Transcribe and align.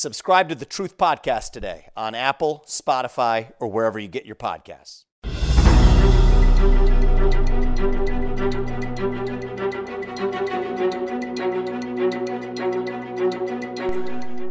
Subscribe 0.00 0.48
to 0.48 0.54
the 0.54 0.64
Truth 0.64 0.96
Podcast 0.96 1.50
today 1.50 1.88
on 1.96 2.14
Apple, 2.14 2.64
Spotify, 2.68 3.50
or 3.58 3.66
wherever 3.66 3.98
you 3.98 4.06
get 4.06 4.24
your 4.24 4.36
podcasts. 4.36 5.06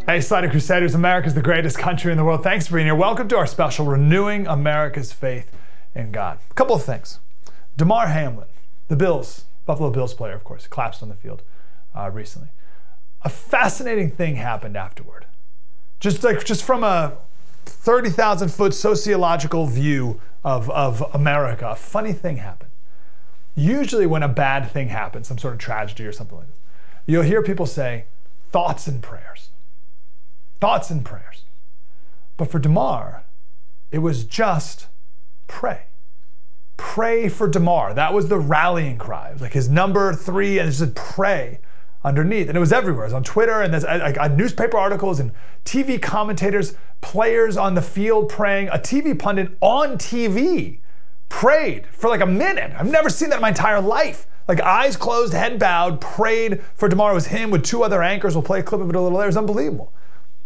Hey, 0.05 0.19
Slater 0.19 0.49
Crusaders, 0.49 0.93
America's 0.93 1.33
the 1.33 1.41
greatest 1.41 1.79
country 1.79 2.11
in 2.11 2.17
the 2.17 2.25
world. 2.25 2.43
Thanks 2.43 2.67
for 2.67 2.75
being 2.75 2.87
here. 2.87 2.93
Welcome 2.93 3.29
to 3.29 3.37
our 3.37 3.47
special 3.47 3.85
Renewing 3.85 4.47
America's 4.47 5.13
Faith 5.13 5.49
in 5.95 6.11
God. 6.11 6.39
A 6.51 6.53
couple 6.55 6.75
of 6.75 6.83
things. 6.83 7.19
Damar 7.77 8.07
Hamlin, 8.07 8.49
the 8.89 8.97
Bills, 8.97 9.45
Buffalo 9.65 9.91
Bills 9.91 10.13
player, 10.13 10.33
of 10.33 10.43
course, 10.43 10.67
collapsed 10.67 11.01
on 11.01 11.07
the 11.07 11.15
field 11.15 11.41
uh, 11.95 12.11
recently. 12.11 12.49
A 13.21 13.29
fascinating 13.29 14.11
thing 14.11 14.35
happened 14.35 14.75
afterward 14.75 15.26
just 15.99 16.23
like 16.23 16.43
just 16.45 16.63
from 16.63 16.83
a 16.83 17.17
30,000 17.65 18.49
foot 18.49 18.73
sociological 18.73 19.65
view 19.65 20.19
of, 20.43 20.69
of 20.69 21.01
America, 21.13 21.69
a 21.69 21.75
funny 21.75 22.13
thing 22.13 22.37
happened. 22.37 22.71
Usually, 23.55 24.05
when 24.05 24.23
a 24.23 24.27
bad 24.27 24.69
thing 24.69 24.89
happens, 24.89 25.27
some 25.27 25.37
sort 25.37 25.53
of 25.53 25.59
tragedy 25.59 26.05
or 26.05 26.11
something 26.11 26.37
like 26.37 26.47
this, 26.47 26.55
you'll 27.05 27.23
hear 27.23 27.41
people 27.41 27.65
say, 27.65 28.05
thoughts 28.51 28.87
and 28.87 29.01
prayers. 29.01 29.49
Thoughts 30.61 30.91
and 30.91 31.03
prayers. 31.03 31.43
But 32.37 32.51
for 32.51 32.59
Damar, 32.59 33.23
it 33.91 33.99
was 33.99 34.23
just 34.23 34.87
pray. 35.47 35.83
Pray 36.77 37.29
for 37.29 37.47
Damar. 37.47 37.95
That 37.95 38.13
was 38.13 38.27
the 38.29 38.37
rallying 38.37 38.97
cry. 38.97 39.29
It 39.29 39.33
was 39.33 39.41
like 39.41 39.53
his 39.53 39.69
number 39.69 40.13
three, 40.13 40.59
and 40.59 40.69
it 40.69 40.73
said 40.73 40.95
pray 40.95 41.59
underneath. 42.03 42.47
And 42.47 42.57
it 42.57 42.59
was 42.59 42.71
everywhere. 42.71 43.03
It 43.03 43.07
was 43.07 43.13
on 43.13 43.23
Twitter 43.23 43.61
and 43.61 43.73
there's 43.73 43.83
like 43.83 44.31
newspaper 44.33 44.77
articles 44.77 45.19
and 45.19 45.31
TV 45.65 46.01
commentators, 46.01 46.75
players 47.01 47.57
on 47.57 47.75
the 47.75 47.81
field 47.81 48.29
praying. 48.29 48.69
A 48.69 48.77
TV 48.77 49.17
pundit 49.17 49.57
on 49.61 49.97
TV 49.97 50.79
prayed 51.29 51.87
for 51.87 52.09
like 52.09 52.21
a 52.21 52.25
minute. 52.25 52.71
I've 52.77 52.89
never 52.89 53.09
seen 53.09 53.29
that 53.29 53.35
in 53.35 53.41
my 53.41 53.49
entire 53.49 53.81
life. 53.81 54.27
Like 54.47 54.61
eyes 54.61 54.95
closed, 54.95 55.33
head 55.33 55.59
bowed, 55.59 55.99
prayed 55.99 56.63
for 56.75 56.87
Damar. 56.87 57.11
It 57.11 57.15
was 57.15 57.27
him 57.27 57.51
with 57.51 57.63
two 57.63 57.83
other 57.83 58.01
anchors. 58.01 58.33
We'll 58.33 58.43
play 58.43 58.59
a 58.59 58.63
clip 58.63 58.79
of 58.81 58.89
it 58.89 58.95
a 58.95 59.01
little 59.01 59.17
later. 59.17 59.27
It's 59.27 59.37
unbelievable. 59.37 59.93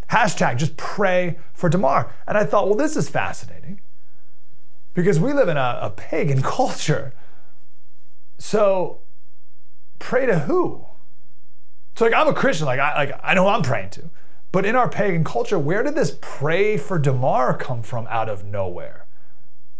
Hashtag 0.09 0.57
just 0.57 0.75
pray 0.75 1.37
for 1.53 1.69
Damar. 1.69 2.13
And 2.27 2.37
I 2.37 2.43
thought, 2.43 2.65
well, 2.65 2.75
this 2.75 2.97
is 2.97 3.09
fascinating 3.09 3.79
because 4.93 5.19
we 5.19 5.33
live 5.33 5.47
in 5.47 5.57
a, 5.57 5.79
a 5.83 5.89
pagan 5.89 6.41
culture. 6.41 7.13
So 8.37 9.01
pray 9.99 10.25
to 10.25 10.39
who? 10.39 10.85
So 11.95 12.05
like 12.05 12.13
I'm 12.13 12.27
a 12.27 12.33
Christian, 12.33 12.65
like 12.65 12.79
I 12.79 12.95
like 12.95 13.19
I 13.23 13.33
know 13.33 13.43
who 13.43 13.49
I'm 13.49 13.61
praying 13.61 13.91
to. 13.91 14.09
But 14.51 14.65
in 14.65 14.75
our 14.75 14.89
pagan 14.89 15.23
culture, 15.23 15.57
where 15.57 15.81
did 15.81 15.95
this 15.95 16.17
pray 16.19 16.75
for 16.77 16.99
Damar 16.99 17.55
come 17.55 17.81
from 17.81 18.05
out 18.09 18.27
of 18.27 18.43
nowhere? 18.43 19.05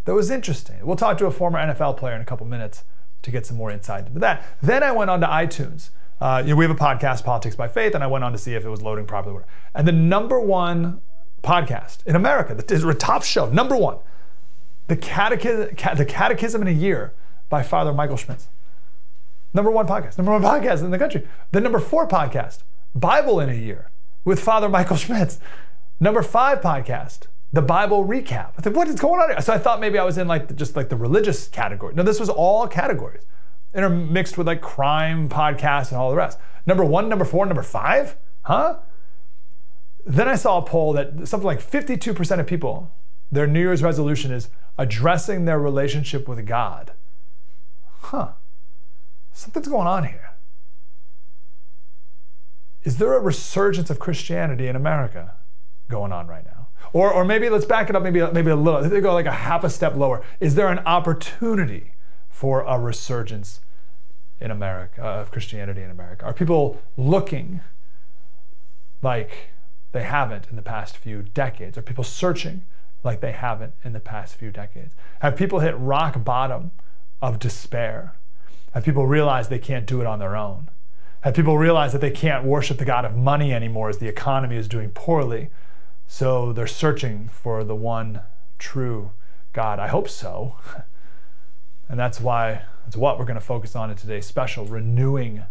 That 0.06 0.14
was 0.14 0.32
interesting. 0.32 0.78
We'll 0.86 0.96
talk 0.96 1.18
to 1.18 1.26
a 1.26 1.32
former 1.32 1.60
NFL 1.60 1.98
player 1.98 2.16
in 2.16 2.22
a 2.22 2.26
couple 2.26 2.48
minutes 2.48 2.86
to 3.22 3.32
get 3.32 3.46
some 3.46 3.58
more 3.58 3.70
insight 3.70 4.08
into 4.08 4.20
that. 4.20 4.44
Then 4.62 4.82
I 4.82 4.92
went 4.92 5.10
on 5.10 5.22
to 5.22 5.28
iTunes. 5.28 5.90
Uh, 6.20 6.42
you 6.44 6.52
know, 6.52 6.56
we 6.56 6.66
have 6.66 6.72
a 6.72 6.80
podcast, 6.80 7.24
Politics 7.24 7.56
by 7.56 7.68
Faith, 7.68 7.96
and 7.96 8.04
I 8.04 8.08
went 8.08 8.24
on 8.24 8.32
to 8.32 8.38
see 8.38 8.54
if 8.54 8.64
it 8.64 8.70
was 8.70 8.82
loading 8.82 9.06
properly. 9.06 9.44
And 9.76 9.88
the 9.88 9.92
number 9.92 10.40
one 10.40 11.02
podcast 11.44 12.06
in 12.06 12.16
America, 12.16 12.54
the 12.56 12.96
top 12.98 13.24
show, 13.24 13.50
number 13.50 13.76
one, 13.76 13.98
the 14.88 14.96
Catechism, 14.96 15.76
the 15.98 16.06
Catechism 16.06 16.62
in 16.62 16.68
a 16.68 16.72
Year 16.72 17.14
by 17.50 17.64
Father 17.64 17.92
Michael 17.94 18.18
Schmitz. 18.18 18.48
Number 19.54 19.72
one 19.72 19.88
podcast, 19.88 20.18
number 20.18 20.32
one 20.32 20.42
podcast 20.62 20.84
in 20.84 20.92
the 20.92 21.00
country. 21.00 21.28
The 21.52 21.62
number 21.62 21.80
four 21.80 22.08
podcast, 22.08 22.64
Bible 22.96 23.40
in 23.40 23.50
a 23.50 23.54
Year 23.54 23.92
with 24.24 24.40
Father 24.40 24.70
Michael 24.70 24.96
Schmitz. 24.98 25.40
Number 26.00 26.24
five 26.24 26.62
podcast, 26.62 27.28
the 27.54 27.62
Bible 27.62 28.06
recap. 28.06 28.54
I 28.58 28.62
said, 28.64 28.76
what 28.76 28.88
is 28.88 29.00
going 29.00 29.22
on 29.22 29.30
here? 29.30 29.42
So 29.42 29.54
I 29.54 29.58
thought 29.58 29.80
maybe 29.80 30.00
I 30.00 30.04
was 30.04 30.18
in 30.18 30.28
like 30.28 30.48
the, 30.48 30.54
just 30.54 30.76
like 30.76 30.90
the 30.90 30.96
religious 30.96 31.48
category. 31.48 31.94
No, 31.94 32.04
this 32.04 32.20
was 32.20 32.30
all 32.30 32.68
categories 32.68 33.24
intermixed 33.74 34.38
with 34.38 34.48
like 34.48 34.62
crime 34.62 35.30
podcasts 35.30 35.90
and 35.90 35.98
all 35.98 36.10
the 36.10 36.16
rest. 36.16 36.38
Number 36.66 36.84
one, 36.84 37.08
number 37.08 37.26
four, 37.26 37.46
number 37.46 37.64
five? 37.64 38.18
Huh? 38.44 38.80
Then 40.06 40.28
I 40.28 40.36
saw 40.36 40.58
a 40.58 40.62
poll 40.62 40.94
that 40.94 41.28
something 41.28 41.46
like 41.46 41.62
52% 41.62 42.40
of 42.40 42.48
people, 42.48 42.94
their 43.32 43.48
New 43.48 43.62
Year's 43.62 43.84
resolution 43.84 44.32
is 44.32 44.50
addressing 44.78 45.46
their 45.46 45.60
relationship 45.60 46.28
with 46.28 46.46
God. 46.46 46.92
Huh 48.02 48.34
something's 49.34 49.68
going 49.68 49.88
on 49.88 50.04
here. 50.06 50.32
Is 52.84 52.98
there 52.98 53.14
a 53.16 53.20
resurgence 53.20 53.90
of 53.90 54.00
Christianity 54.00 54.68
in 54.68 54.76
America 54.76 55.36
going 55.88 56.12
on 56.12 56.28
right 56.28 56.46
now? 56.46 56.68
Or, 56.94 57.12
or 57.12 57.24
maybe 57.24 57.50
let's 57.50 57.66
back 57.66 57.90
it 57.90 57.96
up 57.96 58.04
maybe, 58.04 58.26
maybe 58.32 58.50
a 58.50 58.56
little. 58.56 58.82
Let's 58.82 58.94
go 59.02 59.14
like 59.14 59.28
a 59.28 59.32
half 59.32 59.64
a 59.64 59.70
step 59.70 59.96
lower. 59.96 60.24
Is 60.40 60.56
there 60.56 60.68
an 60.68 60.80
opportunity 60.80 61.94
for 62.30 62.62
a 62.62 62.80
resurgence 62.80 63.62
in 64.40 64.50
America, 64.50 65.06
uh, 65.06 65.22
of 65.22 65.32
Christianity 65.32 65.84
in 65.84 65.92
America? 65.92 66.26
Are 66.26 66.34
people 66.34 66.82
looking 66.98 67.62
like 69.04 69.52
they 69.92 70.04
haven't 70.04 70.48
in 70.50 70.56
the 70.56 70.62
past 70.64 70.98
few 70.98 71.22
decades? 71.22 71.78
Are 71.78 71.84
people 71.84 72.04
searching 72.04 72.66
like 73.04 73.22
they 73.22 73.32
haven't 73.32 73.74
in 73.84 73.94
the 73.94 74.00
past 74.00 74.36
few 74.36 74.52
decades? 74.52 74.96
Have 75.20 75.36
people 75.36 75.60
hit 75.60 75.78
rock 75.78 76.24
bottom 76.24 76.72
of 77.22 77.38
despair? 77.38 78.16
Have 78.72 78.86
people 78.86 79.06
realized 79.06 79.50
they 79.50 79.60
can't 79.60 79.86
do 79.86 80.02
it 80.02 80.08
on 80.08 80.20
their 80.20 80.36
own? 80.36 80.70
Have 81.22 81.36
people 81.36 81.58
realized 81.58 81.94
that 81.94 82.02
they 82.02 82.12
can't 82.12 82.46
worship 82.46 82.78
the 82.78 82.86
God 82.86 83.06
of 83.06 83.16
money 83.16 83.54
anymore 83.54 83.90
as 83.90 84.00
the 84.00 84.08
economy 84.08 84.56
is 84.56 84.68
doing 84.68 84.90
poorly? 84.90 85.50
So 86.08 86.52
they're 86.52 86.68
searching 86.68 87.30
for 87.30 87.64
the 87.64 87.76
one 87.76 88.22
true 88.58 89.12
God. 89.54 89.80
I 89.80 89.88
hope 89.88 90.10
so. 90.10 90.56
And 91.90 92.00
that's 92.00 92.22
why, 92.22 92.62
that's 92.86 92.96
what 92.96 93.20
we're 93.20 93.26
going 93.26 93.36
to 93.36 93.46
focus 93.46 93.76
on 93.76 93.92
in 93.92 93.98
today's 93.98 94.26
special 94.26 94.66
renewing 94.66 95.44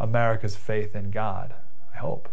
America's 0.00 0.56
faith 0.56 0.96
in 0.96 1.12
God. 1.12 1.54
I 1.94 1.98
hope. 1.98 2.28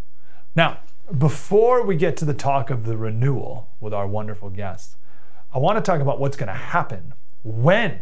Now, 0.55 0.79
before 1.15 1.83
we 1.83 1.95
get 1.95 2.17
to 2.17 2.25
the 2.25 2.33
talk 2.33 2.71
of 2.71 2.85
the 2.85 2.97
renewal 2.97 3.69
with 3.79 3.93
our 3.93 4.07
wonderful 4.07 4.49
guests, 4.49 4.95
I 5.53 5.59
want 5.59 5.77
to 5.77 5.83
talk 5.83 6.01
about 6.01 6.19
what's 6.19 6.35
going 6.35 6.47
to 6.47 6.53
happen 6.53 7.13
when 7.43 7.99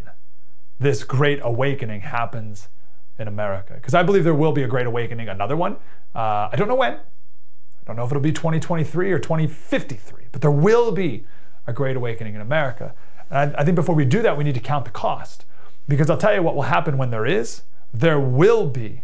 this 0.80 1.04
great 1.04 1.40
awakening 1.44 2.02
happens 2.02 2.70
in 3.18 3.28
America. 3.28 3.74
Because 3.74 3.94
I 3.94 4.04
believe 4.04 4.24
there 4.24 4.34
will 4.34 4.54
be 4.54 4.64
a 4.64 4.68
great 4.68 4.88
awakening, 4.88 5.28
another 5.28 5.58
one. 5.58 5.74
Uh, 6.16 6.50
I 6.52 6.56
don't 6.56 6.68
know 6.68 6.76
when. 6.76 6.94
I 6.94 7.84
don't 7.86 7.96
know 7.96 8.06
if 8.06 8.12
it'll 8.12 8.22
be 8.22 8.32
2023 8.32 9.12
or 9.12 9.20
2053, 9.20 10.26
but 10.32 10.42
there 10.42 10.52
will 10.52 10.92
be 10.92 11.26
a 11.68 11.74
great 11.74 11.98
awakening 11.98 12.36
in 12.36 12.42
America. 12.42 12.94
And 13.30 13.56
I, 13.56 13.62
I 13.62 13.66
think 13.66 13.76
before 13.76 13.96
we 13.96 14.06
do 14.06 14.22
that, 14.22 14.38
we 14.38 14.44
need 14.44 14.56
to 14.56 14.62
count 14.62 14.86
the 14.86 14.92
cost. 14.92 15.46
Because 15.88 16.10
I'll 16.10 16.18
tell 16.18 16.34
you 16.34 16.44
what 16.44 16.56
will 16.56 16.64
happen 16.64 16.98
when 16.98 17.10
there 17.10 17.26
is, 17.26 17.64
there 17.94 18.20
will 18.20 18.68
be 18.68 19.04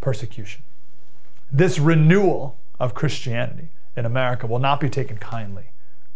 persecution. 0.00 0.62
This 1.50 1.78
renewal 1.78 2.58
of 2.78 2.94
Christianity 2.94 3.70
in 3.96 4.04
America 4.04 4.46
will 4.46 4.58
not 4.58 4.78
be 4.78 4.90
taken 4.90 5.16
kindly 5.16 5.70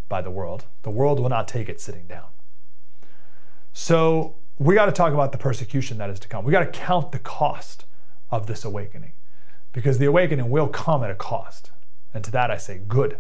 by 0.09 0.21
the 0.21 0.31
world. 0.31 0.67
The 0.83 0.91
world 0.91 1.19
will 1.19 1.31
not 1.31 1.49
take 1.49 1.69
it 1.69 1.81
sitting 1.81 2.07
down. 2.07 2.27
So 3.73 4.35
we 4.61 4.75
got 4.75 4.87
to 4.87 4.93
talk 4.93 5.15
about 5.15 5.33
the 5.33 5.39
persecution 5.39 5.97
that 5.99 6.11
is 6.11 6.21
to 6.21 6.29
come. 6.29 6.45
We 6.45 6.53
got 6.53 6.61
to 6.61 6.79
count 6.79 7.13
the 7.13 7.19
cost 7.19 7.87
of 8.31 8.47
this 8.47 8.63
awakening 8.63 9.13
because 9.73 9.99
the 9.99 10.05
awakening 10.05 10.51
will 10.51 10.69
come 10.69 11.03
at 11.03 11.11
a 11.11 11.15
cost. 11.15 11.71
And 12.13 12.23
to 12.25 12.31
that 12.33 12.51
I 12.51 12.59
say, 12.59 12.79
good. 12.87 13.19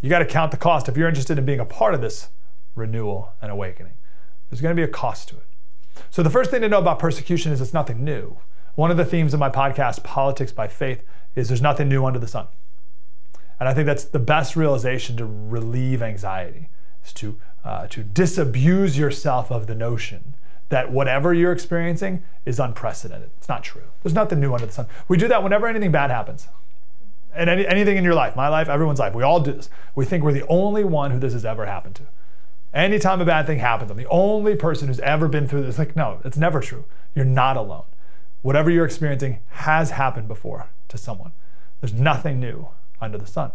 You 0.00 0.08
got 0.08 0.20
to 0.20 0.24
count 0.24 0.50
the 0.50 0.56
cost 0.56 0.88
if 0.88 0.96
you're 0.96 1.08
interested 1.08 1.36
in 1.36 1.44
being 1.44 1.60
a 1.60 1.66
part 1.66 1.92
of 1.92 2.00
this 2.00 2.30
renewal 2.74 3.34
and 3.42 3.52
awakening. 3.52 3.92
There's 4.48 4.62
going 4.62 4.74
to 4.74 4.80
be 4.80 4.84
a 4.84 4.92
cost 4.92 5.28
to 5.28 5.36
it. 5.36 5.44
So, 6.10 6.22
the 6.22 6.30
first 6.30 6.50
thing 6.50 6.62
to 6.62 6.68
know 6.68 6.78
about 6.78 6.98
persecution 6.98 7.52
is 7.52 7.60
it's 7.60 7.74
nothing 7.74 8.02
new. 8.02 8.38
One 8.76 8.90
of 8.90 8.96
the 8.96 9.04
themes 9.04 9.34
of 9.34 9.40
my 9.40 9.50
podcast, 9.50 10.02
Politics 10.04 10.52
by 10.52 10.68
Faith, 10.68 11.02
is 11.34 11.48
there's 11.48 11.60
nothing 11.60 11.88
new 11.88 12.06
under 12.06 12.18
the 12.18 12.26
sun. 12.26 12.46
And 13.58 13.68
I 13.68 13.74
think 13.74 13.84
that's 13.84 14.04
the 14.04 14.18
best 14.18 14.56
realization 14.56 15.18
to 15.18 15.26
relieve 15.26 16.00
anxiety, 16.00 16.70
is 17.04 17.12
to 17.14 17.38
uh, 17.64 17.86
to 17.88 18.02
disabuse 18.02 18.96
yourself 18.98 19.50
of 19.50 19.66
the 19.66 19.74
notion 19.74 20.34
that 20.70 20.90
whatever 20.90 21.34
you're 21.34 21.52
experiencing 21.52 22.22
is 22.46 22.58
unprecedented. 22.58 23.30
It's 23.36 23.48
not 23.48 23.62
true. 23.62 23.82
There's 24.02 24.14
nothing 24.14 24.40
new 24.40 24.54
under 24.54 24.66
the 24.66 24.72
sun. 24.72 24.86
We 25.08 25.16
do 25.16 25.28
that 25.28 25.42
whenever 25.42 25.66
anything 25.66 25.90
bad 25.90 26.10
happens. 26.10 26.48
And 27.34 27.50
any, 27.50 27.66
anything 27.66 27.96
in 27.96 28.04
your 28.04 28.14
life, 28.14 28.34
my 28.34 28.48
life, 28.48 28.68
everyone's 28.68 28.98
life, 28.98 29.14
we 29.14 29.22
all 29.22 29.40
do 29.40 29.52
this. 29.52 29.68
We 29.94 30.04
think 30.04 30.24
we're 30.24 30.32
the 30.32 30.46
only 30.46 30.84
one 30.84 31.10
who 31.10 31.18
this 31.18 31.32
has 31.32 31.44
ever 31.44 31.66
happened 31.66 31.96
to. 31.96 32.04
Anytime 32.72 33.20
a 33.20 33.24
bad 33.24 33.46
thing 33.46 33.58
happens, 33.58 33.90
I'm 33.90 33.96
the 33.96 34.08
only 34.08 34.54
person 34.56 34.88
who's 34.88 35.00
ever 35.00 35.28
been 35.28 35.46
through 35.46 35.62
this. 35.62 35.78
Like, 35.78 35.96
no, 35.96 36.20
it's 36.24 36.36
never 36.36 36.60
true. 36.60 36.84
You're 37.14 37.24
not 37.24 37.56
alone. 37.56 37.84
Whatever 38.42 38.70
you're 38.70 38.86
experiencing 38.86 39.40
has 39.48 39.90
happened 39.90 40.28
before 40.28 40.70
to 40.88 40.96
someone. 40.96 41.32
There's 41.80 41.92
nothing 41.92 42.40
new 42.40 42.68
under 43.00 43.18
the 43.18 43.26
sun. 43.26 43.52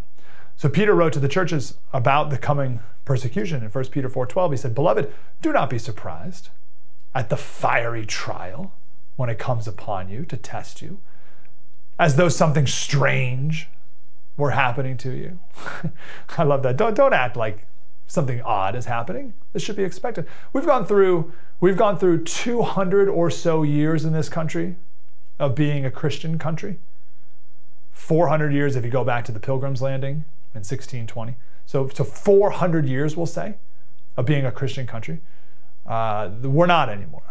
So 0.54 0.68
Peter 0.68 0.94
wrote 0.94 1.12
to 1.14 1.20
the 1.20 1.28
churches 1.28 1.74
about 1.92 2.30
the 2.30 2.38
coming 2.38 2.80
persecution 3.06 3.62
in 3.62 3.70
1 3.70 3.84
Peter 3.90 4.10
4:12. 4.10 4.50
He 4.50 4.56
said, 4.58 4.74
"Beloved, 4.74 5.10
do 5.40 5.52
not 5.52 5.70
be 5.70 5.78
surprised 5.78 6.50
at 7.14 7.30
the 7.30 7.38
fiery 7.38 8.04
trial 8.04 8.72
when 9.16 9.30
it 9.30 9.38
comes 9.38 9.66
upon 9.66 10.10
you 10.10 10.26
to 10.26 10.36
test 10.36 10.82
you, 10.82 10.98
as 11.98 12.16
though 12.16 12.28
something 12.28 12.66
strange 12.66 13.70
were 14.36 14.50
happening 14.50 14.98
to 14.98 15.12
you." 15.12 15.38
I 16.36 16.42
love 16.42 16.62
that. 16.64 16.76
Don't 16.76 16.94
don't 16.94 17.14
act 17.14 17.36
like 17.36 17.64
something 18.06 18.42
odd 18.42 18.74
is 18.74 18.84
happening. 18.84 19.32
This 19.54 19.62
should 19.62 19.76
be 19.76 19.84
expected. 19.84 20.26
We've 20.52 20.66
gone 20.66 20.84
through 20.84 21.32
we've 21.60 21.76
gone 21.76 21.98
through 21.98 22.24
200 22.24 23.08
or 23.08 23.30
so 23.30 23.62
years 23.62 24.04
in 24.04 24.12
this 24.12 24.28
country 24.28 24.76
of 25.38 25.54
being 25.54 25.86
a 25.86 25.90
Christian 25.90 26.38
country. 26.38 26.78
400 27.92 28.52
years 28.52 28.76
if 28.76 28.84
you 28.84 28.90
go 28.90 29.04
back 29.04 29.24
to 29.24 29.32
the 29.32 29.40
Pilgrim's 29.40 29.80
Landing 29.80 30.24
in 30.54 30.60
1620. 30.60 31.36
So, 31.66 31.88
so 31.88 32.04
400 32.04 32.86
years, 32.86 33.16
we'll 33.16 33.26
say, 33.26 33.56
of 34.16 34.24
being 34.24 34.46
a 34.46 34.52
Christian 34.52 34.86
country. 34.86 35.20
Uh, 35.84 36.30
we're 36.42 36.66
not 36.66 36.88
anymore. 36.88 37.22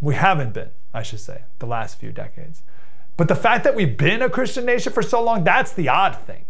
We 0.00 0.14
haven't 0.14 0.52
been, 0.52 0.70
I 0.92 1.02
should 1.02 1.20
say, 1.20 1.42
the 1.58 1.66
last 1.66 1.98
few 1.98 2.12
decades. 2.12 2.62
But 3.16 3.28
the 3.28 3.34
fact 3.34 3.64
that 3.64 3.74
we've 3.74 3.96
been 3.96 4.22
a 4.22 4.28
Christian 4.28 4.66
nation 4.66 4.92
for 4.92 5.02
so 5.02 5.22
long, 5.22 5.44
that's 5.44 5.72
the 5.72 5.88
odd 5.88 6.16
thing. 6.16 6.44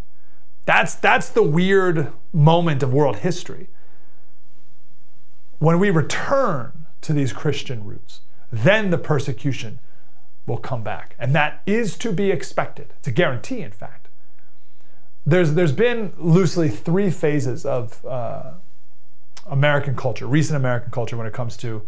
That's, 0.66 0.94
that's 0.94 1.28
the 1.28 1.42
weird 1.42 2.12
moment 2.32 2.82
of 2.82 2.92
world 2.92 3.16
history. 3.16 3.68
When 5.58 5.78
we 5.78 5.90
return 5.90 6.86
to 7.02 7.12
these 7.12 7.32
Christian 7.32 7.84
roots, 7.84 8.20
then 8.50 8.90
the 8.90 8.98
persecution 8.98 9.78
will 10.46 10.58
come 10.58 10.82
back. 10.82 11.14
And 11.18 11.34
that 11.34 11.62
is 11.66 11.96
to 11.98 12.12
be 12.12 12.30
expected. 12.30 12.94
It's 12.98 13.08
a 13.08 13.12
guarantee, 13.12 13.60
in 13.60 13.72
fact. 13.72 14.03
There's, 15.26 15.54
there's 15.54 15.72
been 15.72 16.12
loosely 16.18 16.68
three 16.68 17.10
phases 17.10 17.64
of 17.64 18.04
uh, 18.04 18.52
American 19.46 19.96
culture, 19.96 20.26
recent 20.26 20.56
American 20.56 20.90
culture, 20.90 21.16
when 21.16 21.26
it 21.26 21.32
comes 21.32 21.56
to 21.58 21.82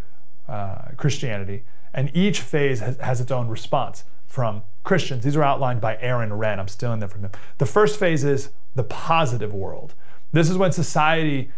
uh, 0.47 0.89
Christianity. 0.97 1.63
And 1.93 2.11
each 2.15 2.41
phase 2.41 2.79
has, 2.79 2.97
has 2.97 3.21
its 3.21 3.31
own 3.31 3.47
response 3.47 4.05
from 4.25 4.63
Christians. 4.83 5.23
These 5.23 5.35
are 5.35 5.43
outlined 5.43 5.81
by 5.81 5.97
Aaron 5.97 6.31
Renn. 6.31 6.59
I'm 6.59 6.67
stealing 6.67 6.99
them 6.99 7.09
from 7.09 7.21
him. 7.21 7.31
The 7.57 7.65
first 7.65 7.99
phase 7.99 8.23
is 8.23 8.49
the 8.75 8.83
positive 8.83 9.53
world. 9.53 9.93
This 10.31 10.49
is 10.49 10.57
when 10.57 10.71
society 10.71 11.51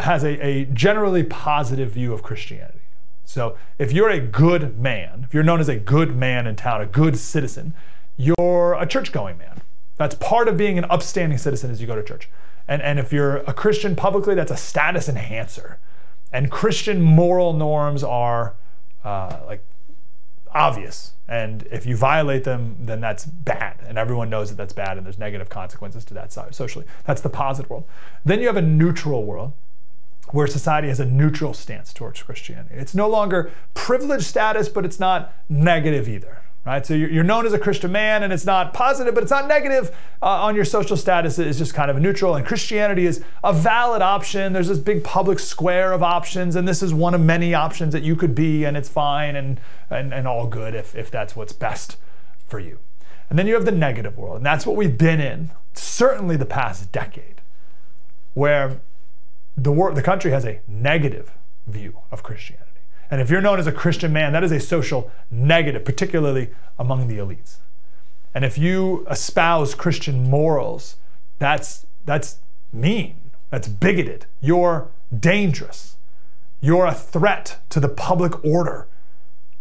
has 0.00 0.22
a, 0.22 0.40
a 0.44 0.64
generally 0.66 1.22
positive 1.22 1.92
view 1.92 2.12
of 2.12 2.22
Christianity. 2.22 2.80
So 3.24 3.56
if 3.78 3.92
you're 3.92 4.10
a 4.10 4.20
good 4.20 4.78
man, 4.78 5.24
if 5.26 5.34
you're 5.34 5.42
known 5.42 5.60
as 5.60 5.68
a 5.68 5.76
good 5.76 6.14
man 6.14 6.46
in 6.46 6.56
town, 6.56 6.80
a 6.80 6.86
good 6.86 7.16
citizen, 7.16 7.74
you're 8.16 8.76
a 8.78 8.86
church 8.86 9.12
going 9.12 9.38
man. 9.38 9.62
That's 9.96 10.14
part 10.16 10.48
of 10.48 10.56
being 10.56 10.78
an 10.78 10.84
upstanding 10.86 11.38
citizen 11.38 11.70
as 11.70 11.80
you 11.80 11.86
go 11.86 11.94
to 11.94 12.02
church. 12.02 12.28
And, 12.66 12.80
and 12.82 12.98
if 12.98 13.12
you're 13.12 13.38
a 13.38 13.52
Christian 13.52 13.96
publicly, 13.96 14.34
that's 14.34 14.50
a 14.50 14.56
status 14.56 15.08
enhancer. 15.08 15.78
And 16.32 16.50
Christian 16.50 17.02
moral 17.02 17.52
norms 17.52 18.02
are 18.02 18.54
uh, 19.04 19.40
like 19.46 19.64
obvious. 20.54 21.12
And 21.28 21.66
if 21.70 21.86
you 21.86 21.96
violate 21.96 22.44
them, 22.44 22.76
then 22.80 23.00
that's 23.00 23.24
bad. 23.24 23.78
And 23.86 23.98
everyone 23.98 24.30
knows 24.30 24.50
that 24.50 24.56
that's 24.56 24.72
bad 24.72 24.96
and 24.96 25.06
there's 25.06 25.18
negative 25.18 25.48
consequences 25.48 26.04
to 26.06 26.14
that 26.14 26.32
socially. 26.32 26.86
That's 27.04 27.20
the 27.20 27.30
positive 27.30 27.70
world. 27.70 27.84
Then 28.24 28.40
you 28.40 28.46
have 28.46 28.56
a 28.56 28.62
neutral 28.62 29.24
world 29.24 29.52
where 30.30 30.46
society 30.46 30.88
has 30.88 31.00
a 31.00 31.04
neutral 31.04 31.52
stance 31.52 31.92
towards 31.92 32.22
Christianity. 32.22 32.74
It's 32.76 32.94
no 32.94 33.08
longer 33.08 33.50
privileged 33.74 34.24
status, 34.24 34.68
but 34.68 34.84
it's 34.84 35.00
not 35.00 35.32
negative 35.48 36.08
either. 36.08 36.41
Right? 36.64 36.86
So 36.86 36.94
you're 36.94 37.24
known 37.24 37.44
as 37.44 37.52
a 37.52 37.58
Christian 37.58 37.90
man, 37.90 38.22
and 38.22 38.32
it's 38.32 38.44
not 38.44 38.72
positive, 38.72 39.14
but 39.14 39.24
it's 39.24 39.32
not 39.32 39.48
negative 39.48 39.90
uh, 40.22 40.44
on 40.44 40.54
your 40.54 40.64
social 40.64 40.96
status. 40.96 41.36
It's 41.40 41.58
just 41.58 41.74
kind 41.74 41.90
of 41.90 41.98
neutral. 41.98 42.36
And 42.36 42.46
Christianity 42.46 43.04
is 43.04 43.24
a 43.42 43.52
valid 43.52 44.00
option. 44.00 44.52
There's 44.52 44.68
this 44.68 44.78
big 44.78 45.02
public 45.02 45.40
square 45.40 45.92
of 45.92 46.04
options, 46.04 46.54
and 46.54 46.68
this 46.68 46.80
is 46.80 46.94
one 46.94 47.14
of 47.14 47.20
many 47.20 47.52
options 47.52 47.92
that 47.94 48.04
you 48.04 48.14
could 48.14 48.36
be, 48.36 48.62
and 48.64 48.76
it's 48.76 48.88
fine 48.88 49.34
and, 49.34 49.60
and, 49.90 50.14
and 50.14 50.28
all 50.28 50.46
good 50.46 50.76
if, 50.76 50.94
if 50.94 51.10
that's 51.10 51.34
what's 51.34 51.52
best 51.52 51.96
for 52.46 52.60
you. 52.60 52.78
And 53.28 53.36
then 53.36 53.48
you 53.48 53.54
have 53.54 53.64
the 53.64 53.72
negative 53.72 54.16
world, 54.16 54.36
and 54.36 54.46
that's 54.46 54.64
what 54.64 54.76
we've 54.76 54.96
been 54.96 55.20
in, 55.20 55.50
certainly 55.74 56.36
the 56.36 56.46
past 56.46 56.92
decade, 56.92 57.40
where 58.34 58.80
the, 59.56 59.72
wor- 59.72 59.94
the 59.94 60.02
country 60.02 60.30
has 60.30 60.44
a 60.44 60.60
negative 60.68 61.32
view 61.66 61.98
of 62.12 62.22
Christianity. 62.22 62.71
And 63.12 63.20
if 63.20 63.28
you're 63.28 63.42
known 63.42 63.58
as 63.58 63.66
a 63.66 63.72
Christian 63.72 64.10
man, 64.10 64.32
that 64.32 64.42
is 64.42 64.50
a 64.52 64.58
social 64.58 65.10
negative, 65.30 65.84
particularly 65.84 66.48
among 66.78 67.08
the 67.08 67.18
elites. 67.18 67.56
And 68.34 68.42
if 68.42 68.56
you 68.56 69.06
espouse 69.10 69.74
Christian 69.74 70.30
morals, 70.30 70.96
that's, 71.38 71.84
that's 72.06 72.38
mean, 72.72 73.16
that's 73.50 73.68
bigoted. 73.68 74.24
You're 74.40 74.88
dangerous. 75.14 75.98
You're 76.62 76.86
a 76.86 76.94
threat 76.94 77.58
to 77.68 77.80
the 77.80 77.88
public 77.90 78.42
order. 78.42 78.88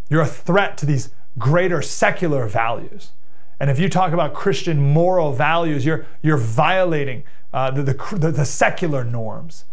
You're 0.10 0.22
a 0.22 0.28
threat 0.28 0.78
to 0.78 0.86
these 0.86 1.10
greater 1.38 1.82
secular 1.82 2.48
values. 2.48 3.12
And 3.60 3.70
if 3.70 3.78
you 3.78 3.90
talk 3.90 4.14
about 4.14 4.34
Christian 4.34 4.82
moral 4.82 5.34
values, 5.34 5.86
you're, 5.86 6.06
you're 6.22 6.38
violating 6.38 7.26
uh, 7.52 7.70
the, 7.72 7.84
the, 7.84 8.32
the 8.32 8.46
secular 8.46 9.04
norms 9.04 9.66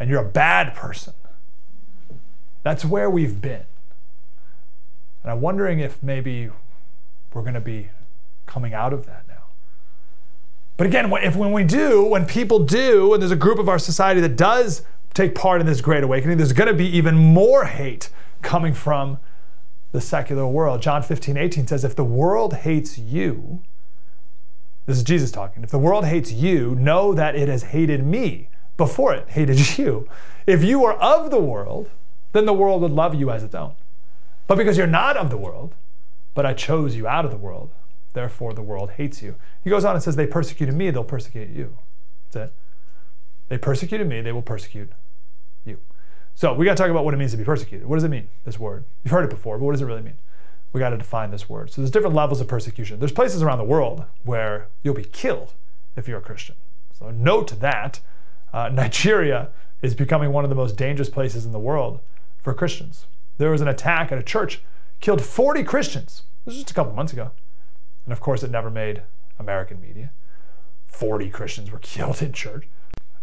and 0.00 0.08
you're 0.08 0.22
a 0.24 0.28
bad 0.28 0.74
person. 0.74 1.12
That's 2.62 2.84
where 2.84 3.10
we've 3.10 3.40
been. 3.40 3.64
And 5.22 5.32
I'm 5.32 5.40
wondering 5.40 5.80
if 5.80 6.02
maybe 6.02 6.50
we're 7.32 7.42
going 7.42 7.54
to 7.54 7.60
be 7.60 7.88
coming 8.46 8.74
out 8.74 8.92
of 8.92 9.06
that 9.06 9.24
now. 9.28 9.44
But 10.76 10.86
again, 10.86 11.12
if 11.22 11.36
when 11.36 11.52
we 11.52 11.64
do, 11.64 12.04
when 12.04 12.26
people 12.26 12.60
do, 12.60 13.12
and 13.12 13.22
there's 13.22 13.30
a 13.30 13.36
group 13.36 13.58
of 13.58 13.68
our 13.68 13.78
society 13.78 14.20
that 14.20 14.36
does 14.36 14.82
take 15.14 15.34
part 15.34 15.60
in 15.60 15.66
this 15.66 15.80
great 15.80 16.02
awakening, 16.02 16.38
there's 16.38 16.52
going 16.52 16.68
to 16.68 16.74
be 16.74 16.86
even 16.96 17.14
more 17.14 17.64
hate 17.66 18.10
coming 18.40 18.74
from 18.74 19.18
the 19.92 20.00
secular 20.00 20.46
world. 20.46 20.82
John 20.82 21.02
15, 21.02 21.36
18 21.36 21.66
says, 21.66 21.84
If 21.84 21.94
the 21.94 22.04
world 22.04 22.54
hates 22.54 22.98
you, 22.98 23.62
this 24.86 24.96
is 24.96 25.04
Jesus 25.04 25.30
talking, 25.30 25.62
if 25.62 25.70
the 25.70 25.78
world 25.78 26.06
hates 26.06 26.32
you, 26.32 26.74
know 26.74 27.14
that 27.14 27.36
it 27.36 27.48
has 27.48 27.64
hated 27.64 28.04
me 28.04 28.48
before 28.76 29.14
it 29.14 29.28
hated 29.30 29.78
you. 29.78 30.08
If 30.46 30.64
you 30.64 30.84
are 30.84 30.94
of 30.94 31.30
the 31.30 31.40
world, 31.40 31.90
then 32.32 32.46
the 32.46 32.52
world 32.52 32.82
would 32.82 32.92
love 32.92 33.14
you 33.14 33.30
as 33.30 33.42
its 33.42 33.54
own. 33.54 33.74
But 34.46 34.58
because 34.58 34.76
you're 34.76 34.86
not 34.86 35.16
of 35.16 35.30
the 35.30 35.36
world, 35.36 35.74
but 36.34 36.46
I 36.46 36.54
chose 36.54 36.96
you 36.96 37.06
out 37.06 37.24
of 37.24 37.30
the 37.30 37.36
world, 37.36 37.70
therefore 38.12 38.52
the 38.54 38.62
world 38.62 38.92
hates 38.92 39.22
you. 39.22 39.36
He 39.62 39.70
goes 39.70 39.84
on 39.84 39.94
and 39.94 40.02
says, 40.02 40.16
They 40.16 40.26
persecuted 40.26 40.74
me, 40.74 40.90
they'll 40.90 41.04
persecute 41.04 41.50
you. 41.50 41.78
That's 42.30 42.50
it. 42.50 42.54
They 43.48 43.58
persecuted 43.58 44.08
me, 44.08 44.20
they 44.20 44.32
will 44.32 44.42
persecute 44.42 44.90
you. 45.64 45.78
So 46.34 46.54
we 46.54 46.64
got 46.64 46.76
to 46.76 46.82
talk 46.82 46.90
about 46.90 47.04
what 47.04 47.14
it 47.14 47.18
means 47.18 47.32
to 47.32 47.36
be 47.36 47.44
persecuted. 47.44 47.86
What 47.86 47.96
does 47.96 48.04
it 48.04 48.08
mean, 48.08 48.28
this 48.44 48.58
word? 48.58 48.84
You've 49.04 49.12
heard 49.12 49.24
it 49.24 49.30
before, 49.30 49.58
but 49.58 49.64
what 49.64 49.72
does 49.72 49.82
it 49.82 49.86
really 49.86 50.02
mean? 50.02 50.18
We 50.72 50.80
got 50.80 50.90
to 50.90 50.96
define 50.96 51.30
this 51.30 51.48
word. 51.48 51.70
So 51.70 51.82
there's 51.82 51.90
different 51.90 52.16
levels 52.16 52.40
of 52.40 52.48
persecution. 52.48 52.98
There's 52.98 53.12
places 53.12 53.42
around 53.42 53.58
the 53.58 53.64
world 53.64 54.04
where 54.24 54.68
you'll 54.82 54.94
be 54.94 55.04
killed 55.04 55.52
if 55.96 56.08
you're 56.08 56.18
a 56.18 56.22
Christian. 56.22 56.56
So 56.98 57.10
note 57.10 57.60
that 57.60 58.00
uh, 58.52 58.68
Nigeria 58.72 59.50
is 59.82 59.94
becoming 59.94 60.32
one 60.32 60.44
of 60.44 60.50
the 60.50 60.56
most 60.56 60.76
dangerous 60.76 61.10
places 61.10 61.44
in 61.44 61.52
the 61.52 61.58
world 61.58 62.00
for 62.42 62.52
Christians. 62.54 63.06
There 63.38 63.50
was 63.50 63.60
an 63.60 63.68
attack 63.68 64.12
at 64.12 64.18
a 64.18 64.22
church, 64.22 64.62
killed 65.00 65.22
40 65.22 65.64
Christians. 65.64 66.24
This 66.44 66.54
was 66.54 66.62
just 66.62 66.70
a 66.70 66.74
couple 66.74 66.92
months 66.92 67.12
ago. 67.12 67.30
And 68.04 68.12
of 68.12 68.20
course, 68.20 68.42
it 68.42 68.50
never 68.50 68.70
made 68.70 69.02
American 69.38 69.80
media. 69.80 70.10
40 70.86 71.30
Christians 71.30 71.70
were 71.70 71.78
killed 71.82 72.20
in 72.22 72.32
church. 72.32 72.68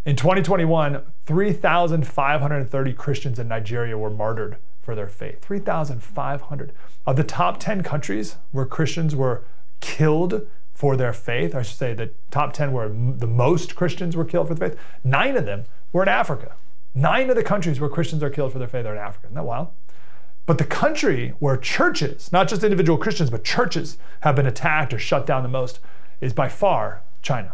In 0.06 0.16
2021, 0.16 1.02
3,530 1.26 2.94
Christians 2.94 3.38
in 3.38 3.48
Nigeria 3.48 3.98
were 3.98 4.10
martyred 4.10 4.58
for 4.82 4.96
their 4.96 5.10
faith. 5.10 5.42
3,500. 5.42 6.72
Of 7.06 7.16
the 7.18 7.24
top 7.24 7.60
10 7.60 7.84
countries 7.84 8.38
where 8.52 8.66
Christians 8.66 9.16
were 9.16 9.44
killed 9.82 10.48
for 10.74 10.96
their 10.96 11.12
faith. 11.12 11.54
I 11.54 11.62
should 11.62 11.78
say 11.78 11.94
the 11.94 12.12
top 12.32 12.54
10 12.54 12.72
where 12.72 12.88
the 12.88 13.28
most 13.28 13.76
Christians 13.76 14.16
were 14.16 14.24
killed 14.24 14.48
for 14.48 14.56
the 14.56 14.70
faith. 14.70 14.80
Nine 15.04 15.36
of 15.36 15.46
them 15.46 15.66
were 15.92 16.04
in 16.04 16.10
Africa. 16.10 16.54
Nine 16.94 17.30
of 17.30 17.36
the 17.36 17.44
countries 17.44 17.80
where 17.80 17.90
Christians 17.90 18.24
are 18.24 18.30
killed 18.30 18.52
for 18.52 18.60
their 18.60 18.68
faith 18.68 18.86
are 18.86 18.94
in 18.94 19.00
Africa. 19.00 19.28
Isn't 19.28 19.36
that 19.36 19.46
wild? 19.46 19.70
But 20.46 20.58
the 20.58 20.66
country 20.66 21.34
where 21.40 21.58
churches, 21.58 22.32
not 22.32 22.48
just 22.48 22.64
individual 22.64 22.98
Christians, 22.98 23.30
but 23.30 23.44
churches 23.44 23.98
have 24.22 24.36
been 24.36 24.48
attacked 24.48 24.94
or 24.94 25.00
shut 25.00 25.26
down 25.26 25.44
the 25.44 25.50
most 25.50 25.80
is 26.22 26.34
by 26.34 26.50
far 26.50 27.02
China. 27.22 27.54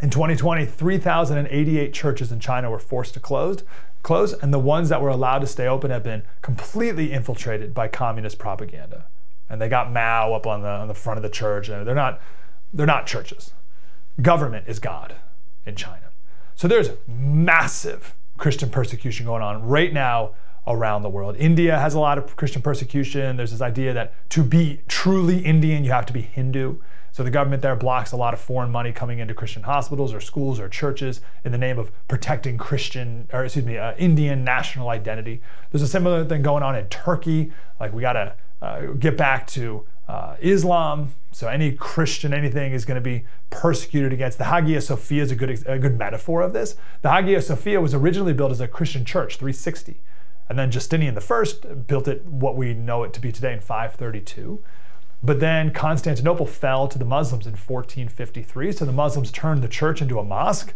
In 0.00 0.10
2020, 0.10 0.64
3,088 0.66 1.92
churches 1.92 2.32
in 2.32 2.40
China 2.40 2.70
were 2.70 2.78
forced 2.78 3.14
to 3.14 3.20
close, 3.20 3.62
close, 4.02 4.32
and 4.32 4.52
the 4.52 4.58
ones 4.58 4.88
that 4.88 5.02
were 5.02 5.08
allowed 5.08 5.40
to 5.40 5.46
stay 5.46 5.66
open 5.66 5.90
have 5.90 6.02
been 6.02 6.22
completely 6.42 7.12
infiltrated 7.12 7.74
by 7.74 7.88
communist 7.88 8.38
propaganda 8.38 9.06
and 9.48 9.60
they 9.60 9.68
got 9.68 9.92
Mao 9.92 10.32
up 10.32 10.46
on 10.46 10.62
the 10.62 10.68
on 10.68 10.88
the 10.88 10.94
front 10.94 11.18
of 11.18 11.22
the 11.22 11.30
church, 11.30 11.68
and 11.68 11.86
they're 11.86 11.94
not 11.94 12.20
they're 12.72 12.86
not 12.86 13.06
churches. 13.06 13.52
government 14.20 14.66
is 14.66 14.78
God 14.78 15.14
in 15.64 15.76
China. 15.76 16.10
So 16.54 16.66
there's 16.66 16.90
massive 17.06 18.14
Christian 18.36 18.70
persecution 18.70 19.26
going 19.26 19.42
on 19.42 19.62
right 19.64 19.92
now 19.92 20.32
around 20.66 21.02
the 21.02 21.08
world. 21.08 21.36
India 21.36 21.78
has 21.78 21.94
a 21.94 22.00
lot 22.00 22.18
of 22.18 22.36
Christian 22.36 22.60
persecution. 22.60 23.36
There's 23.36 23.52
this 23.52 23.60
idea 23.60 23.92
that 23.94 24.12
to 24.30 24.42
be 24.42 24.80
truly 24.88 25.38
Indian, 25.38 25.84
you 25.84 25.92
have 25.92 26.06
to 26.06 26.12
be 26.12 26.22
Hindu. 26.22 26.76
So 27.12 27.22
the 27.22 27.30
government 27.30 27.62
there 27.62 27.74
blocks 27.74 28.12
a 28.12 28.16
lot 28.16 28.34
of 28.34 28.40
foreign 28.40 28.70
money 28.70 28.92
coming 28.92 29.20
into 29.20 29.32
Christian 29.32 29.62
hospitals 29.62 30.12
or 30.12 30.20
schools 30.20 30.60
or 30.60 30.68
churches 30.68 31.22
in 31.46 31.52
the 31.52 31.56
name 31.56 31.78
of 31.78 31.90
protecting 32.08 32.58
Christian, 32.58 33.26
or 33.32 33.44
excuse 33.44 33.64
me, 33.64 33.78
uh, 33.78 33.94
Indian 33.96 34.44
national 34.44 34.90
identity. 34.90 35.40
There's 35.70 35.80
a 35.82 35.88
similar 35.88 36.26
thing 36.26 36.42
going 36.42 36.62
on 36.62 36.76
in 36.76 36.86
Turkey. 36.88 37.52
Like 37.80 37.94
we 37.94 38.02
got 38.02 38.12
to 38.14 38.34
uh, 38.60 38.80
get 38.98 39.16
back 39.16 39.46
to 39.48 39.86
uh, 40.08 40.36
Islam. 40.40 41.14
So 41.36 41.48
any 41.48 41.72
Christian, 41.72 42.32
anything 42.32 42.72
is 42.72 42.86
going 42.86 42.94
to 42.94 43.02
be 43.02 43.26
persecuted 43.50 44.10
against. 44.10 44.38
The 44.38 44.44
Hagia 44.44 44.80
Sophia 44.80 45.22
is 45.22 45.30
a 45.30 45.36
good, 45.36 45.62
a 45.66 45.78
good 45.78 45.98
metaphor 45.98 46.40
of 46.40 46.54
this. 46.54 46.76
The 47.02 47.10
Hagia 47.10 47.42
Sophia 47.42 47.78
was 47.78 47.92
originally 47.92 48.32
built 48.32 48.52
as 48.52 48.62
a 48.62 48.66
Christian 48.66 49.04
church, 49.04 49.36
360. 49.36 50.00
And 50.48 50.58
then 50.58 50.70
Justinian 50.70 51.14
I 51.14 51.44
built 51.86 52.08
it 52.08 52.24
what 52.24 52.56
we 52.56 52.72
know 52.72 53.04
it 53.04 53.12
to 53.12 53.20
be 53.20 53.32
today 53.32 53.52
in 53.52 53.60
532. 53.60 54.64
But 55.22 55.40
then 55.40 55.72
Constantinople 55.74 56.46
fell 56.46 56.88
to 56.88 56.98
the 56.98 57.04
Muslims 57.04 57.44
in 57.44 57.52
1453. 57.52 58.72
So 58.72 58.86
the 58.86 58.92
Muslims 58.92 59.30
turned 59.30 59.62
the 59.62 59.68
church 59.68 60.00
into 60.00 60.18
a 60.18 60.24
mosque. 60.24 60.72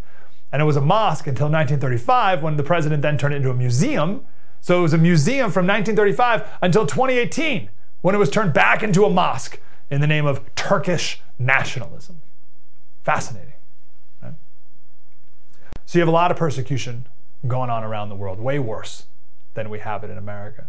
And 0.52 0.60
it 0.60 0.66
was 0.66 0.76
a 0.76 0.82
mosque 0.82 1.26
until 1.26 1.46
1935 1.46 2.42
when 2.42 2.58
the 2.58 2.62
president 2.62 3.00
then 3.00 3.16
turned 3.16 3.32
it 3.32 3.38
into 3.38 3.50
a 3.50 3.54
museum. 3.54 4.26
So 4.60 4.80
it 4.80 4.82
was 4.82 4.92
a 4.92 4.98
museum 4.98 5.50
from 5.50 5.66
1935 5.66 6.46
until 6.60 6.84
2018 6.84 7.70
when 8.02 8.14
it 8.14 8.18
was 8.18 8.28
turned 8.28 8.52
back 8.52 8.82
into 8.82 9.06
a 9.06 9.10
mosque 9.10 9.58
in 9.90 10.00
the 10.00 10.06
name 10.06 10.26
of 10.26 10.54
Turkish 10.54 11.20
nationalism. 11.38 12.20
Fascinating. 13.02 13.54
Right? 14.22 14.34
So 15.86 15.98
you 15.98 16.00
have 16.00 16.08
a 16.08 16.12
lot 16.12 16.30
of 16.30 16.36
persecution 16.36 17.06
going 17.46 17.70
on 17.70 17.82
around 17.82 18.08
the 18.08 18.14
world, 18.14 18.38
way 18.38 18.58
worse 18.58 19.06
than 19.54 19.70
we 19.70 19.80
have 19.80 20.04
it 20.04 20.10
in 20.10 20.18
America. 20.18 20.68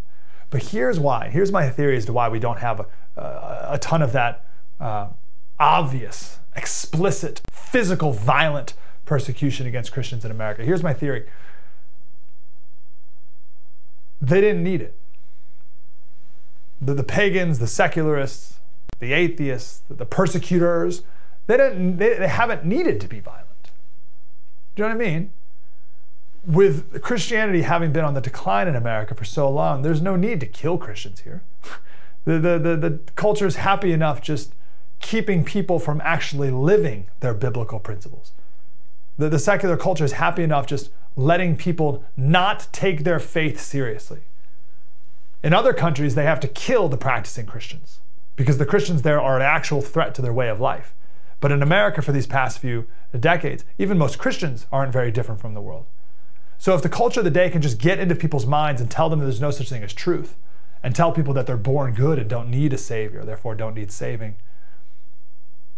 But 0.49 0.63
here's 0.63 0.99
why. 0.99 1.29
Here's 1.29 1.51
my 1.51 1.69
theory 1.69 1.97
as 1.97 2.05
to 2.05 2.13
why 2.13 2.29
we 2.29 2.39
don't 2.39 2.59
have 2.59 2.81
a, 2.81 3.21
a, 3.21 3.67
a 3.71 3.77
ton 3.77 4.01
of 4.01 4.11
that 4.13 4.45
uh, 4.79 5.07
obvious, 5.59 6.39
explicit, 6.55 7.41
physical, 7.51 8.11
violent 8.11 8.73
persecution 9.05 9.67
against 9.67 9.91
Christians 9.91 10.25
in 10.25 10.31
America. 10.31 10.63
Here's 10.63 10.83
my 10.83 10.93
theory 10.93 11.25
they 14.21 14.39
didn't 14.39 14.63
need 14.63 14.81
it 14.81 14.95
the, 16.81 16.95
the 16.95 17.03
pagans, 17.03 17.59
the 17.59 17.67
secularists, 17.67 18.59
the 19.01 19.13
atheists, 19.13 19.81
the, 19.89 20.05
persecutors, 20.05 21.01
they, 21.47 21.57
didn't, 21.57 21.97
they, 21.97 22.17
they 22.19 22.27
haven't 22.27 22.63
needed 22.63 23.01
to 23.01 23.07
be 23.07 23.19
violent. 23.19 23.71
Do 24.75 24.83
you 24.83 24.89
know 24.89 24.95
what 24.95 25.03
I 25.03 25.09
mean? 25.09 25.33
With 26.45 27.01
Christianity 27.01 27.63
having 27.63 27.91
been 27.91 28.05
on 28.05 28.13
the 28.13 28.21
decline 28.21 28.67
in 28.67 28.75
America 28.75 29.15
for 29.15 29.25
so 29.25 29.49
long, 29.49 29.81
there's 29.81 30.03
no 30.03 30.15
need 30.15 30.39
to 30.39 30.45
kill 30.45 30.77
Christians 30.77 31.19
here. 31.21 31.43
The, 32.23 32.37
the, 32.37 32.59
the, 32.59 32.77
the 32.77 32.99
culture 33.15 33.47
is 33.47 33.55
happy 33.55 33.91
enough 33.91 34.21
just 34.21 34.53
keeping 34.99 35.43
people 35.43 35.79
from 35.79 35.99
actually 36.01 36.51
living 36.51 37.07
their 37.19 37.33
biblical 37.33 37.79
principles. 37.79 38.33
The, 39.17 39.27
the 39.27 39.39
secular 39.39 39.75
culture 39.75 40.05
is 40.05 40.11
happy 40.11 40.43
enough 40.43 40.67
just 40.67 40.91
letting 41.15 41.57
people 41.57 42.03
not 42.15 42.67
take 42.71 43.05
their 43.05 43.19
faith 43.19 43.59
seriously. 43.59 44.19
In 45.43 45.51
other 45.51 45.73
countries, 45.73 46.13
they 46.13 46.25
have 46.25 46.39
to 46.41 46.47
kill 46.47 46.89
the 46.89 46.95
practicing 46.95 47.47
Christians 47.47 48.01
because 48.35 48.57
the 48.57 48.65
Christians 48.65 49.01
there 49.01 49.21
are 49.21 49.35
an 49.35 49.41
actual 49.41 49.81
threat 49.81 50.15
to 50.15 50.21
their 50.21 50.33
way 50.33 50.49
of 50.49 50.59
life. 50.59 50.93
But 51.39 51.51
in 51.51 51.63
America, 51.63 52.01
for 52.01 52.11
these 52.11 52.27
past 52.27 52.59
few 52.59 52.87
decades, 53.19 53.65
even 53.77 53.97
most 53.97 54.19
Christians 54.19 54.67
aren't 54.71 54.93
very 54.93 55.11
different 55.11 55.41
from 55.41 55.53
the 55.53 55.61
world. 55.61 55.85
So 56.57 56.75
if 56.75 56.83
the 56.83 56.89
culture 56.89 57.21
of 57.21 57.23
the 57.23 57.31
day 57.31 57.49
can 57.49 57.61
just 57.61 57.79
get 57.79 57.99
into 57.99 58.13
people's 58.13 58.45
minds 58.45 58.79
and 58.79 58.89
tell 58.89 59.09
them 59.09 59.19
there's 59.19 59.41
no 59.41 59.49
such 59.49 59.69
thing 59.69 59.83
as 59.83 59.93
truth, 59.93 60.35
and 60.83 60.95
tell 60.95 61.11
people 61.11 61.33
that 61.33 61.45
they're 61.45 61.57
born 61.57 61.93
good 61.93 62.17
and 62.19 62.29
don't 62.29 62.49
need 62.49 62.73
a 62.73 62.77
savior, 62.77 63.23
therefore 63.23 63.55
don't 63.55 63.75
need 63.75 63.91
saving, 63.91 64.35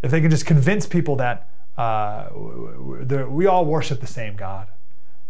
if 0.02 0.12
they 0.12 0.22
can 0.22 0.30
just 0.30 0.46
convince 0.46 0.86
people 0.86 1.16
that 1.16 1.50
uh, 1.78 2.28
we 2.34 3.46
all 3.46 3.66
worship 3.66 4.00
the 4.00 4.08
same 4.08 4.36
God, 4.36 4.68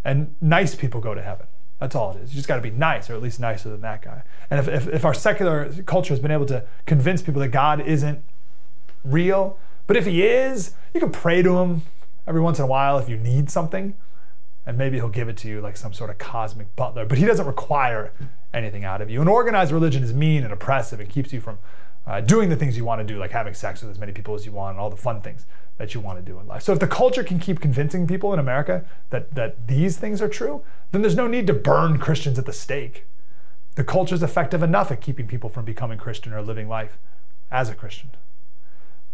and 0.03 0.35
nice 0.41 0.75
people 0.75 0.99
go 0.99 1.13
to 1.13 1.21
heaven, 1.21 1.47
that's 1.83 1.95
all 1.95 2.15
it 2.15 2.21
is. 2.21 2.31
You 2.31 2.37
just 2.37 2.47
got 2.47 2.55
to 2.55 2.61
be 2.61 2.71
nice, 2.71 3.09
or 3.09 3.13
at 3.13 3.21
least 3.21 3.41
nicer 3.41 3.69
than 3.69 3.81
that 3.81 4.01
guy. 4.01 4.23
And 4.49 4.57
if, 4.57 4.69
if, 4.69 4.87
if, 4.87 5.03
our 5.03 5.13
secular 5.13 5.69
culture 5.85 6.13
has 6.13 6.19
been 6.21 6.31
able 6.31 6.45
to 6.45 6.63
convince 6.85 7.21
people 7.21 7.41
that 7.41 7.49
God 7.49 7.81
isn't 7.81 8.23
real, 9.03 9.59
but 9.85 9.97
if 9.97 10.05
he 10.05 10.23
is, 10.23 10.75
you 10.93 11.01
can 11.01 11.11
pray 11.11 11.41
to 11.41 11.59
him 11.59 11.81
every 12.25 12.39
once 12.39 12.57
in 12.57 12.63
a 12.63 12.67
while 12.67 12.97
if 12.99 13.09
you 13.09 13.17
need 13.17 13.49
something, 13.49 13.95
and 14.65 14.77
maybe 14.77 14.95
he'll 14.95 15.09
give 15.09 15.27
it 15.27 15.35
to 15.37 15.49
you 15.49 15.59
like 15.59 15.75
some 15.75 15.91
sort 15.91 16.09
of 16.09 16.17
cosmic 16.17 16.73
butler. 16.77 17.05
But 17.05 17.17
he 17.17 17.25
doesn't 17.25 17.45
require 17.45 18.13
anything 18.53 18.85
out 18.85 19.01
of 19.01 19.09
you. 19.09 19.21
An 19.21 19.27
organized 19.27 19.73
religion 19.73 20.03
is 20.03 20.13
mean 20.13 20.45
and 20.45 20.53
oppressive 20.53 21.01
and 21.01 21.09
keeps 21.09 21.33
you 21.33 21.41
from 21.41 21.59
uh, 22.05 22.21
doing 22.21 22.49
the 22.49 22.55
things 22.55 22.75
you 22.75 22.85
want 22.85 22.99
to 22.99 23.13
do, 23.13 23.19
like 23.19 23.31
having 23.31 23.53
sex 23.53 23.81
with 23.81 23.91
as 23.91 23.99
many 23.99 24.11
people 24.11 24.35
as 24.35 24.45
you 24.45 24.51
want 24.51 24.71
and 24.71 24.79
all 24.79 24.89
the 24.89 24.97
fun 24.97 25.21
things 25.21 25.45
that 25.77 25.93
you 25.93 26.01
want 26.01 26.17
to 26.17 26.23
do 26.23 26.39
in 26.39 26.47
life. 26.47 26.61
So 26.61 26.73
if 26.73 26.79
the 26.79 26.87
culture 26.87 27.23
can 27.23 27.39
keep 27.39 27.59
convincing 27.59 28.07
people 28.07 28.33
in 28.33 28.39
America 28.39 28.85
that, 29.09 29.33
that 29.35 29.67
these 29.67 29.97
things 29.97 30.21
are 30.21 30.27
true, 30.27 30.63
then 30.91 31.01
there's 31.01 31.15
no 31.15 31.27
need 31.27 31.47
to 31.47 31.53
burn 31.53 31.97
Christians 31.97 32.37
at 32.37 32.45
the 32.45 32.53
stake. 32.53 33.05
The 33.75 33.83
culture 33.83 34.15
is 34.15 34.21
effective 34.21 34.61
enough 34.61 34.91
at 34.91 35.01
keeping 35.01 35.27
people 35.27 35.49
from 35.49 35.65
becoming 35.65 35.97
Christian 35.97 36.33
or 36.33 36.41
living 36.41 36.69
life 36.69 36.97
as 37.49 37.69
a 37.69 37.75
Christian. 37.75 38.11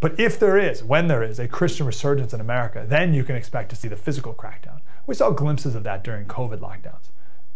But 0.01 0.19
if 0.19 0.39
there 0.39 0.57
is, 0.57 0.83
when 0.83 1.07
there 1.07 1.23
is, 1.23 1.39
a 1.39 1.47
Christian 1.47 1.85
resurgence 1.85 2.33
in 2.33 2.41
America, 2.41 2.85
then 2.87 3.13
you 3.13 3.23
can 3.23 3.35
expect 3.35 3.69
to 3.69 3.75
see 3.75 3.87
the 3.87 3.95
physical 3.95 4.33
crackdown. 4.33 4.79
We 5.05 5.15
saw 5.15 5.29
glimpses 5.31 5.75
of 5.75 5.83
that 5.83 6.03
during 6.03 6.25
COVID 6.25 6.59
lockdowns. 6.59 7.09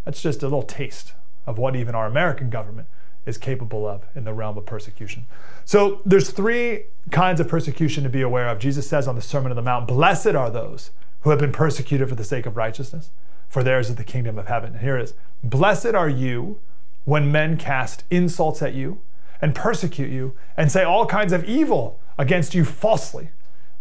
That's 0.06 0.22
just 0.22 0.44
a 0.44 0.46
little 0.46 0.64
taste 0.64 1.14
of 1.46 1.58
what 1.58 1.76
even 1.76 1.96
our 1.96 2.06
American 2.06 2.50
government 2.50 2.88
is 3.26 3.38
capable 3.38 3.88
of 3.88 4.04
in 4.16 4.24
the 4.24 4.34
realm 4.34 4.58
of 4.58 4.66
persecution. 4.66 5.26
So 5.66 6.02
there's 6.06 6.32
three 6.32 6.86
kinds 7.12 7.40
of 7.40 7.48
persecution 7.48 8.04
to 8.04 8.10
be 8.10 8.22
aware 8.22 8.48
of. 8.50 8.60
Jesus 8.60 8.88
says 8.88 9.08
on 9.08 9.16
the 9.16 9.22
Sermon 9.22 9.52
on 9.52 9.56
the 9.56 9.62
Mount, 9.62 9.88
Blessed 9.88 10.28
are 10.36 10.50
those 10.50 10.92
who 11.22 11.30
have 11.30 11.40
been 11.40 11.52
persecuted 11.52 12.10
for 12.10 12.16
the 12.16 12.24
sake 12.24 12.46
of 12.46 12.58
righteousness, 12.58 13.12
for 13.48 13.64
theirs 13.64 13.90
is 13.90 13.96
the 13.96 14.04
kingdom 14.04 14.38
of 14.38 14.48
heaven. 14.48 14.74
And 14.74 14.82
here 14.82 14.98
it 14.98 15.04
is 15.04 15.14
Blessed 15.44 15.94
are 15.94 16.10
you 16.10 16.60
when 17.06 17.32
men 17.32 17.58
cast 17.58 18.04
insults 18.10 18.62
at 18.62 18.74
you 18.74 19.02
and 19.42 19.54
persecute 19.54 20.10
you 20.10 20.36
and 20.56 20.72
say 20.72 20.84
all 20.84 21.06
kinds 21.06 21.34
of 21.34 21.44
evil 21.46 22.00
against 22.18 22.54
you 22.54 22.64
falsely 22.64 23.30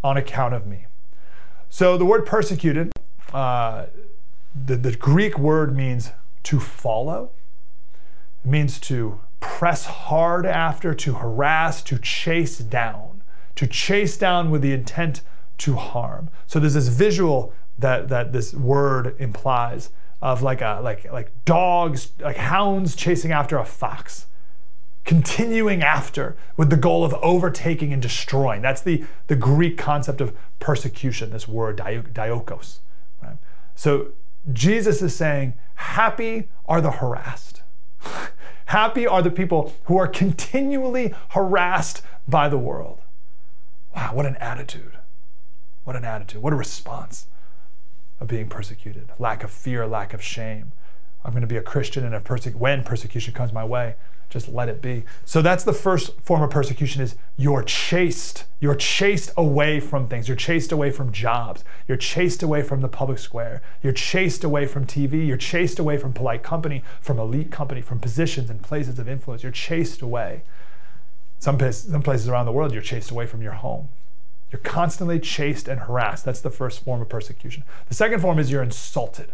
on 0.02 0.16
account 0.16 0.54
of 0.54 0.66
me. 0.66 0.86
So 1.68 1.96
the 1.96 2.04
word 2.04 2.26
persecuted, 2.26 2.92
uh, 3.32 3.86
the, 4.54 4.76
the 4.76 4.96
Greek 4.96 5.38
word 5.38 5.74
means 5.74 6.10
to 6.44 6.60
follow. 6.60 7.30
It 8.44 8.50
means 8.50 8.80
to 8.80 9.20
press 9.42 9.84
hard 9.84 10.46
after, 10.46 10.94
to 10.94 11.14
harass, 11.14 11.82
to 11.82 11.98
chase 11.98 12.58
down, 12.58 13.22
to 13.56 13.66
chase 13.66 14.16
down 14.16 14.50
with 14.50 14.62
the 14.62 14.72
intent 14.72 15.20
to 15.58 15.74
harm. 15.74 16.30
So 16.46 16.58
there's 16.58 16.74
this 16.74 16.88
visual 16.88 17.52
that, 17.78 18.08
that 18.08 18.32
this 18.32 18.54
word 18.54 19.14
implies 19.18 19.90
of 20.22 20.40
like 20.40 20.60
a 20.60 20.80
like 20.82 21.12
like 21.12 21.32
dogs, 21.44 22.12
like 22.20 22.36
hounds 22.36 22.94
chasing 22.94 23.32
after 23.32 23.58
a 23.58 23.64
fox, 23.64 24.26
continuing 25.04 25.82
after 25.82 26.36
with 26.56 26.70
the 26.70 26.76
goal 26.76 27.04
of 27.04 27.12
overtaking 27.14 27.92
and 27.92 28.00
destroying. 28.00 28.62
That's 28.62 28.82
the, 28.82 29.04
the 29.26 29.34
Greek 29.34 29.76
concept 29.76 30.20
of 30.20 30.36
persecution, 30.60 31.30
this 31.30 31.48
word 31.48 31.78
diokos. 31.78 32.78
Right? 33.20 33.36
So 33.74 34.12
Jesus 34.52 35.02
is 35.02 35.14
saying, 35.14 35.54
happy 35.74 36.48
are 36.66 36.80
the 36.80 36.92
harassed. 36.92 37.62
Happy 38.66 39.06
are 39.06 39.22
the 39.22 39.30
people 39.30 39.74
who 39.84 39.96
are 39.96 40.08
continually 40.08 41.14
harassed 41.30 42.02
by 42.26 42.48
the 42.48 42.58
world. 42.58 43.00
Wow, 43.94 44.14
what 44.14 44.26
an 44.26 44.36
attitude. 44.36 44.98
What 45.84 45.96
an 45.96 46.04
attitude. 46.04 46.42
What 46.42 46.52
a 46.52 46.56
response 46.56 47.26
of 48.20 48.28
being 48.28 48.48
persecuted. 48.48 49.10
Lack 49.18 49.42
of 49.42 49.50
fear, 49.50 49.86
lack 49.86 50.14
of 50.14 50.22
shame. 50.22 50.72
I'm 51.24 51.32
going 51.32 51.42
to 51.42 51.46
be 51.46 51.56
a 51.56 51.62
Christian, 51.62 52.04
and 52.04 52.14
if 52.14 52.24
perse- 52.24 52.46
when 52.46 52.84
persecution 52.84 53.34
comes 53.34 53.52
my 53.52 53.64
way, 53.64 53.96
just 54.32 54.48
let 54.48 54.70
it 54.70 54.80
be. 54.80 55.04
So 55.26 55.42
that's 55.42 55.62
the 55.62 55.74
first 55.74 56.18
form 56.20 56.42
of 56.42 56.48
persecution 56.48 57.02
is 57.02 57.16
you're 57.36 57.62
chased. 57.62 58.46
You're 58.60 58.74
chased 58.74 59.30
away 59.36 59.78
from 59.78 60.08
things. 60.08 60.26
You're 60.26 60.38
chased 60.38 60.72
away 60.72 60.90
from 60.90 61.12
jobs. 61.12 61.64
You're 61.86 61.98
chased 61.98 62.42
away 62.42 62.62
from 62.62 62.80
the 62.80 62.88
public 62.88 63.18
square. 63.18 63.60
You're 63.82 63.92
chased 63.92 64.42
away 64.42 64.64
from 64.64 64.86
TV. 64.86 65.26
You're 65.26 65.36
chased 65.36 65.78
away 65.78 65.98
from 65.98 66.14
polite 66.14 66.42
company, 66.42 66.82
from 67.00 67.18
elite 67.18 67.52
company, 67.52 67.82
from 67.82 68.00
positions 68.00 68.48
and 68.48 68.62
places 68.62 68.98
of 68.98 69.06
influence. 69.06 69.42
You're 69.42 69.52
chased 69.52 70.00
away. 70.00 70.44
Some 71.38 71.58
places, 71.58 71.90
some 71.90 72.02
places 72.02 72.28
around 72.28 72.46
the 72.46 72.52
world, 72.52 72.72
you're 72.72 72.80
chased 72.80 73.10
away 73.10 73.26
from 73.26 73.42
your 73.42 73.52
home. 73.52 73.90
You're 74.50 74.60
constantly 74.60 75.20
chased 75.20 75.68
and 75.68 75.80
harassed. 75.80 76.24
That's 76.24 76.40
the 76.40 76.50
first 76.50 76.82
form 76.82 77.02
of 77.02 77.08
persecution. 77.10 77.64
The 77.88 77.94
second 77.94 78.20
form 78.20 78.38
is 78.38 78.50
you're 78.50 78.62
insulted. 78.62 79.32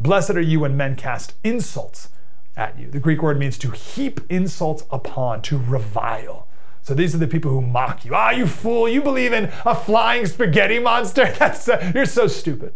Blessed 0.00 0.30
are 0.30 0.40
you 0.40 0.60
when 0.60 0.76
men 0.76 0.96
cast 0.96 1.34
insults 1.44 2.08
at 2.56 2.78
you. 2.78 2.90
The 2.90 3.00
Greek 3.00 3.22
word 3.22 3.38
means 3.38 3.58
to 3.58 3.70
heap 3.70 4.20
insults 4.28 4.84
upon, 4.90 5.42
to 5.42 5.58
revile. 5.58 6.46
So 6.82 6.92
these 6.94 7.14
are 7.14 7.18
the 7.18 7.26
people 7.26 7.50
who 7.50 7.62
mock 7.62 8.04
you. 8.04 8.14
Ah, 8.14 8.30
you 8.30 8.46
fool! 8.46 8.88
You 8.88 9.00
believe 9.00 9.32
in 9.32 9.50
a 9.64 9.74
flying 9.74 10.26
spaghetti 10.26 10.78
monster? 10.78 11.32
That's 11.38 11.68
uh, 11.68 11.92
you're 11.94 12.04
so 12.04 12.26
stupid. 12.26 12.74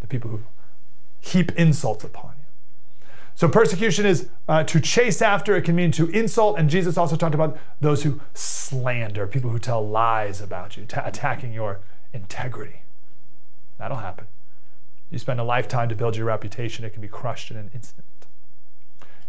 The 0.00 0.08
people 0.08 0.30
who 0.30 0.40
heap 1.20 1.52
insults 1.52 2.02
upon 2.02 2.34
you. 2.38 2.44
So 3.36 3.48
persecution 3.48 4.04
is 4.04 4.28
uh, 4.48 4.64
to 4.64 4.80
chase 4.80 5.22
after. 5.22 5.54
It 5.54 5.62
can 5.62 5.76
mean 5.76 5.92
to 5.92 6.08
insult, 6.08 6.58
and 6.58 6.68
Jesus 6.68 6.98
also 6.98 7.14
talked 7.14 7.36
about 7.36 7.56
those 7.80 8.02
who 8.02 8.20
slander, 8.34 9.28
people 9.28 9.50
who 9.50 9.60
tell 9.60 9.86
lies 9.88 10.40
about 10.40 10.76
you, 10.76 10.84
attacking 10.96 11.52
your 11.52 11.78
integrity. 12.12 12.82
That'll 13.78 13.98
happen. 13.98 14.26
You 15.08 15.18
spend 15.18 15.38
a 15.38 15.44
lifetime 15.44 15.88
to 15.88 15.94
build 15.94 16.16
your 16.16 16.26
reputation; 16.26 16.84
it 16.84 16.92
can 16.92 17.00
be 17.00 17.06
crushed 17.06 17.52
in 17.52 17.56
an 17.56 17.70
instant. 17.72 18.04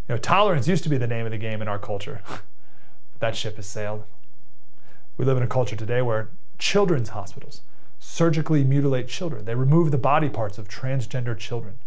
You 0.09 0.15
know, 0.15 0.19
tolerance 0.19 0.67
used 0.67 0.81
to 0.83 0.89
be 0.89 0.97
the 0.97 1.05
name 1.05 1.27
of 1.27 1.31
the 1.31 1.37
game 1.37 1.61
in 1.61 1.67
our 1.67 1.77
culture. 1.77 2.21
that 3.19 3.35
ship 3.35 3.57
has 3.57 3.67
sailed. 3.67 4.05
We 5.17 5.25
live 5.25 5.37
in 5.37 5.43
a 5.43 5.47
culture 5.47 5.75
today 5.75 6.01
where 6.01 6.29
children's 6.57 7.09
hospitals 7.09 7.61
surgically 7.99 8.63
mutilate 8.63 9.07
children. 9.07 9.45
They 9.45 9.53
remove 9.53 9.91
the 9.91 9.99
body 9.99 10.27
parts 10.27 10.57
of 10.57 10.67
transgender 10.67 11.37
children. 11.37 11.77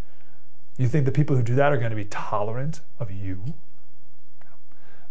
You 0.78 0.86
think 0.86 1.04
the 1.04 1.10
people 1.10 1.34
who 1.34 1.42
do 1.42 1.56
that 1.56 1.72
are 1.72 1.78
going 1.78 1.90
to 1.90 1.96
be 1.96 2.04
tolerant 2.04 2.80
of 3.00 3.10
you? 3.10 3.54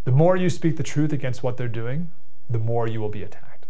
The 0.05 0.11
more 0.11 0.37
you 0.37 0.49
speak 0.49 0.77
the 0.77 0.83
truth 0.83 1.11
against 1.11 1.43
what 1.43 1.57
they're 1.57 1.67
doing, 1.67 2.11
the 2.49 2.59
more 2.59 2.87
you 2.87 3.01
will 3.01 3.09
be 3.09 3.23
attacked. 3.23 3.65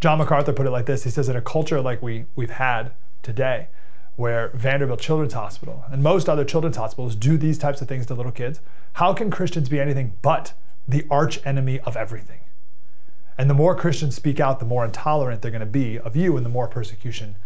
John 0.00 0.18
MacArthur 0.18 0.52
put 0.52 0.66
it 0.66 0.70
like 0.70 0.86
this 0.86 1.02
He 1.02 1.10
says, 1.10 1.28
in 1.28 1.34
a 1.34 1.42
culture 1.42 1.80
like 1.80 2.00
we, 2.00 2.26
we've 2.36 2.50
had 2.50 2.92
today, 3.24 3.66
where 4.18 4.48
Vanderbilt 4.48 4.98
Children's 4.98 5.34
Hospital 5.34 5.84
and 5.92 6.02
most 6.02 6.28
other 6.28 6.44
children's 6.44 6.76
hospitals 6.76 7.14
do 7.14 7.38
these 7.38 7.56
types 7.56 7.80
of 7.80 7.86
things 7.86 8.04
to 8.06 8.14
little 8.14 8.32
kids, 8.32 8.60
how 8.94 9.14
can 9.14 9.30
Christians 9.30 9.68
be 9.68 9.78
anything 9.78 10.14
but 10.22 10.54
the 10.88 11.06
arch 11.08 11.38
enemy 11.46 11.78
of 11.80 11.96
everything? 11.96 12.40
And 13.38 13.48
the 13.48 13.54
more 13.54 13.76
Christians 13.76 14.16
speak 14.16 14.40
out, 14.40 14.58
the 14.58 14.66
more 14.66 14.84
intolerant 14.84 15.40
they're 15.40 15.52
going 15.52 15.60
to 15.60 15.66
be 15.66 16.00
of 16.00 16.16
you 16.16 16.36
and 16.36 16.44
the 16.44 16.50
more 16.50 16.66
persecution 16.66 17.36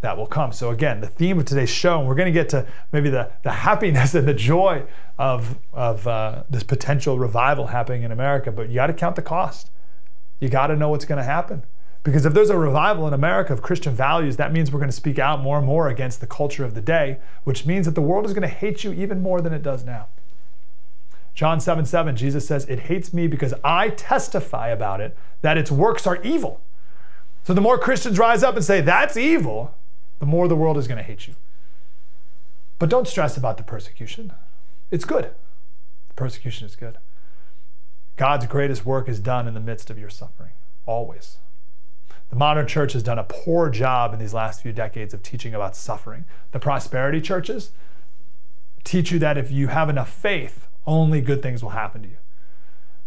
that 0.00 0.16
will 0.16 0.26
come. 0.26 0.52
So, 0.52 0.70
again, 0.70 1.02
the 1.02 1.06
theme 1.06 1.38
of 1.38 1.44
today's 1.44 1.68
show, 1.68 1.98
and 1.98 2.08
we're 2.08 2.14
going 2.14 2.32
to 2.32 2.40
get 2.40 2.48
to 2.48 2.66
maybe 2.92 3.10
the, 3.10 3.30
the 3.42 3.52
happiness 3.52 4.14
and 4.14 4.26
the 4.26 4.32
joy 4.32 4.84
of, 5.18 5.58
of 5.74 6.06
uh, 6.06 6.44
this 6.48 6.62
potential 6.62 7.18
revival 7.18 7.66
happening 7.66 8.04
in 8.04 8.10
America, 8.10 8.50
but 8.50 8.70
you 8.70 8.76
got 8.76 8.86
to 8.86 8.94
count 8.94 9.16
the 9.16 9.22
cost. 9.22 9.70
You 10.40 10.48
got 10.48 10.68
to 10.68 10.76
know 10.76 10.88
what's 10.88 11.04
going 11.04 11.18
to 11.18 11.24
happen. 11.24 11.64
Because 12.02 12.26
if 12.26 12.34
there's 12.34 12.50
a 12.50 12.58
revival 12.58 13.06
in 13.06 13.14
America 13.14 13.52
of 13.52 13.62
Christian 13.62 13.94
values, 13.94 14.36
that 14.36 14.52
means 14.52 14.72
we're 14.72 14.80
going 14.80 14.90
to 14.90 14.96
speak 14.96 15.18
out 15.18 15.40
more 15.40 15.58
and 15.58 15.66
more 15.66 15.88
against 15.88 16.20
the 16.20 16.26
culture 16.26 16.64
of 16.64 16.74
the 16.74 16.80
day, 16.80 17.18
which 17.44 17.64
means 17.64 17.86
that 17.86 17.94
the 17.94 18.02
world 18.02 18.26
is 18.26 18.32
going 18.32 18.42
to 18.42 18.48
hate 18.48 18.82
you 18.82 18.92
even 18.92 19.22
more 19.22 19.40
than 19.40 19.52
it 19.52 19.62
does 19.62 19.84
now. 19.84 20.08
John 21.34 21.60
7 21.60 21.86
7, 21.86 22.16
Jesus 22.16 22.46
says, 22.46 22.66
It 22.66 22.80
hates 22.80 23.14
me 23.14 23.26
because 23.26 23.54
I 23.64 23.90
testify 23.90 24.68
about 24.68 25.00
it 25.00 25.16
that 25.42 25.56
its 25.56 25.70
works 25.70 26.06
are 26.06 26.20
evil. 26.22 26.60
So 27.44 27.54
the 27.54 27.60
more 27.60 27.78
Christians 27.78 28.18
rise 28.18 28.42
up 28.42 28.56
and 28.56 28.64
say, 28.64 28.80
That's 28.80 29.16
evil, 29.16 29.74
the 30.18 30.26
more 30.26 30.48
the 30.48 30.56
world 30.56 30.76
is 30.76 30.88
going 30.88 30.98
to 30.98 31.04
hate 31.04 31.28
you. 31.28 31.34
But 32.78 32.90
don't 32.90 33.08
stress 33.08 33.36
about 33.36 33.58
the 33.58 33.62
persecution. 33.62 34.32
It's 34.90 35.04
good. 35.04 35.30
The 36.08 36.14
persecution 36.14 36.66
is 36.66 36.76
good. 36.76 36.98
God's 38.16 38.46
greatest 38.46 38.84
work 38.84 39.08
is 39.08 39.20
done 39.20 39.48
in 39.48 39.54
the 39.54 39.60
midst 39.60 39.88
of 39.88 39.98
your 39.98 40.10
suffering, 40.10 40.52
always. 40.84 41.38
The 42.32 42.38
modern 42.38 42.66
church 42.66 42.94
has 42.94 43.02
done 43.02 43.18
a 43.18 43.24
poor 43.24 43.68
job 43.68 44.14
in 44.14 44.18
these 44.18 44.32
last 44.32 44.62
few 44.62 44.72
decades 44.72 45.12
of 45.12 45.22
teaching 45.22 45.54
about 45.54 45.76
suffering. 45.76 46.24
The 46.52 46.58
prosperity 46.58 47.20
churches 47.20 47.72
teach 48.84 49.12
you 49.12 49.18
that 49.18 49.36
if 49.36 49.50
you 49.50 49.68
have 49.68 49.90
enough 49.90 50.10
faith, 50.10 50.66
only 50.86 51.20
good 51.20 51.42
things 51.42 51.62
will 51.62 51.72
happen 51.72 52.00
to 52.04 52.08
you. 52.08 52.16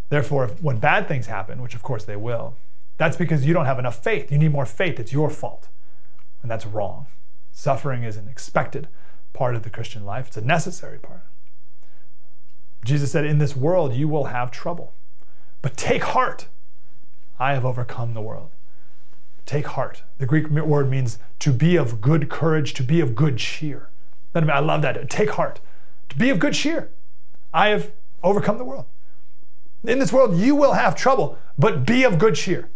Therefore, 0.10 0.46
if, 0.46 0.62
when 0.62 0.78
bad 0.78 1.08
things 1.08 1.26
happen, 1.26 1.60
which 1.60 1.74
of 1.74 1.82
course 1.82 2.06
they 2.06 2.16
will, 2.16 2.54
that's 3.00 3.18
because 3.18 3.48
you 3.48 3.54
don't 3.56 3.66
have 3.66 3.80
enough 3.80 3.98
faith. 4.04 4.32
You 4.32 4.38
need 4.38 4.52
more 4.52 4.68
faith. 4.68 5.00
It's 5.00 5.12
your 5.12 5.32
fault. 5.32 5.70
And 6.44 6.52
that's 6.52 6.68
wrong. 6.68 7.08
Suffering 7.52 8.04
is 8.04 8.18
an 8.18 8.28
expected 8.28 8.88
part 9.34 9.56
of 9.56 9.64
the 9.64 9.72
Christian 9.72 10.06
life, 10.06 10.28
it's 10.28 10.38
a 10.38 10.42
necessary 10.42 11.00
part. 11.00 11.24
Jesus 12.84 13.12
said, 13.12 13.26
In 13.26 13.40
this 13.40 13.56
world 13.56 13.96
you 13.96 14.08
will 14.08 14.26
have 14.26 14.52
trouble, 14.52 14.94
but 15.64 15.76
take 15.76 16.04
heart. 16.04 16.46
I 17.40 17.56
have 17.56 17.66
overcome 17.66 18.14
the 18.14 18.22
world. 18.22 18.52
Take 19.46 19.68
heart. 19.68 20.04
The 20.18 20.26
Greek 20.26 20.50
word 20.50 20.90
means 20.90 21.20
to 21.40 21.52
be 21.52 21.76
of 21.76 22.02
good 22.02 22.30
courage, 22.30 22.74
to 22.76 22.84
be 22.84 23.00
of 23.00 23.16
good 23.16 23.38
cheer. 23.38 23.90
I 24.34 24.60
love 24.60 24.82
that. 24.82 25.10
Take 25.10 25.32
heart. 25.32 25.60
To 26.10 26.18
be 26.18 26.30
of 26.30 26.40
good 26.40 26.54
cheer. 26.54 26.90
I 27.54 27.70
have 27.70 27.92
overcome 28.24 28.58
the 28.58 28.66
world. 28.66 28.86
In 29.84 30.00
this 30.00 30.12
world, 30.12 30.36
you 30.36 30.56
will 30.56 30.74
have 30.74 30.96
trouble, 30.96 31.38
but 31.58 31.86
be 31.86 32.04
of 32.04 32.18
good 32.18 32.36
cheer. 32.36 32.70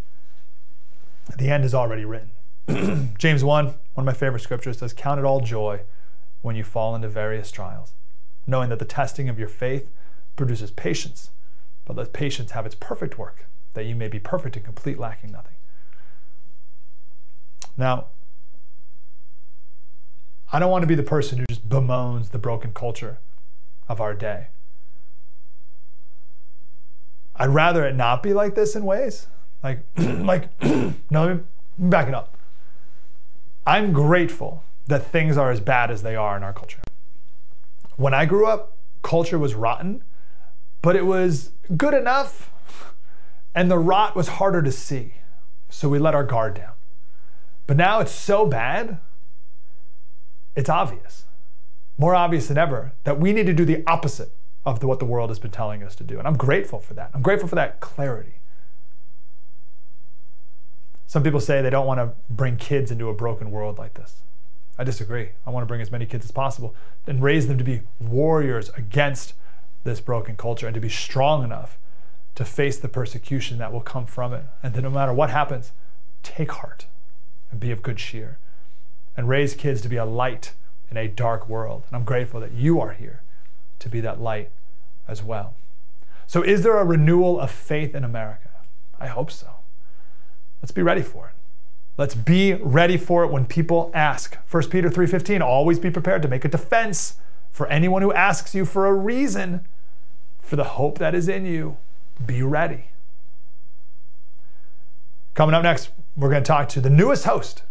The 1.38 1.50
end 1.50 1.66
is 1.66 1.74
already 1.74 2.06
written. 2.06 2.32
James 3.18 3.44
1, 3.44 3.66
one 3.66 3.76
of 3.98 4.06
my 4.06 4.14
favorite 4.14 4.42
scriptures, 4.42 4.78
says, 4.78 4.94
Count 4.94 5.20
it 5.20 5.26
all 5.26 5.42
joy 5.42 5.82
when 6.42 6.56
you 6.56 6.64
fall 6.64 6.96
into 6.96 7.10
various 7.10 7.52
trials, 7.52 7.94
knowing 8.46 8.70
that 8.70 8.80
the 8.80 8.86
testing 8.86 9.28
of 9.28 9.40
your 9.40 9.48
faith 9.48 9.90
produces 10.36 10.72
patience, 10.72 11.32
but 11.86 11.96
let 11.96 12.14
patience 12.14 12.52
have 12.52 12.66
its 12.66 12.76
perfect 12.76 13.18
work, 13.18 13.48
that 13.74 13.86
you 13.86 13.96
may 13.96 14.08
be 14.08 14.20
perfect 14.20 14.56
and 14.56 14.64
complete, 14.64 15.00
lacking 15.00 15.32
nothing. 15.32 15.56
Now, 17.80 18.08
I 20.52 20.60
don't 20.60 20.70
want 20.70 20.84
to 20.84 20.88
be 20.88 20.96
the 20.96 21.02
person 21.02 21.40
who 21.40 21.46
just 21.48 21.70
bemoans 21.70 22.32
the 22.32 22.38
broken 22.38 22.74
culture 22.74 23.20
of 23.88 24.02
our 24.02 24.14
day. 24.14 24.48
I'd 27.38 27.52
rather 27.52 27.86
it 27.86 27.96
not 27.96 28.22
be 28.22 28.34
like 28.34 28.54
this 28.54 28.76
in 28.76 28.84
ways. 28.84 29.28
Like, 29.64 29.80
like, 29.98 30.62
no, 30.62 30.94
let 31.10 31.38
me 31.38 31.44
back 31.78 32.10
it 32.10 32.14
up. 32.14 32.36
I'm 33.66 33.94
grateful 33.94 34.66
that 34.88 35.06
things 35.06 35.38
are 35.38 35.50
as 35.50 35.62
bad 35.62 35.90
as 35.90 36.04
they 36.04 36.18
are 36.18 36.36
in 36.36 36.44
our 36.44 36.52
culture. 36.52 36.82
When 37.96 38.14
I 38.14 38.26
grew 38.26 38.46
up, 38.46 38.76
culture 39.04 39.40
was 39.40 39.54
rotten, 39.56 40.04
but 40.82 40.98
it 40.98 41.06
was 41.06 41.52
good 41.78 41.94
enough, 41.94 42.52
and 43.56 43.72
the 43.72 43.80
rot 43.80 44.18
was 44.18 44.28
harder 44.28 44.62
to 44.64 44.72
see. 44.72 45.14
So 45.70 45.88
we 45.88 45.98
let 45.98 46.14
our 46.14 46.26
guard 46.26 46.56
down. 46.56 46.74
But 47.70 47.78
now 47.78 48.00
it's 48.00 48.12
so 48.12 48.48
bad, 48.48 48.98
it's 50.56 50.70
obvious, 50.72 51.26
more 52.00 52.16
obvious 52.16 52.48
than 52.48 52.58
ever, 52.58 52.94
that 53.04 53.20
we 53.20 53.32
need 53.32 53.46
to 53.46 53.54
do 53.54 53.64
the 53.64 53.84
opposite 53.86 54.32
of 54.66 54.80
the, 54.80 54.88
what 54.88 54.98
the 54.98 55.06
world 55.06 55.30
has 55.30 55.38
been 55.38 55.52
telling 55.52 55.84
us 55.84 55.94
to 55.98 56.04
do. 56.04 56.18
And 56.18 56.28
I'm 56.28 56.36
grateful 56.36 56.80
for 56.80 56.96
that. 56.96 57.12
I'm 57.14 57.22
grateful 57.22 57.48
for 57.48 57.54
that 57.54 57.80
clarity. 57.80 58.40
Some 61.06 61.22
people 61.22 61.40
say 61.40 61.62
they 61.62 61.70
don't 61.70 61.86
want 61.86 62.00
to 62.00 62.14
bring 62.28 62.58
kids 62.58 62.90
into 62.90 63.08
a 63.08 63.14
broken 63.14 63.52
world 63.52 63.78
like 63.78 63.94
this. 63.94 64.24
I 64.80 64.84
disagree. 64.84 65.30
I 65.46 65.52
want 65.52 65.62
to 65.62 65.68
bring 65.68 65.80
as 65.80 65.92
many 65.92 66.08
kids 66.08 66.26
as 66.26 66.32
possible 66.32 66.74
and 67.06 67.22
raise 67.22 67.46
them 67.46 67.60
to 67.60 67.64
be 67.64 67.82
warriors 68.00 68.70
against 68.70 69.36
this 69.84 70.02
broken 70.02 70.36
culture 70.36 70.66
and 70.66 70.74
to 70.74 70.82
be 70.82 70.90
strong 70.90 71.44
enough 71.44 71.78
to 72.34 72.46
face 72.46 72.80
the 72.80 72.90
persecution 72.90 73.60
that 73.60 73.72
will 73.72 73.82
come 73.82 74.08
from 74.08 74.34
it. 74.34 74.46
And 74.64 74.74
that 74.74 74.82
no 74.82 74.90
matter 74.90 75.14
what 75.14 75.30
happens, 75.30 75.72
take 76.24 76.52
heart 76.54 76.88
and 77.52 77.60
be 77.60 77.72
of 77.72 77.82
good 77.82 77.98
cheer 77.98 78.38
and 79.16 79.28
raise 79.28 79.54
kids 79.54 79.82
to 79.82 79.90
be 79.90 79.98
a 79.98 80.06
light 80.06 80.54
in 80.90 80.98
a 80.98 81.08
dark 81.08 81.50
world. 81.50 81.84
And 81.88 81.96
I'm 81.96 82.06
grateful 82.06 82.40
that 82.40 82.54
you 82.54 82.80
are 82.80 82.94
here 82.94 83.22
to 83.80 83.90
be 83.90 84.00
that 84.02 84.22
light 84.22 84.52
as 85.08 85.24
well. 85.24 85.54
So, 86.28 86.42
is 86.42 86.62
there 86.62 86.78
a 86.78 86.86
renewal 86.86 87.40
of 87.40 87.50
faith 87.50 87.96
in 87.96 88.04
America? 88.04 88.50
I 89.00 89.08
hope 89.08 89.32
so. 89.32 89.48
Let's 90.62 90.72
be 90.72 90.82
ready 90.82 91.02
for 91.02 91.28
it. 91.28 91.34
Let's 91.98 92.16
be 92.16 92.54
ready 92.54 92.98
for 92.98 93.24
it 93.24 93.32
when 93.32 93.46
people 93.46 93.92
ask. 93.94 94.38
1 94.50 94.70
Peter 94.70 94.90
3:15, 94.90 95.42
always 95.42 95.80
be 95.80 95.90
prepared 95.92 96.22
to 96.22 96.28
make 96.28 96.46
a 96.46 96.48
defense 96.48 97.18
for 97.50 97.68
anyone 97.68 98.02
who 98.02 98.14
asks 98.14 98.56
you 98.56 98.64
for 98.64 98.86
a 98.86 98.94
reason 98.94 99.68
for 100.40 100.56
the 100.56 100.64
hope 100.64 100.98
that 101.00 101.14
is 101.14 101.28
in 101.28 101.46
you. 101.46 101.78
Be 102.26 102.42
ready. 102.42 102.86
Coming 105.34 105.56
up 105.56 105.64
next, 105.64 105.90
we're 106.20 106.30
going 106.30 106.44
to 106.44 106.48
talk 106.48 106.68
to 106.68 106.82
the 106.82 106.90
newest 106.90 107.24
host 107.24 107.64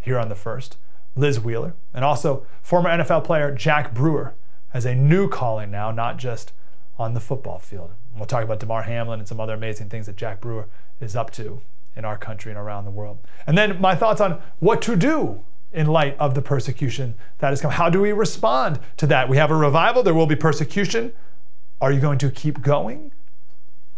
here 0.00 0.16
on 0.16 0.28
the 0.28 0.36
first, 0.36 0.76
Liz 1.16 1.40
Wheeler, 1.40 1.74
and 1.92 2.04
also 2.04 2.46
former 2.62 2.88
NFL 2.88 3.24
player 3.24 3.52
Jack 3.52 3.92
Brewer 3.92 4.34
has 4.68 4.84
a 4.84 4.94
new 4.94 5.28
calling 5.28 5.72
now, 5.72 5.90
not 5.90 6.16
just 6.16 6.52
on 6.98 7.14
the 7.14 7.20
football 7.20 7.58
field. 7.58 7.90
We'll 8.14 8.26
talk 8.26 8.44
about 8.44 8.60
Damar 8.60 8.82
Hamlin 8.82 9.18
and 9.18 9.28
some 9.28 9.40
other 9.40 9.54
amazing 9.54 9.88
things 9.88 10.06
that 10.06 10.16
Jack 10.16 10.40
Brewer 10.40 10.68
is 11.00 11.16
up 11.16 11.32
to 11.32 11.62
in 11.96 12.04
our 12.04 12.16
country 12.16 12.52
and 12.52 12.58
around 12.58 12.84
the 12.84 12.92
world. 12.92 13.18
And 13.44 13.58
then 13.58 13.80
my 13.80 13.96
thoughts 13.96 14.20
on 14.20 14.40
what 14.60 14.80
to 14.82 14.94
do 14.94 15.42
in 15.72 15.88
light 15.88 16.16
of 16.18 16.36
the 16.36 16.42
persecution 16.42 17.16
that 17.38 17.50
has 17.50 17.60
come. 17.60 17.72
How 17.72 17.90
do 17.90 18.00
we 18.00 18.12
respond 18.12 18.78
to 18.98 19.06
that? 19.08 19.28
We 19.28 19.36
have 19.36 19.50
a 19.50 19.56
revival, 19.56 20.04
there 20.04 20.14
will 20.14 20.26
be 20.26 20.36
persecution. 20.36 21.12
Are 21.80 21.90
you 21.90 22.00
going 22.00 22.18
to 22.18 22.30
keep 22.30 22.62
going? 22.62 23.10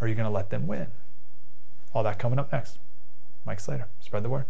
Or 0.00 0.06
are 0.06 0.08
you 0.08 0.14
going 0.14 0.26
to 0.26 0.32
let 0.32 0.48
them 0.48 0.66
win? 0.66 0.86
All 1.92 2.02
that 2.04 2.18
coming 2.18 2.38
up 2.38 2.50
next. 2.50 2.78
Mike 3.44 3.60
Slater. 3.60 3.88
Spread 4.00 4.22
the 4.22 4.28
word. 4.28 4.46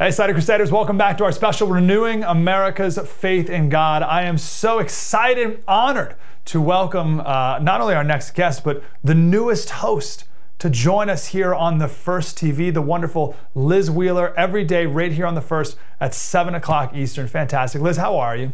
Hey, 0.00 0.10
Slater 0.10 0.32
Crusaders, 0.32 0.72
welcome 0.72 0.96
back 0.96 1.18
to 1.18 1.24
our 1.24 1.32
special 1.32 1.68
Renewing 1.68 2.24
America's 2.24 2.98
Faith 2.98 3.50
in 3.50 3.68
God. 3.68 4.02
I 4.02 4.22
am 4.22 4.38
so 4.38 4.78
excited, 4.78 5.62
honored 5.68 6.16
to 6.46 6.58
welcome 6.58 7.20
uh, 7.20 7.58
not 7.58 7.82
only 7.82 7.94
our 7.94 8.02
next 8.02 8.30
guest, 8.30 8.64
but 8.64 8.82
the 9.04 9.14
newest 9.14 9.68
host 9.68 10.24
to 10.60 10.70
join 10.70 11.10
us 11.10 11.26
here 11.26 11.54
on 11.54 11.78
the 11.78 11.88
First 11.88 12.38
TV, 12.38 12.72
the 12.72 12.82
wonderful 12.82 13.36
Liz 13.54 13.90
Wheeler, 13.90 14.32
every 14.36 14.64
day 14.64 14.86
right 14.86 15.10
here 15.10 15.26
on 15.26 15.34
the 15.34 15.40
First 15.40 15.76
at 16.00 16.14
7 16.14 16.54
o'clock 16.54 16.94
Eastern. 16.94 17.26
Fantastic. 17.26 17.82
Liz, 17.82 17.96
how 17.96 18.16
are 18.16 18.36
you? 18.36 18.52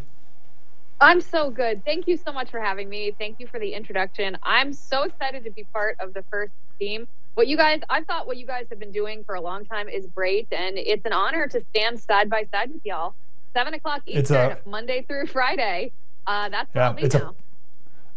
I'm 0.99 1.21
so 1.21 1.51
good. 1.51 1.85
Thank 1.85 2.07
you 2.07 2.17
so 2.17 2.33
much 2.33 2.49
for 2.49 2.59
having 2.59 2.89
me. 2.89 3.13
Thank 3.19 3.39
you 3.39 3.45
for 3.47 3.59
the 3.59 3.73
introduction. 3.73 4.37
I'm 4.41 4.73
so 4.73 5.03
excited 5.03 5.43
to 5.43 5.51
be 5.51 5.63
part 5.65 5.97
of 5.99 6.13
the 6.13 6.23
First 6.31 6.53
team 6.79 7.07
what 7.37 7.47
you 7.47 7.55
guys 7.55 7.81
i 7.91 8.01
thought 8.01 8.25
what 8.25 8.37
you 8.37 8.47
guys 8.47 8.65
have 8.69 8.79
been 8.79 8.91
doing 8.91 9.23
for 9.23 9.35
a 9.35 9.41
long 9.41 9.63
time 9.63 9.87
is 9.87 10.07
great 10.15 10.47
and 10.51 10.75
it's 10.75 11.05
an 11.05 11.13
honor 11.13 11.47
to 11.47 11.63
stand 11.69 11.99
side 11.99 12.27
by 12.29 12.47
side 12.51 12.73
with 12.73 12.83
y'all 12.83 13.13
seven 13.53 13.75
o'clock 13.75 14.01
eastern 14.07 14.53
a, 14.53 14.57
monday 14.67 15.03
through 15.07 15.27
friday 15.27 15.91
uh, 16.25 16.49
that's 16.49 16.69
yeah, 16.75 16.95
it's 16.97 17.13
now. 17.13 17.35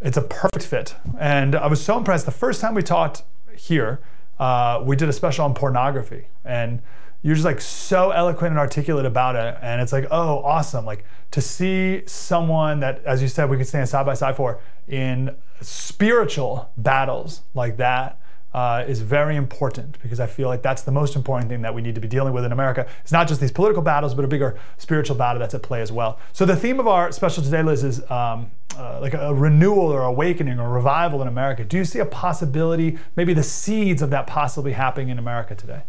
a 0.00 0.06
it's 0.06 0.16
a 0.16 0.22
perfect 0.22 0.64
fit 0.64 0.94
and 1.18 1.54
i 1.54 1.66
was 1.66 1.84
so 1.84 1.98
impressed 1.98 2.24
the 2.24 2.32
first 2.32 2.62
time 2.62 2.74
we 2.74 2.82
talked 2.82 3.22
here 3.60 4.00
uh, 4.38 4.82
we 4.82 4.96
did 4.96 5.08
a 5.08 5.12
special 5.12 5.44
on 5.44 5.54
pornography. 5.54 6.26
And 6.44 6.80
you're 7.22 7.34
just 7.34 7.44
like 7.44 7.60
so 7.60 8.10
eloquent 8.10 8.52
and 8.52 8.58
articulate 8.58 9.04
about 9.04 9.36
it. 9.36 9.58
And 9.60 9.80
it's 9.80 9.92
like 9.92 10.06
oh 10.10 10.38
awesome. 10.38 10.86
Like 10.86 11.04
to 11.32 11.40
see 11.40 12.02
someone 12.06 12.80
that 12.80 13.04
as 13.04 13.20
you 13.22 13.28
said 13.28 13.50
we 13.50 13.58
could 13.58 13.68
stand 13.68 13.88
side 13.88 14.06
by 14.06 14.14
side 14.14 14.36
for 14.36 14.60
in 14.88 15.36
spiritual 15.60 16.70
battles 16.76 17.42
like 17.54 17.76
that 17.76 18.19
uh, 18.52 18.84
is 18.86 19.00
very 19.00 19.36
important 19.36 20.00
because 20.02 20.18
I 20.18 20.26
feel 20.26 20.48
like 20.48 20.62
that's 20.62 20.82
the 20.82 20.90
most 20.90 21.14
important 21.14 21.48
thing 21.50 21.62
that 21.62 21.74
we 21.74 21.82
need 21.82 21.94
to 21.94 22.00
be 22.00 22.08
dealing 22.08 22.32
with 22.32 22.44
in 22.44 22.52
America. 22.52 22.86
It's 23.02 23.12
not 23.12 23.28
just 23.28 23.40
these 23.40 23.52
political 23.52 23.82
battles, 23.82 24.14
but 24.14 24.24
a 24.24 24.28
bigger 24.28 24.58
spiritual 24.76 25.16
battle 25.16 25.40
that's 25.40 25.54
at 25.54 25.62
play 25.62 25.82
as 25.82 25.92
well. 25.92 26.18
So 26.32 26.44
the 26.44 26.56
theme 26.56 26.80
of 26.80 26.88
our 26.88 27.12
special 27.12 27.42
today, 27.42 27.62
Liz, 27.62 27.84
is 27.84 28.10
um, 28.10 28.50
uh, 28.76 28.98
like 29.00 29.14
a 29.14 29.32
renewal 29.32 29.92
or 29.92 30.02
awakening 30.02 30.58
or 30.58 30.68
revival 30.68 31.22
in 31.22 31.28
America. 31.28 31.64
Do 31.64 31.76
you 31.76 31.84
see 31.84 32.00
a 32.00 32.06
possibility, 32.06 32.98
maybe 33.14 33.34
the 33.34 33.42
seeds 33.42 34.02
of 34.02 34.10
that 34.10 34.26
possibly 34.26 34.72
happening 34.72 35.10
in 35.10 35.18
America 35.18 35.54
today? 35.54 35.82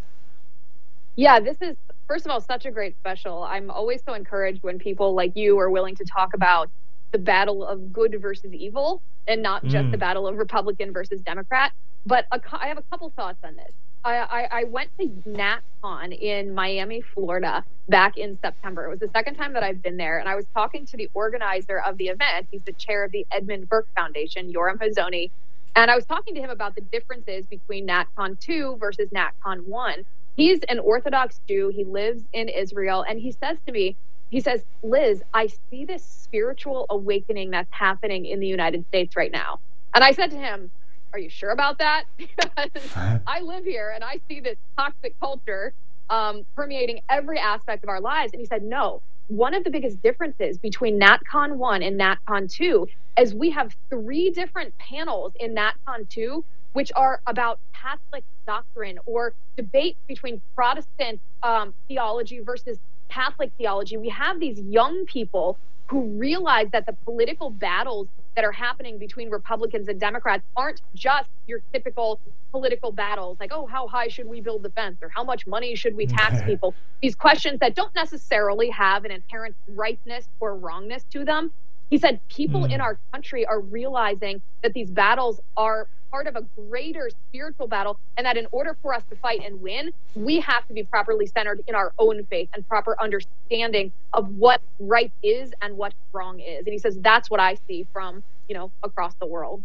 Yeah, 1.15 1.39
this 1.39 1.58
is 1.62 1.76
first 2.08 2.26
of 2.26 2.32
all 2.32 2.41
such 2.41 2.65
a 2.65 2.71
great 2.71 2.95
special. 2.97 3.43
I'm 3.43 3.71
always 3.71 4.02
so 4.06 4.13
encouraged 4.13 4.63
when 4.63 4.80
people 4.80 5.13
like 5.13 5.36
you 5.36 5.60
are 5.60 5.69
willing 5.69 5.95
to 5.95 6.06
talk 6.06 6.34
about 6.34 6.69
the 7.12 7.17
battle 7.17 7.65
of 7.65 7.91
good 7.91 8.19
versus 8.21 8.54
evil 8.54 9.02
and 9.28 9.41
not 9.41 9.63
just 9.63 9.88
mm. 9.88 9.91
the 9.91 9.97
battle 9.97 10.28
of 10.28 10.38
Republican 10.38 10.91
versus 10.93 11.21
Democrat. 11.21 11.71
But 12.06 12.26
a, 12.32 12.41
I 12.54 12.67
have 12.67 12.78
a 12.78 12.84
couple 12.84 13.12
thoughts 13.15 13.39
on 13.43 13.56
this. 13.56 13.71
I, 14.04 14.15
I, 14.15 14.47
I 14.52 14.63
went 14.63 14.89
to 15.00 15.08
NatCon 15.08 16.17
in 16.19 16.54
Miami, 16.56 17.02
Florida 17.02 17.63
back 17.88 18.17
in 18.17 18.38
September. 18.41 18.86
It 18.86 18.89
was 18.89 19.00
the 19.00 19.10
second 19.10 19.36
time 19.36 19.54
that 19.54 19.63
I've 19.63 19.82
been 19.82 19.97
there. 19.97 20.17
And 20.17 20.28
I 20.28 20.36
was 20.36 20.45
talking 20.54 20.86
to 20.88 20.97
the 20.97 21.10
organizer 21.13 21.80
of 21.80 21.97
the 21.97 22.08
event. 22.08 22.47
He's 22.50 22.63
the 22.63 22.74
chair 22.74 23.04
of 23.04 23.12
the 23.12 23.28
Edmund 23.32 23.69
Burke 23.69 23.88
Foundation, 23.95 24.52
Yoram 24.52 24.78
Hazony. 24.78 25.30
And 25.76 25.91
I 25.91 25.95
was 25.95 26.06
talking 26.06 26.34
to 26.36 26.41
him 26.41 26.50
about 26.50 26.76
the 26.76 26.82
differences 26.82 27.45
between 27.45 27.88
NatCon 27.88 28.39
2 28.39 28.78
versus 28.80 29.10
NatCon 29.10 29.65
1. 29.67 30.06
He's 30.36 30.60
an 30.69 30.80
Orthodox 30.80 31.39
Jew. 31.47 31.69
He 31.69 31.84
lives 31.84 32.24
in 32.34 32.50
Israel. 32.50 33.06
And 33.08 33.19
he 33.19 33.32
says 33.32 33.58
to 33.67 33.71
me, 33.71 33.95
he 34.32 34.39
says, 34.39 34.63
Liz, 34.82 35.22
I 35.34 35.50
see 35.70 35.86
this 35.86 36.04
spiritual 36.04 36.88
awakening 36.89 37.52
that's 37.52 37.72
happening 37.72 38.26
in 38.26 38.39
the 38.39 38.48
United 38.48 38.88
States 38.88 39.15
right 39.15 39.32
now. 39.32 39.60
And 39.94 40.04
I 40.04 40.13
said 40.13 40.32
to 40.32 40.38
him, 40.38 40.72
are 41.13 41.20
you 41.20 41.30
sure 41.30 41.52
about 41.52 41.78
that? 41.80 42.06
because 42.17 42.89
I 43.28 43.41
live 43.41 43.65
here 43.65 43.91
and 43.94 44.04
I 44.04 44.20
see 44.30 44.39
this 44.39 44.58
toxic 44.78 45.20
culture 45.20 45.74
um, 46.10 46.46
permeating 46.56 47.02
every 47.10 47.38
aspect 47.38 47.84
of 47.84 47.89
our 47.89 48.00
lives. 48.00 48.32
And 48.32 48.39
he 48.39 48.46
said, 48.46 48.63
no. 48.63 49.02
One 49.28 49.54
of 49.54 49.65
the 49.65 49.70
biggest 49.70 50.02
differences 50.02 50.58
between 50.58 51.00
NatCon 51.00 51.56
1 51.58 51.84
and 51.84 52.00
NatCon 52.00 52.50
2 52.50 52.88
is 53.20 53.36
we 53.36 53.50
have 53.52 53.76
three 53.89 54.30
different 54.30 54.78
panels 54.78 55.34
in 55.39 55.54
NatCon 55.54 56.10
2 56.10 56.44
which 56.74 56.91
are 56.96 57.22
about 57.28 57.60
Catholic 57.74 58.24
doctrine 58.46 59.00
or 59.06 59.34
debate 59.58 59.98
between 60.08 60.41
Protestant 60.56 61.20
um, 61.44 61.74
theology 61.88 62.39
versus 62.39 62.80
Catholic 63.12 63.52
theology. 63.58 63.97
We 63.97 64.10
have 64.10 64.39
these 64.39 64.60
young 64.60 65.06
people 65.06 65.58
who 65.88 66.04
realize 66.17 66.67
that 66.71 66.86
the 66.86 66.93
political 66.93 67.50
battles 67.50 68.08
that 68.36 68.45
are 68.45 68.52
happening 68.54 68.97
between 68.97 69.30
Republicans 69.30 69.89
and 69.89 70.00
Democrats 70.00 70.43
aren't 70.56 70.82
just 70.95 71.30
your 71.47 71.60
typical 71.74 72.19
political 72.52 72.93
battles 72.93 73.38
like, 73.41 73.52
oh, 73.54 73.65
how 73.65 73.88
high 73.88 74.08
should 74.08 74.28
we 74.28 74.39
build 74.39 74.63
the 74.63 74.69
fence 74.69 74.97
or 75.02 75.10
how 75.10 75.24
much 75.24 75.45
money 75.45 75.76
should 75.76 75.95
we 75.95 76.06
tax 76.06 76.41
people? 76.43 76.74
These 77.02 77.15
questions 77.15 77.60
that 77.60 77.76
don't 77.76 77.93
necessarily 77.93 78.69
have 78.69 79.04
an 79.04 79.12
inherent 79.12 79.56
rightness 79.67 80.30
or 80.39 80.56
wrongness 80.56 81.04
to 81.12 81.26
them. 81.26 81.52
He 81.89 81.97
said 81.97 82.21
people 82.30 82.62
mm. 82.62 82.74
in 82.74 82.80
our 82.80 82.97
country 83.12 83.45
are 83.45 83.60
realizing 83.60 84.41
that 84.63 84.71
these 84.71 84.89
battles 84.89 85.41
are 85.58 85.89
part 86.12 86.28
of 86.28 86.36
a 86.36 86.41
greater 86.67 87.10
spiritual 87.30 87.67
battle, 87.67 87.97
and 88.17 88.26
that 88.26 88.38
in 88.38 88.47
order 88.52 88.78
for 88.82 88.93
us 88.93 89.04
to 89.10 89.15
fight 89.15 89.41
and 89.43 89.62
win, 89.62 89.91
we 90.15 90.39
have 90.41 90.67
to 90.67 90.74
be 90.74 90.84
properly 90.84 91.26
centered 91.26 91.63
in 91.67 91.74
our 91.74 91.93
own 91.97 92.26
faith 92.26 92.50
and 92.54 92.67
proper 92.67 92.95
understanding 93.02 93.91
of 94.13 94.36
what 94.36 94.62
right 94.80 95.12
is 95.24 95.54
and 95.62 95.78
what 95.78 95.93
wrong 96.13 96.39
is. 96.39 96.65
And 96.65 96.74
he 96.74 96.78
says 96.78 96.97
that's 97.00 97.30
what 97.30 97.39
I 97.39 97.58
see 97.67 97.88
from 97.93 98.24
you 98.47 98.56
know 98.56 98.71
across 98.84 99.13
the 99.15 99.26
world. 99.26 99.63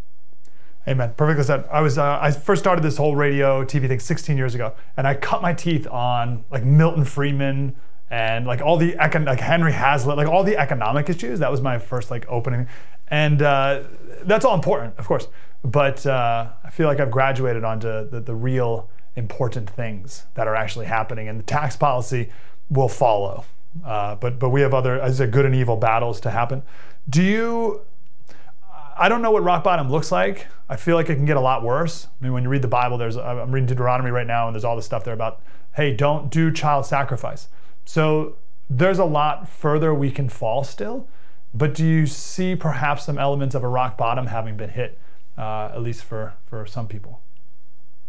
Amen. 0.88 1.12
Perfectly 1.16 1.42
said. 1.42 1.66
I 1.70 1.80
was 1.80 1.98
uh, 1.98 2.18
I 2.22 2.30
first 2.30 2.62
started 2.62 2.82
this 2.82 2.96
whole 2.96 3.16
radio 3.16 3.64
TV 3.64 3.88
thing 3.88 3.98
16 3.98 4.37
years 4.37 4.54
ago, 4.54 4.74
and 4.96 5.06
I 5.06 5.14
cut 5.14 5.42
my 5.42 5.52
teeth 5.52 5.87
on 5.88 6.44
like 6.50 6.64
Milton 6.64 7.04
Friedman 7.04 7.74
and 8.09 8.46
like 8.46 8.61
all 8.61 8.76
the 8.76 8.92
econ- 8.92 9.26
like 9.26 9.40
Henry 9.40 9.72
Hazlitt, 9.72 10.16
like 10.16 10.28
all 10.28 10.44
the 10.44 10.56
economic 10.56 11.09
issues. 11.09 11.40
That 11.40 11.50
was 11.50 11.61
my 11.61 11.78
first 11.78 12.12
like 12.12 12.24
opening, 12.28 12.68
and 13.09 13.42
uh, 13.42 13.82
that's 14.22 14.44
all 14.44 14.54
important, 14.54 14.96
of 14.96 15.06
course. 15.06 15.26
But 15.66 16.07
uh, 16.07 16.50
I 16.62 16.70
feel 16.70 16.87
like 16.87 17.00
I've 17.00 17.11
graduated 17.11 17.64
onto 17.64 18.09
the, 18.09 18.20
the 18.20 18.37
real 18.37 18.88
important 19.16 19.68
things 19.68 20.26
that 20.35 20.46
are 20.46 20.55
actually 20.55 20.87
happening, 20.87 21.26
and 21.26 21.40
the 21.40 21.42
tax 21.42 21.74
policy 21.74 22.31
will 22.70 22.88
follow. 22.88 23.44
Uh, 23.85 24.14
but 24.14 24.38
but 24.38 24.50
we 24.50 24.61
have 24.61 24.72
other 24.72 25.00
as 25.00 25.18
a 25.18 25.26
good 25.26 25.44
and 25.44 25.57
evil 25.57 25.76
battles 25.76 26.20
to 26.20 26.31
happen. 26.31 26.62
Do 27.09 27.20
you? 27.20 27.81
I 28.96 29.09
don't 29.09 29.22
know 29.22 29.33
what 29.33 29.42
rock 29.42 29.64
bottom 29.64 29.90
looks 29.90 30.12
like. 30.12 30.46
I 30.68 30.76
feel 30.76 30.94
like 30.94 31.11
it 31.11 31.16
can 31.16 31.26
get 31.26 31.37
a 31.37 31.40
lot 31.40 31.64
worse. 31.64 32.07
I 32.07 32.24
mean, 32.24 32.33
when 32.33 32.44
you 32.44 32.48
read 32.48 32.62
the 32.62 32.68
Bible, 32.68 32.96
there's 32.96 33.16
I'm 33.16 33.50
reading 33.50 33.66
Deuteronomy 33.66 34.12
right 34.12 34.26
now, 34.26 34.46
and 34.46 34.55
there's 34.55 34.64
all 34.64 34.76
this 34.76 34.87
stuff 34.87 35.02
there 35.02 35.14
about 35.14 35.42
hey, 35.74 35.94
don't 35.96 36.31
do 36.31 36.52
child 36.52 36.87
sacrifice. 36.87 37.48
So 37.85 38.37
there's 38.70 39.00
a 39.00 39.05
lot 39.05 39.48
further 39.48 39.92
we 39.92 40.12
can 40.12 40.29
fall 40.29 40.62
still. 40.62 41.09
But 41.52 41.74
do 41.74 41.85
you 41.85 42.07
see 42.07 42.55
perhaps 42.55 43.05
some 43.05 43.18
elements 43.18 43.57
of 43.57 43.64
a 43.64 43.68
rock 43.68 43.98
bottom 43.98 44.29
having 44.29 44.57
been 44.57 44.70
hit 44.70 44.96
uh, 45.38 45.70
at 45.72 45.83
least 45.83 46.05
for 46.05 46.35
for 46.46 46.66
some 46.66 46.88
people. 46.88 47.20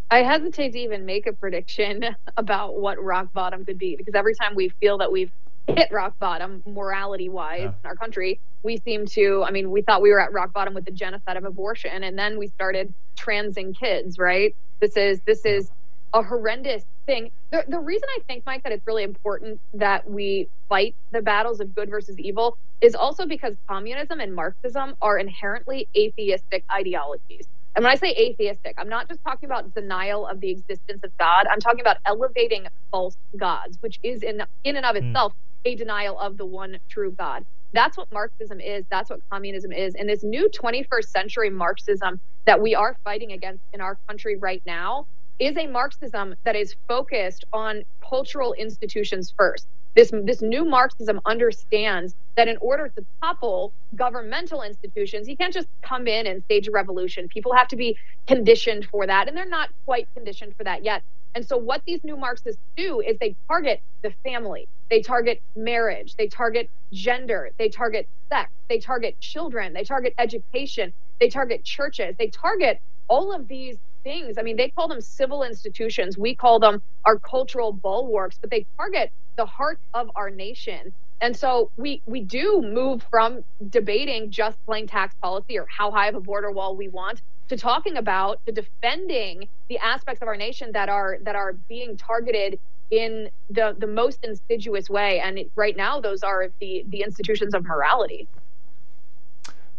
I 0.10 0.24
hesitate 0.24 0.72
to 0.72 0.80
even 0.80 1.06
make 1.06 1.28
a 1.28 1.34
prediction 1.34 2.16
about 2.38 2.80
what 2.80 3.04
rock 3.04 3.34
bottom 3.34 3.66
could 3.66 3.78
be 3.78 3.96
because 3.96 4.16
every 4.16 4.36
time 4.36 4.56
we 4.56 4.70
feel 4.70 4.98
that 5.00 5.12
we've 5.12 5.32
hit 5.68 5.92
rock 5.92 6.18
bottom 6.18 6.64
morality 6.66 7.28
wise 7.28 7.60
yeah. 7.60 7.68
in 7.68 7.86
our 7.86 7.96
country, 7.96 8.40
we 8.64 8.78
seem 8.78 9.06
to, 9.06 9.44
I 9.46 9.52
mean, 9.52 9.70
we 9.70 9.82
thought 9.82 10.02
we 10.02 10.12
were 10.12 10.20
at 10.22 10.32
rock 10.32 10.54
bottom 10.54 10.74
with 10.74 10.86
the 10.86 10.92
genocide 10.92 11.36
of 11.36 11.44
abortion 11.44 12.04
and 12.04 12.18
then 12.18 12.38
we 12.40 12.48
started 12.48 12.94
transing 13.18 13.74
kids, 13.74 14.18
right? 14.18 14.56
This 14.80 14.96
is 14.96 15.20
this 15.26 15.44
is 15.46 15.72
a 16.14 16.24
horrendous 16.24 16.84
thing. 17.06 17.32
The, 17.52 17.64
the 17.68 17.80
reason 17.80 18.08
I 18.18 18.20
think, 18.28 18.46
Mike, 18.46 18.64
that 18.64 18.72
it's 18.72 18.86
really 18.88 19.04
important 19.04 19.60
that 19.74 20.10
we 20.10 20.48
fight 20.70 20.96
the 21.12 21.22
battles 21.22 21.60
of 21.60 21.74
good 21.76 21.90
versus 21.90 22.18
evil 22.20 22.58
is 22.82 22.96
also 22.96 23.26
because 23.26 23.56
communism 23.68 24.20
and 24.20 24.34
Marxism 24.34 24.96
are 25.02 25.18
inherently 25.18 25.88
atheistic 25.96 26.64
ideologies. 26.72 27.48
And 27.76 27.84
when 27.84 27.92
I 27.92 27.96
say 27.96 28.10
atheistic, 28.10 28.74
I'm 28.78 28.90
not 28.90 29.08
just 29.08 29.24
talking 29.24 29.48
about 29.48 29.74
denial 29.76 30.26
of 30.26 30.40
the 30.40 30.50
existence 30.50 31.04
of 31.04 31.16
God. 31.20 31.46
I'm 31.48 31.60
talking 31.60 31.82
about 31.82 31.98
elevating 32.06 32.68
false 32.92 33.16
gods, 33.38 33.78
which 33.82 34.00
is 34.02 34.24
in 34.24 34.42
in 34.64 34.78
and 34.78 34.86
of 34.86 34.96
hmm. 34.96 35.06
itself 35.06 35.34
a 35.66 35.76
denial 35.76 36.18
of 36.20 36.38
the 36.38 36.46
one 36.46 36.80
true 36.90 37.12
God. 37.12 37.46
That's 37.74 37.98
what 37.98 38.12
Marxism 38.12 38.60
is. 38.60 38.86
That's 38.90 39.10
what 39.10 39.20
communism 39.30 39.72
is. 39.72 39.94
And 39.96 40.10
this 40.10 40.24
new 40.24 40.50
21st 40.50 41.10
century 41.10 41.50
Marxism 41.50 42.20
that 42.46 42.60
we 42.60 42.74
are 42.74 42.96
fighting 43.04 43.34
against 43.34 43.62
in 43.74 43.82
our 43.82 43.98
country 44.08 44.38
right 44.38 44.64
now 44.66 45.06
is 45.40 45.56
a 45.58 45.68
Marxism 45.68 46.36
that 46.46 46.56
is 46.56 46.76
focused 46.88 47.46
on 47.54 47.84
cultural 48.08 48.54
institutions 48.54 49.34
first. 49.36 49.68
This, 49.96 50.12
this 50.24 50.42
new 50.42 50.64
Marxism 50.64 51.20
understands 51.26 52.16
that 52.36 52.48
in 52.48 52.58
order 52.58 52.88
to 52.90 53.06
topple 53.22 53.74
governmental 53.96 54.62
institutions, 54.62 55.28
you 55.28 55.36
can't 55.36 55.54
just 55.54 55.68
come 55.82 56.08
in 56.08 56.28
and 56.28 56.44
stage 56.44 56.68
a 56.68 56.72
revolution. 56.72 57.28
People 57.30 57.54
have 57.56 57.68
to 57.70 57.76
be 57.76 57.98
conditioned 58.28 58.88
for 58.92 59.08
that, 59.08 59.28
and 59.28 59.36
they're 59.36 59.50
not 59.50 59.70
quite 59.86 60.08
conditioned 60.16 60.56
for 60.56 60.64
that 60.64 60.84
yet. 60.84 61.04
And 61.34 61.48
so, 61.48 61.58
what 61.58 61.82
these 61.86 62.04
new 62.04 62.16
Marxists 62.16 62.62
do 62.76 63.02
is 63.02 63.18
they 63.20 63.36
target 63.48 63.82
the 64.04 64.14
family, 64.24 64.68
they 64.90 65.02
target 65.02 65.42
marriage, 65.56 66.16
they 66.16 66.28
target 66.28 66.70
gender, 66.94 67.50
they 67.58 67.70
target 67.70 68.08
sex, 68.30 68.52
they 68.70 68.80
target 68.80 69.20
children, 69.20 69.74
they 69.74 69.84
target 69.84 70.14
education, 70.18 70.94
they 71.20 71.30
target 71.30 71.64
churches, 71.64 72.16
they 72.18 72.28
target 72.28 72.80
all 73.08 73.34
of 73.36 73.48
these 73.48 73.78
things. 74.08 74.38
I 74.40 74.44
mean, 74.44 74.58
they 74.58 74.70
call 74.72 74.88
them 74.88 75.02
civil 75.02 75.44
institutions. 75.44 76.18
We 76.18 76.36
call 76.36 76.60
them 76.60 76.82
our 77.06 77.20
cultural 77.20 77.74
bulwarks, 77.74 78.38
but 78.42 78.52
they 78.52 78.66
target 78.80 79.12
the 79.38 79.46
heart 79.46 79.80
of 79.94 80.10
our 80.16 80.32
nation. 80.32 80.94
And 81.22 81.36
so 81.36 81.72
we 81.78 82.02
we 82.08 82.22
do 82.22 82.62
move 82.64 83.06
from 83.12 83.42
debating 83.70 84.32
just 84.32 84.58
plain 84.68 84.88
tax 84.88 85.16
policy 85.22 85.58
or 85.60 85.68
how 85.76 85.92
high 85.92 86.10
of 86.10 86.16
a 86.16 86.22
border 86.22 86.52
wall 86.52 86.78
we 86.78 86.90
want 86.90 87.22
to 87.50 87.58
talking 87.58 87.98
about 87.98 88.40
to 88.48 88.54
defending 88.54 89.48
the 89.70 89.80
aspects 89.80 90.22
of 90.22 90.30
our 90.30 90.38
nation 90.38 90.72
that 90.74 90.90
are 90.90 91.18
that 91.24 91.36
are 91.36 91.56
being 91.70 91.98
targeted 91.98 92.60
in 92.92 93.30
the 93.50 93.76
the 93.80 93.88
most 93.88 94.20
insidious 94.24 94.90
way 94.90 95.20
and 95.20 95.40
right 95.58 95.78
now 95.78 96.00
those 96.02 96.24
are 96.24 96.50
the 96.62 96.86
the 96.90 97.02
institutions 97.04 97.54
of 97.56 97.66
morality 97.66 98.28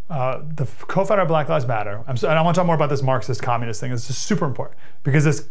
uh, 0.09 0.41
the 0.55 0.65
co-founder 0.65 1.21
of 1.21 1.27
Black 1.27 1.49
Lives 1.49 1.67
Matter. 1.67 2.03
I'm 2.07 2.17
so, 2.17 2.29
and 2.29 2.37
I 2.37 2.41
want 2.41 2.55
to 2.55 2.59
talk 2.59 2.65
more 2.65 2.75
about 2.75 2.89
this 2.89 3.03
Marxist 3.03 3.41
communist 3.41 3.79
thing. 3.79 3.91
This 3.91 4.09
is 4.09 4.17
super 4.17 4.45
important 4.45 4.77
because 5.03 5.23
this 5.23 5.47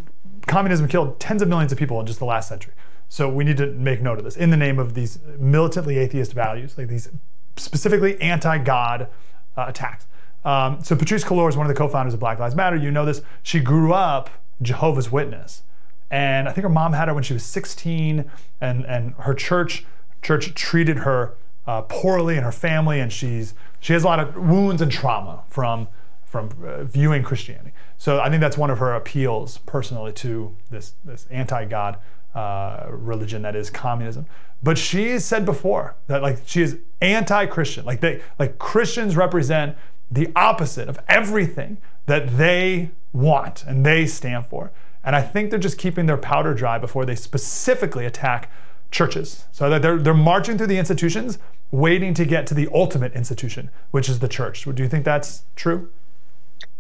communism 0.47 0.89
killed 0.89 1.21
tens 1.21 1.43
of 1.43 1.49
millions 1.49 1.71
of 1.71 1.79
people 1.79 2.01
in 2.01 2.07
just 2.07 2.19
the 2.19 2.25
last 2.25 2.49
century. 2.49 2.73
So 3.09 3.29
we 3.29 3.45
need 3.45 3.57
to 3.59 3.69
make 3.69 4.03
note 4.03 4.19
of 4.19 4.25
this 4.25 4.37
in 4.37 4.51
the 4.51 4.57
name 4.57 4.79
of 4.79 4.95
these 4.95 5.19
militantly 5.39 5.99
atheist 5.99 6.33
values, 6.33 6.77
like 6.77 6.89
these 6.89 7.09
specifically 7.57 8.21
anti-God 8.21 9.09
uh, 9.57 9.65
attacks. 9.69 10.07
Um, 10.45 10.83
so 10.83 10.95
Patrisse 10.95 11.25
Cullors 11.25 11.51
is 11.51 11.57
one 11.57 11.67
of 11.67 11.75
the 11.75 11.79
co-founders 11.79 12.15
of 12.15 12.21
Black 12.21 12.39
Lives 12.39 12.55
Matter. 12.55 12.77
You 12.77 12.91
know 12.91 13.05
this. 13.05 13.23
She 13.43 13.61
grew 13.61 13.93
up 13.93 14.31
Jehovah's 14.61 15.11
Witness, 15.11 15.63
and 16.11 16.49
I 16.49 16.53
think 16.53 16.63
her 16.63 16.69
mom 16.69 16.93
had 16.93 17.09
her 17.09 17.15
when 17.15 17.23
she 17.23 17.33
was 17.33 17.45
16, 17.45 18.31
and 18.61 18.85
and 18.87 19.15
her 19.19 19.35
church 19.35 19.85
church 20.23 20.55
treated 20.55 20.99
her 20.99 21.35
uh, 21.69 21.83
poorly 21.83 22.35
and 22.37 22.45
her 22.45 22.51
family, 22.51 22.99
and 22.99 23.13
she's 23.13 23.55
she 23.79 23.93
has 23.93 24.03
a 24.03 24.07
lot 24.07 24.19
of 24.19 24.35
wounds 24.37 24.81
and 24.83 24.91
trauma 24.91 25.45
from 25.49 25.87
from 26.25 26.49
uh, 26.65 26.83
viewing 26.85 27.23
Christianity. 27.23 27.73
So 27.99 28.21
I 28.21 28.31
think 28.31 28.41
that's 28.41 28.57
one 28.57 28.71
of 28.71 28.79
her 28.79 28.95
appeals 28.95 29.59
personally 29.59 30.13
to 30.15 30.57
this 30.71 30.95
this 31.05 31.27
anti-God 31.31 31.99
uh, 32.35 32.87
religion 32.89 33.43
that 33.43 33.55
is 33.55 33.69
communism. 33.71 34.25
But 34.63 34.79
she 34.79 35.19
said 35.19 35.45
before 35.45 35.95
that 36.07 36.23
like 36.23 36.39
she 36.47 36.63
is 36.63 36.79
anti-Christian. 37.03 37.85
Like 37.85 38.01
they 38.01 38.23
like 38.39 38.59
Christians 38.59 39.15
represent 39.15 39.77
the 40.11 40.33
opposite 40.35 40.89
of 40.89 40.99
everything 41.07 41.77
that 42.07 42.39
they 42.39 42.91
want 43.13 43.63
and 43.65 43.85
they 43.85 44.07
stand 44.07 44.47
for. 44.47 44.73
And 45.05 45.15
I 45.15 45.21
think 45.21 45.51
they're 45.51 45.59
just 45.59 45.77
keeping 45.77 46.07
their 46.07 46.17
powder 46.17 46.55
dry 46.55 46.79
before 46.79 47.05
they 47.05 47.15
specifically 47.15 48.07
attack 48.07 48.51
churches. 48.91 49.45
So 49.53 49.69
that 49.71 49.83
they're, 49.83 49.99
they're 49.99 50.15
marching 50.15 50.57
through 50.57 50.69
the 50.69 50.79
institutions, 50.79 51.39
waiting 51.71 52.15
to 52.15 52.25
get 52.25 52.47
to 52.47 52.55
the 52.55 52.69
ultimate 52.73 53.13
institution, 53.15 53.71
which 53.91 54.09
is 54.09 54.21
the 54.21 54.29
church. 54.29 54.65
Do 54.65 54.83
you 54.83 54.89
think 54.89 55.05
that's 55.05 55.45
true? 55.57 55.91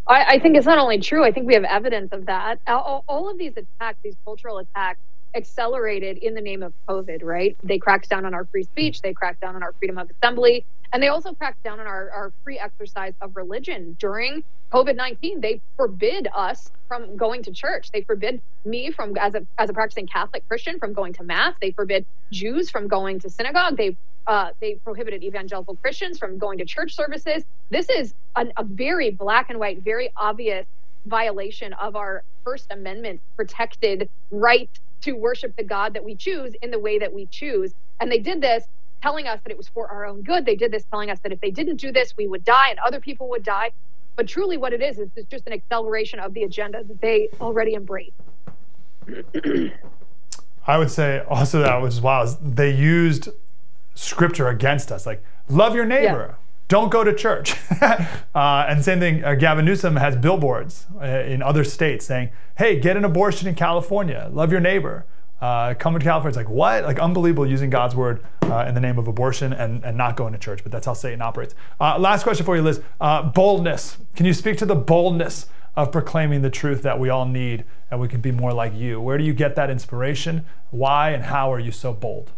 I, 0.06 0.24
I 0.24 0.38
think 0.38 0.56
it's 0.56 0.66
not 0.66 0.78
only 0.78 0.98
true, 0.98 1.22
I 1.22 1.32
think 1.32 1.46
we 1.46 1.54
have 1.54 1.64
evidence 1.64 2.12
of 2.12 2.26
that. 2.26 2.60
All, 2.66 3.04
all 3.06 3.30
of 3.30 3.36
these 3.36 3.52
attacks, 3.56 3.98
these 4.02 4.16
cultural 4.24 4.58
attacks, 4.58 5.00
accelerated 5.34 6.18
in 6.18 6.34
the 6.34 6.40
name 6.40 6.62
of 6.62 6.72
COVID, 6.88 7.22
right? 7.22 7.56
They 7.62 7.78
cracked 7.78 8.08
down 8.08 8.24
on 8.24 8.32
our 8.32 8.46
free 8.46 8.64
speech, 8.64 9.02
they 9.02 9.12
cracked 9.12 9.42
down 9.42 9.54
on 9.54 9.62
our 9.62 9.72
freedom 9.72 9.98
of 9.98 10.10
assembly, 10.10 10.64
and 10.92 11.02
they 11.02 11.08
also 11.08 11.34
cracked 11.34 11.62
down 11.62 11.80
on 11.80 11.86
our, 11.86 12.10
our 12.10 12.32
free 12.42 12.58
exercise 12.58 13.12
of 13.20 13.36
religion 13.36 13.96
during 14.00 14.42
COVID 14.72 14.96
19. 14.96 15.40
They 15.40 15.60
forbid 15.76 16.28
us 16.34 16.70
from 16.88 17.16
going 17.16 17.42
to 17.42 17.52
church. 17.52 17.90
They 17.92 18.02
forbid 18.02 18.40
me 18.64 18.90
from, 18.90 19.16
as 19.18 19.34
a, 19.34 19.46
as 19.58 19.68
a 19.68 19.74
practicing 19.74 20.06
Catholic 20.06 20.48
Christian, 20.48 20.78
from 20.78 20.94
going 20.94 21.12
to 21.14 21.24
Mass. 21.24 21.54
They 21.60 21.72
forbid 21.72 22.06
Jews 22.32 22.70
from 22.70 22.88
going 22.88 23.20
to 23.20 23.30
synagogue. 23.30 23.76
They 23.76 23.96
uh, 24.28 24.50
they 24.60 24.74
prohibited 24.84 25.24
evangelical 25.24 25.74
Christians 25.76 26.18
from 26.18 26.38
going 26.38 26.58
to 26.58 26.64
church 26.64 26.94
services. 26.94 27.44
This 27.70 27.88
is 27.88 28.14
an, 28.36 28.52
a 28.58 28.62
very 28.62 29.10
black 29.10 29.48
and 29.48 29.58
white, 29.58 29.82
very 29.82 30.12
obvious 30.16 30.66
violation 31.06 31.72
of 31.72 31.96
our 31.96 32.22
First 32.44 32.66
Amendment 32.70 33.20
protected 33.36 34.08
right 34.30 34.68
to 35.00 35.12
worship 35.12 35.56
the 35.56 35.64
God 35.64 35.94
that 35.94 36.04
we 36.04 36.14
choose 36.14 36.54
in 36.60 36.70
the 36.70 36.78
way 36.78 36.98
that 36.98 37.12
we 37.12 37.26
choose. 37.26 37.72
And 38.00 38.12
they 38.12 38.18
did 38.18 38.42
this 38.42 38.64
telling 39.00 39.26
us 39.26 39.40
that 39.44 39.50
it 39.50 39.56
was 39.56 39.68
for 39.68 39.88
our 39.88 40.04
own 40.04 40.22
good. 40.22 40.44
They 40.44 40.56
did 40.56 40.72
this 40.72 40.84
telling 40.90 41.08
us 41.08 41.18
that 41.20 41.32
if 41.32 41.40
they 41.40 41.50
didn't 41.50 41.76
do 41.76 41.90
this, 41.90 42.14
we 42.16 42.26
would 42.26 42.44
die 42.44 42.68
and 42.70 42.78
other 42.80 43.00
people 43.00 43.30
would 43.30 43.44
die. 43.44 43.70
But 44.16 44.26
truly, 44.26 44.56
what 44.58 44.72
it 44.72 44.82
is, 44.82 44.98
is 44.98 45.08
it's 45.16 45.30
just 45.30 45.46
an 45.46 45.52
acceleration 45.52 46.18
of 46.18 46.34
the 46.34 46.42
agenda 46.42 46.82
that 46.84 47.00
they 47.00 47.28
already 47.40 47.74
embrace. 47.74 48.10
I 50.66 50.76
would 50.76 50.90
say 50.90 51.24
also 51.28 51.60
that 51.60 52.02
wild 52.02 52.28
is 52.28 52.36
they 52.42 52.74
used 52.74 53.30
scripture 53.98 54.48
against 54.48 54.92
us, 54.92 55.06
like 55.06 55.22
love 55.48 55.74
your 55.74 55.84
neighbor. 55.84 56.26
Yeah. 56.30 56.44
Don't 56.68 56.90
go 56.90 57.02
to 57.02 57.14
church. 57.14 57.56
uh, 57.80 58.66
and 58.68 58.84
same 58.84 59.00
thing, 59.00 59.24
uh, 59.24 59.34
Gavin 59.34 59.64
Newsom 59.64 59.96
has 59.96 60.16
billboards 60.16 60.86
uh, 61.00 61.06
in 61.06 61.42
other 61.42 61.64
states 61.64 62.04
saying, 62.04 62.28
hey, 62.58 62.78
get 62.78 62.94
an 62.94 63.06
abortion 63.06 63.48
in 63.48 63.54
California, 63.54 64.28
love 64.30 64.52
your 64.52 64.60
neighbor 64.60 65.06
uh, 65.40 65.74
coming 65.74 66.00
to 66.00 66.04
California. 66.04 66.28
It's 66.28 66.36
like, 66.36 66.54
what? 66.54 66.84
Like, 66.84 66.98
unbelievable 66.98 67.46
using 67.46 67.70
God's 67.70 67.94
word 67.94 68.22
uh, 68.42 68.66
in 68.68 68.74
the 68.74 68.80
name 68.80 68.98
of 68.98 69.08
abortion 69.08 69.52
and, 69.52 69.84
and 69.84 69.96
not 69.96 70.16
going 70.16 70.32
to 70.32 70.38
church. 70.38 70.62
But 70.62 70.72
that's 70.72 70.86
how 70.86 70.94
Satan 70.94 71.22
operates. 71.22 71.54
Uh, 71.80 71.98
last 71.98 72.22
question 72.22 72.44
for 72.44 72.56
you, 72.56 72.62
Liz. 72.62 72.80
Uh, 73.00 73.22
boldness. 73.22 73.98
Can 74.14 74.26
you 74.26 74.34
speak 74.34 74.58
to 74.58 74.66
the 74.66 74.74
boldness 74.74 75.46
of 75.76 75.92
proclaiming 75.92 76.42
the 76.42 76.50
truth 76.50 76.82
that 76.82 76.98
we 76.98 77.08
all 77.08 77.24
need 77.24 77.64
and 77.90 78.00
we 78.00 78.08
can 78.08 78.20
be 78.20 78.32
more 78.32 78.52
like 78.52 78.74
you? 78.74 79.00
Where 79.00 79.16
do 79.16 79.24
you 79.24 79.32
get 79.32 79.54
that 79.56 79.70
inspiration? 79.70 80.44
Why 80.70 81.10
and 81.10 81.24
how 81.24 81.52
are 81.52 81.60
you 81.60 81.70
so 81.70 81.92
bold? 81.92 82.32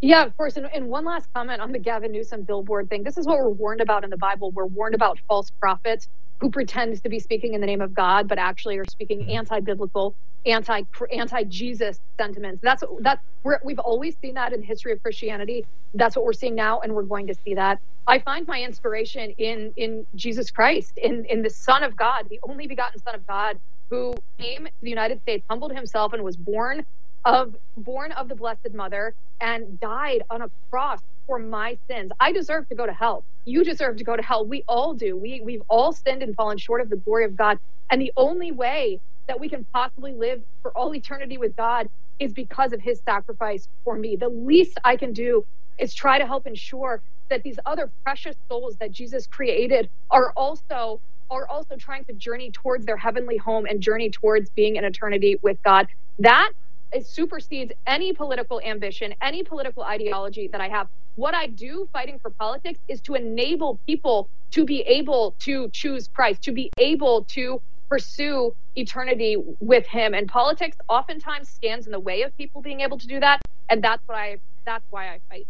Yeah, 0.00 0.24
of 0.24 0.36
course. 0.36 0.56
And, 0.56 0.66
and 0.72 0.88
one 0.88 1.04
last 1.04 1.28
comment 1.34 1.60
on 1.60 1.72
the 1.72 1.78
Gavin 1.78 2.12
Newsom 2.12 2.42
billboard 2.42 2.88
thing. 2.88 3.02
This 3.02 3.18
is 3.18 3.26
what 3.26 3.38
we're 3.38 3.48
warned 3.48 3.80
about 3.80 4.04
in 4.04 4.10
the 4.10 4.16
Bible. 4.16 4.52
We're 4.52 4.66
warned 4.66 4.94
about 4.94 5.18
false 5.26 5.50
prophets 5.58 6.08
who 6.40 6.50
pretend 6.50 7.02
to 7.02 7.08
be 7.08 7.18
speaking 7.18 7.54
in 7.54 7.60
the 7.60 7.66
name 7.66 7.80
of 7.80 7.94
God, 7.94 8.28
but 8.28 8.38
actually 8.38 8.78
are 8.78 8.84
speaking 8.88 9.20
mm-hmm. 9.20 9.30
anti-biblical 9.30 10.14
anti 10.46 10.82
anti 11.12 11.42
Jesus 11.44 11.98
sentiments. 12.16 12.60
That's 12.62 12.84
that's 13.00 13.20
we're, 13.42 13.58
we've 13.64 13.80
always 13.80 14.16
seen 14.22 14.34
that 14.34 14.52
in 14.52 14.60
the 14.60 14.66
history 14.66 14.92
of 14.92 15.02
Christianity. 15.02 15.66
That's 15.94 16.14
what 16.14 16.24
we're 16.24 16.32
seeing 16.32 16.54
now, 16.54 16.80
and 16.80 16.94
we're 16.94 17.02
going 17.02 17.26
to 17.26 17.34
see 17.44 17.54
that. 17.54 17.80
I 18.06 18.20
find 18.20 18.46
my 18.46 18.62
inspiration 18.62 19.32
in 19.36 19.72
in 19.76 20.06
Jesus 20.14 20.52
Christ, 20.52 20.96
in 20.96 21.24
in 21.24 21.42
the 21.42 21.50
Son 21.50 21.82
of 21.82 21.96
God, 21.96 22.28
the 22.30 22.38
only 22.44 22.68
begotten 22.68 23.02
Son 23.02 23.16
of 23.16 23.26
God, 23.26 23.58
who 23.90 24.14
came 24.38 24.66
to 24.66 24.72
the 24.80 24.90
United 24.90 25.20
States, 25.22 25.44
humbled 25.50 25.72
himself, 25.72 26.12
and 26.12 26.22
was 26.22 26.36
born 26.36 26.86
of 27.28 27.56
born 27.76 28.12
of 28.14 28.28
the 28.28 28.36
Blessed 28.36 28.74
Mother, 28.74 29.14
and 29.40 29.80
died 29.80 30.24
on 30.30 30.42
a 30.42 30.48
cross 30.72 31.00
for 31.28 31.38
my 31.38 31.78
sins. 31.90 32.12
I 32.20 32.32
deserve 32.32 32.68
to 32.70 32.76
go 32.76 32.86
to 32.86 32.94
hell. 32.94 33.24
You 33.46 33.64
deserve 33.64 33.98
to 33.98 34.04
go 34.04 34.16
to 34.16 34.22
hell. 34.24 34.46
We 34.46 34.64
all 34.68 34.94
do. 34.94 35.16
We 35.16 35.42
we've 35.44 35.62
all 35.70 35.92
sinned 35.94 36.24
and 36.24 36.36
fallen 36.36 36.58
short 36.58 36.82
of 36.82 36.90
the 36.90 36.96
glory 36.96 37.26
of 37.26 37.36
God. 37.36 37.58
And 37.90 38.02
the 38.02 38.12
only 38.16 38.52
way 38.52 39.00
that 39.28 39.40
we 39.40 39.50
can 39.50 39.66
possibly 39.74 40.14
live 40.14 40.42
for 40.62 40.72
all 40.76 40.94
eternity 40.96 41.38
with 41.38 41.56
God 41.56 41.88
is 42.20 42.34
because 42.34 42.72
of 42.74 42.80
his 42.82 43.02
sacrifice 43.08 43.68
for 43.84 43.98
me. 43.98 44.16
The 44.16 44.30
least 44.30 44.78
I 44.84 44.96
can 44.96 45.12
do 45.14 45.44
is 45.78 45.94
try 45.94 46.18
to 46.18 46.26
help 46.26 46.46
ensure 46.48 47.02
that 47.30 47.42
these 47.44 47.58
other 47.66 47.92
precious 48.04 48.36
souls 48.50 48.76
that 48.80 48.92
Jesus 48.92 49.28
created 49.28 49.90
are 50.10 50.32
also 50.36 51.00
are 51.30 51.48
also 51.48 51.76
trying 51.78 52.04
to 52.06 52.14
journey 52.14 52.52
towards 52.52 52.86
their 52.86 52.98
heavenly 52.98 53.38
home 53.38 53.66
and 53.66 53.82
journey 53.82 54.10
towards 54.10 54.50
being 54.56 54.76
in 54.76 54.84
eternity 54.84 55.38
with 55.42 55.58
God. 55.64 55.88
That 56.20 56.52
it 56.92 57.06
supersedes 57.06 57.72
any 57.86 58.12
political 58.12 58.60
ambition, 58.60 59.14
any 59.20 59.42
political 59.42 59.82
ideology 59.82 60.48
that 60.48 60.60
I 60.60 60.68
have. 60.68 60.88
What 61.16 61.34
I 61.34 61.46
do 61.48 61.88
fighting 61.92 62.18
for 62.18 62.30
politics 62.30 62.78
is 62.88 63.00
to 63.02 63.14
enable 63.14 63.78
people 63.86 64.28
to 64.52 64.64
be 64.64 64.80
able 64.82 65.34
to 65.40 65.68
choose 65.70 66.08
Christ, 66.08 66.42
to 66.42 66.52
be 66.52 66.70
able 66.78 67.24
to 67.24 67.60
pursue 67.88 68.54
eternity 68.76 69.36
with 69.60 69.86
him. 69.86 70.14
And 70.14 70.28
politics 70.28 70.76
oftentimes 70.88 71.48
stands 71.48 71.86
in 71.86 71.92
the 71.92 72.00
way 72.00 72.22
of 72.22 72.36
people 72.36 72.62
being 72.62 72.80
able 72.80 72.98
to 72.98 73.06
do 73.06 73.20
that. 73.20 73.40
And 73.68 73.82
that's 73.82 74.06
what 74.06 74.16
i 74.16 74.38
that's 74.64 74.84
why 74.90 75.08
i 75.08 75.18
fight. 75.30 75.46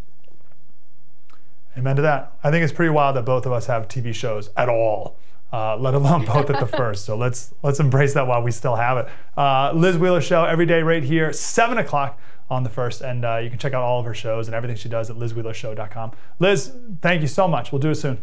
Amen 1.76 1.96
to 1.96 2.02
that. 2.02 2.32
I 2.42 2.50
think 2.50 2.64
it's 2.64 2.72
pretty 2.72 2.90
wild 2.90 3.16
that 3.16 3.24
both 3.24 3.46
of 3.46 3.52
us 3.52 3.66
have 3.66 3.88
tv 3.88 4.14
shows 4.14 4.50
at 4.56 4.68
all 4.68 5.16
uh, 5.52 5.76
let 5.76 5.94
alone 5.94 6.24
both 6.26 6.50
at 6.50 6.60
the 6.60 6.66
first. 6.66 7.04
So 7.04 7.16
let's 7.16 7.54
let's 7.62 7.80
embrace 7.80 8.14
that 8.14 8.26
while 8.26 8.42
we 8.42 8.50
still 8.50 8.76
have 8.76 8.98
it. 8.98 9.08
Uh, 9.36 9.72
liz 9.72 9.96
wheeler 9.96 10.20
show 10.20 10.44
every 10.44 10.66
day 10.66 10.82
right 10.82 11.02
here 11.02 11.32
7 11.32 11.78
o'clock 11.78 12.18
on 12.50 12.62
the 12.62 12.70
first. 12.70 13.00
And 13.00 13.24
uh, 13.24 13.36
you 13.36 13.50
can 13.50 13.58
check 13.58 13.74
out 13.74 13.82
all 13.82 14.00
of 14.00 14.06
her 14.06 14.14
shows 14.14 14.48
and 14.48 14.54
everything 14.54 14.76
she 14.76 14.88
does 14.88 15.10
at 15.10 15.16
lizwheelershow.com 15.16 16.12
liz 16.38 16.72
thank 17.00 17.22
you 17.22 17.28
so 17.28 17.48
much. 17.48 17.72
We'll 17.72 17.80
do 17.80 17.90
it 17.90 17.96
soon. 17.96 18.18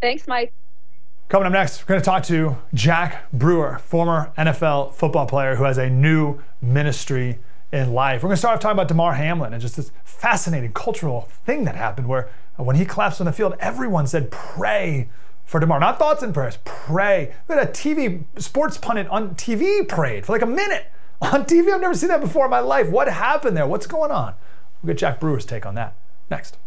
Thanks 0.00 0.26
mike. 0.28 0.52
Coming 1.28 1.46
up 1.46 1.52
next, 1.54 1.82
we're 1.82 1.88
going 1.88 2.00
to 2.00 2.04
talk 2.04 2.22
to 2.24 2.56
Jack 2.72 3.28
Brewer, 3.32 3.80
former 3.80 4.32
NFL 4.38 4.94
football 4.94 5.26
player 5.26 5.56
who 5.56 5.64
has 5.64 5.76
a 5.76 5.90
new 5.90 6.40
ministry 6.62 7.40
in 7.72 7.92
life. 7.92 8.22
We're 8.22 8.28
going 8.28 8.36
to 8.36 8.38
start 8.38 8.54
off 8.54 8.60
talking 8.60 8.76
about 8.76 8.86
Damar 8.86 9.14
Hamlin 9.14 9.52
and 9.52 9.60
just 9.60 9.76
this 9.76 9.90
fascinating 10.04 10.72
cultural 10.72 11.22
thing 11.22 11.64
that 11.64 11.74
happened 11.74 12.06
where 12.06 12.30
when 12.56 12.76
he 12.76 12.84
collapsed 12.84 13.20
on 13.20 13.24
the 13.24 13.32
field, 13.32 13.56
everyone 13.58 14.06
said, 14.06 14.30
pray 14.30 15.08
for 15.46 15.60
Damar. 15.60 15.80
Not 15.80 15.98
thoughts 15.98 16.22
and 16.22 16.34
prayers, 16.34 16.58
pray. 16.64 17.34
We 17.48 17.54
had 17.54 17.66
a 17.66 17.70
TV 17.70 18.24
sports 18.36 18.76
pundit 18.76 19.06
on 19.08 19.36
TV 19.36 19.88
prayed 19.88 20.26
for 20.26 20.32
like 20.32 20.42
a 20.42 20.46
minute 20.46 20.90
on 21.22 21.44
TV. 21.44 21.72
I've 21.72 21.80
never 21.80 21.94
seen 21.94 22.10
that 22.10 22.20
before 22.20 22.44
in 22.44 22.50
my 22.50 22.60
life. 22.60 22.90
What 22.90 23.08
happened 23.08 23.56
there? 23.56 23.66
What's 23.66 23.86
going 23.86 24.10
on? 24.10 24.34
We'll 24.82 24.92
get 24.92 24.98
Jack 24.98 25.20
Brewer's 25.20 25.46
take 25.46 25.64
on 25.64 25.74
that 25.76 25.94
next. 26.28 26.58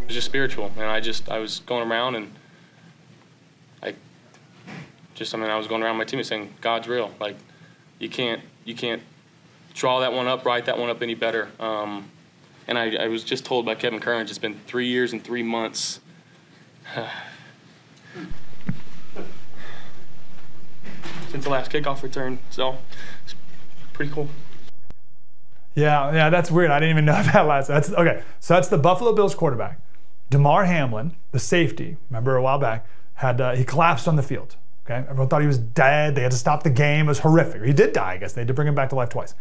It 0.00 0.06
was 0.06 0.14
just 0.14 0.26
spiritual, 0.26 0.72
and 0.76 0.86
I 0.86 1.00
just 1.00 1.28
I 1.28 1.38
was 1.38 1.60
going 1.66 1.90
around 1.90 2.14
and 2.14 2.32
just 5.18 5.36
mean 5.36 5.50
I 5.50 5.56
was 5.56 5.66
going 5.66 5.82
around 5.82 5.96
my 5.96 6.04
team 6.04 6.20
and 6.20 6.26
saying 6.26 6.54
God's 6.60 6.86
real. 6.88 7.12
Like 7.20 7.36
you 7.98 8.08
can't 8.08 8.40
you 8.64 8.74
can't 8.74 9.02
draw 9.74 10.00
that 10.00 10.12
one 10.12 10.26
up, 10.26 10.44
write 10.44 10.66
that 10.66 10.78
one 10.78 10.88
up 10.88 11.02
any 11.02 11.14
better. 11.14 11.48
Um, 11.58 12.10
and 12.66 12.78
I, 12.78 12.94
I 12.96 13.08
was 13.08 13.24
just 13.24 13.44
told 13.44 13.66
by 13.66 13.74
Kevin 13.74 13.98
Curran 14.00 14.22
it's 14.22 14.38
been 14.38 14.60
three 14.66 14.86
years 14.86 15.12
and 15.12 15.22
three 15.22 15.42
months. 15.42 16.00
Since 21.30 21.44
the 21.44 21.50
last 21.50 21.70
kickoff 21.70 22.02
return, 22.02 22.38
so 22.48 22.78
it's 23.24 23.34
pretty 23.92 24.10
cool. 24.10 24.30
Yeah, 25.74 26.10
yeah, 26.12 26.30
that's 26.30 26.50
weird. 26.50 26.70
I 26.70 26.80
didn't 26.80 26.92
even 26.92 27.04
know 27.04 27.22
that 27.32 27.46
last. 27.46 27.68
That's 27.68 27.90
okay. 27.92 28.22
So 28.40 28.54
that's 28.54 28.68
the 28.68 28.78
Buffalo 28.78 29.12
Bills 29.12 29.34
quarterback, 29.34 29.78
Damar 30.30 30.64
Hamlin, 30.64 31.16
the 31.32 31.38
safety. 31.38 31.98
Remember 32.08 32.36
a 32.36 32.42
while 32.42 32.58
back 32.58 32.86
had 33.14 33.40
uh, 33.40 33.52
he 33.52 33.64
collapsed 33.64 34.08
on 34.08 34.16
the 34.16 34.22
field. 34.22 34.56
Okay, 34.88 35.00
everyone 35.00 35.28
thought 35.28 35.42
he 35.42 35.46
was 35.46 35.58
dead. 35.58 36.14
They 36.14 36.22
had 36.22 36.30
to 36.30 36.38
stop 36.38 36.62
the 36.62 36.70
game. 36.70 37.06
It 37.06 37.08
was 37.08 37.18
horrific. 37.18 37.62
He 37.62 37.74
did 37.74 37.92
die. 37.92 38.12
I 38.12 38.16
guess 38.16 38.32
they 38.32 38.40
had 38.40 38.48
to 38.48 38.54
bring 38.54 38.66
him 38.66 38.74
back 38.74 38.88
to 38.88 38.94
life 38.94 39.10
twice. 39.10 39.34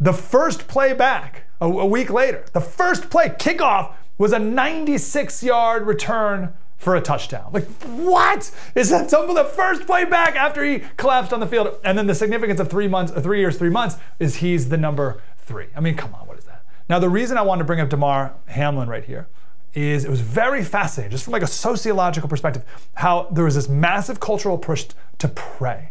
The 0.00 0.12
first 0.12 0.66
play 0.66 0.92
back 0.94 1.44
a, 1.60 1.66
a 1.66 1.86
week 1.86 2.10
later, 2.10 2.44
the 2.52 2.60
first 2.60 3.08
play 3.08 3.28
kickoff 3.28 3.92
was 4.18 4.32
a 4.32 4.38
96-yard 4.38 5.86
return 5.86 6.52
for 6.76 6.96
a 6.96 7.00
touchdown. 7.00 7.50
Like, 7.52 7.68
what? 7.84 8.50
Is 8.74 8.90
that 8.90 9.10
some 9.10 9.32
the 9.32 9.44
first 9.44 9.86
play 9.86 10.04
back 10.04 10.34
after 10.34 10.64
he 10.64 10.80
collapsed 10.96 11.32
on 11.32 11.38
the 11.38 11.46
field? 11.46 11.78
And 11.84 11.96
then 11.96 12.08
the 12.08 12.16
significance 12.16 12.58
of 12.58 12.68
three 12.68 12.88
months, 12.88 13.12
three 13.12 13.38
years, 13.38 13.56
three 13.56 13.70
months 13.70 13.96
is 14.18 14.36
he's 14.36 14.70
the 14.70 14.76
number 14.76 15.22
three. 15.38 15.68
I 15.76 15.80
mean, 15.80 15.94
come 15.94 16.12
on, 16.16 16.26
what 16.26 16.36
is 16.36 16.46
that? 16.46 16.64
Now, 16.88 16.98
the 16.98 17.08
reason 17.08 17.38
I 17.38 17.42
wanted 17.42 17.60
to 17.60 17.64
bring 17.64 17.80
up 17.80 17.90
Damar 17.90 18.34
Hamlin 18.46 18.88
right 18.88 19.04
here 19.04 19.28
is 19.74 20.04
it 20.04 20.10
was 20.10 20.20
very 20.20 20.62
fascinating, 20.62 21.10
just 21.10 21.24
from 21.24 21.32
like 21.32 21.42
a 21.42 21.48
sociological 21.48 22.28
perspective, 22.28 22.64
how 22.94 23.28
there 23.30 23.44
was 23.44 23.54
this 23.54 23.68
massive 23.68 24.20
cultural 24.20 24.56
push 24.56 24.86
to 25.18 25.28
pray. 25.28 25.90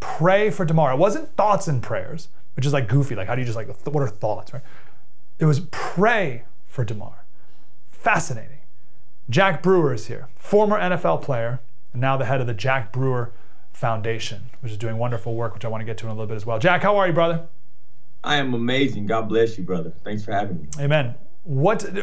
Pray 0.00 0.50
for 0.50 0.64
Damar. 0.64 0.92
It 0.92 0.98
wasn't 0.98 1.34
thoughts 1.36 1.66
and 1.66 1.82
prayers, 1.82 2.28
which 2.54 2.64
is 2.64 2.72
like 2.72 2.88
goofy. 2.88 3.14
Like, 3.14 3.26
how 3.26 3.34
do 3.34 3.40
you 3.40 3.46
just 3.46 3.56
like, 3.56 3.68
what 3.86 4.02
are 4.02 4.08
thoughts, 4.08 4.52
right? 4.52 4.62
It 5.38 5.46
was 5.46 5.60
pray 5.70 6.44
for 6.66 6.84
Damar. 6.84 7.24
Fascinating. 7.88 8.58
Jack 9.30 9.62
Brewer 9.62 9.94
is 9.94 10.06
here, 10.06 10.28
former 10.36 10.78
NFL 10.78 11.22
player, 11.22 11.60
and 11.92 12.00
now 12.00 12.16
the 12.16 12.26
head 12.26 12.40
of 12.40 12.46
the 12.46 12.54
Jack 12.54 12.92
Brewer 12.92 13.32
Foundation, 13.72 14.50
which 14.60 14.70
is 14.70 14.78
doing 14.78 14.98
wonderful 14.98 15.34
work, 15.34 15.54
which 15.54 15.64
I 15.64 15.68
want 15.68 15.80
to 15.80 15.86
get 15.86 15.96
to 15.98 16.06
in 16.06 16.10
a 16.10 16.14
little 16.14 16.28
bit 16.28 16.36
as 16.36 16.44
well. 16.44 16.58
Jack, 16.58 16.82
how 16.82 16.96
are 16.96 17.06
you, 17.06 17.12
brother? 17.14 17.46
I 18.22 18.36
am 18.36 18.54
amazing. 18.54 19.06
God 19.06 19.28
bless 19.28 19.58
you, 19.58 19.64
brother. 19.64 19.92
Thanks 20.04 20.24
for 20.24 20.32
having 20.32 20.60
me. 20.60 20.68
Amen. 20.78 21.14
What 21.44 21.94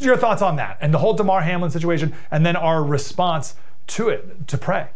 your 0.00 0.16
thoughts 0.16 0.42
on 0.42 0.56
that 0.56 0.78
and 0.80 0.92
the 0.92 0.98
whole 0.98 1.14
Damar 1.14 1.42
Hamlin 1.42 1.70
situation, 1.70 2.12
and 2.30 2.44
then 2.44 2.56
our 2.56 2.82
response 2.82 3.54
to 3.88 4.08
it 4.08 4.48
to 4.48 4.58
pray? 4.58 4.90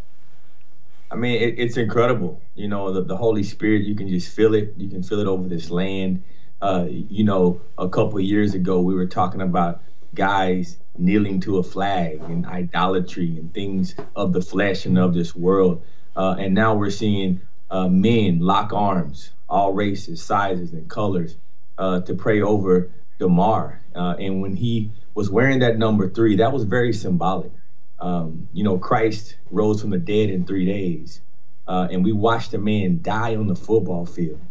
I 1.11 1.17
mean, 1.17 1.41
it, 1.41 1.59
it's 1.59 1.77
incredible. 1.77 2.43
You 2.57 2.69
know, 2.69 2.93
the, 2.93 3.03
the 3.03 3.17
Holy 3.17 3.45
Spirit, 3.45 3.83
you 3.83 3.95
can 3.95 4.09
just 4.09 4.35
feel 4.35 4.55
it. 4.55 4.75
You 4.77 4.89
can 4.89 5.03
feel 5.03 5.21
it 5.21 5.29
over 5.29 5.49
this 5.49 5.71
land. 5.71 6.25
Uh, 6.61 6.87
you 6.89 7.25
know, 7.25 7.61
a 7.79 7.89
couple 7.89 8.19
years 8.21 8.55
ago, 8.55 8.81
we 8.81 8.95
were 8.95 9.07
talking 9.07 9.41
about 9.41 9.83
guys 10.15 10.77
kneeling 10.97 11.41
to 11.41 11.59
a 11.59 11.63
flag 11.63 12.21
and 12.23 12.47
idolatry 12.47 13.37
and 13.37 13.53
things 13.53 13.95
of 14.17 14.33
the 14.33 14.41
flesh 14.41 14.87
and 14.87 14.99
of 14.99 15.15
this 15.15 15.35
world. 15.35 15.85
Uh, 16.17 16.37
and 16.39 16.55
now 16.55 16.75
we're 16.75 16.91
seeing 16.91 17.41
uh, 17.71 17.89
men 17.89 18.41
lock 18.41 18.73
arms, 18.73 19.31
all 19.49 19.73
races, 19.73 20.23
sizes, 20.23 20.73
and 20.73 20.89
colors, 20.89 21.37
uh, 21.79 22.01
to 22.01 22.15
pray 22.15 22.41
over 22.41 22.91
Damar. 23.25 23.81
Uh, 23.95 24.17
and 24.19 24.43
when 24.43 24.55
he 24.55 24.93
was 25.15 25.31
wearing 25.31 25.61
that 25.61 25.79
number 25.79 26.11
three, 26.11 26.37
that 26.37 26.53
was 26.53 26.65
very 26.65 26.93
symbolic. 26.93 27.53
Um, 27.99 28.51
you 28.53 28.63
know, 28.63 28.77
Christ 28.77 29.37
rose 29.51 29.81
from 29.81 29.89
the 29.89 29.99
dead 29.99 30.29
in 30.29 30.45
three 30.45 30.67
days, 30.67 31.23
uh, 31.67 31.89
and 31.91 32.05
we 32.05 32.13
watched 32.13 32.53
a 32.53 32.59
man 32.59 33.01
die 33.01 33.35
on 33.35 33.47
the 33.47 33.57
football 33.57 34.05
field. 34.05 34.43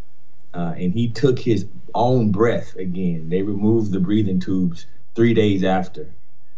Uh, 0.56 0.74
and 0.76 0.92
he 0.92 1.12
took 1.12 1.38
his 1.38 1.68
own 1.94 2.32
breath 2.32 2.76
again. 2.76 3.30
They 3.30 3.44
removed 3.44 3.92
the 3.92 4.00
breathing 4.00 4.40
tubes 4.40 4.88
three 5.16 5.36
days 5.36 5.64
after. 5.64 6.16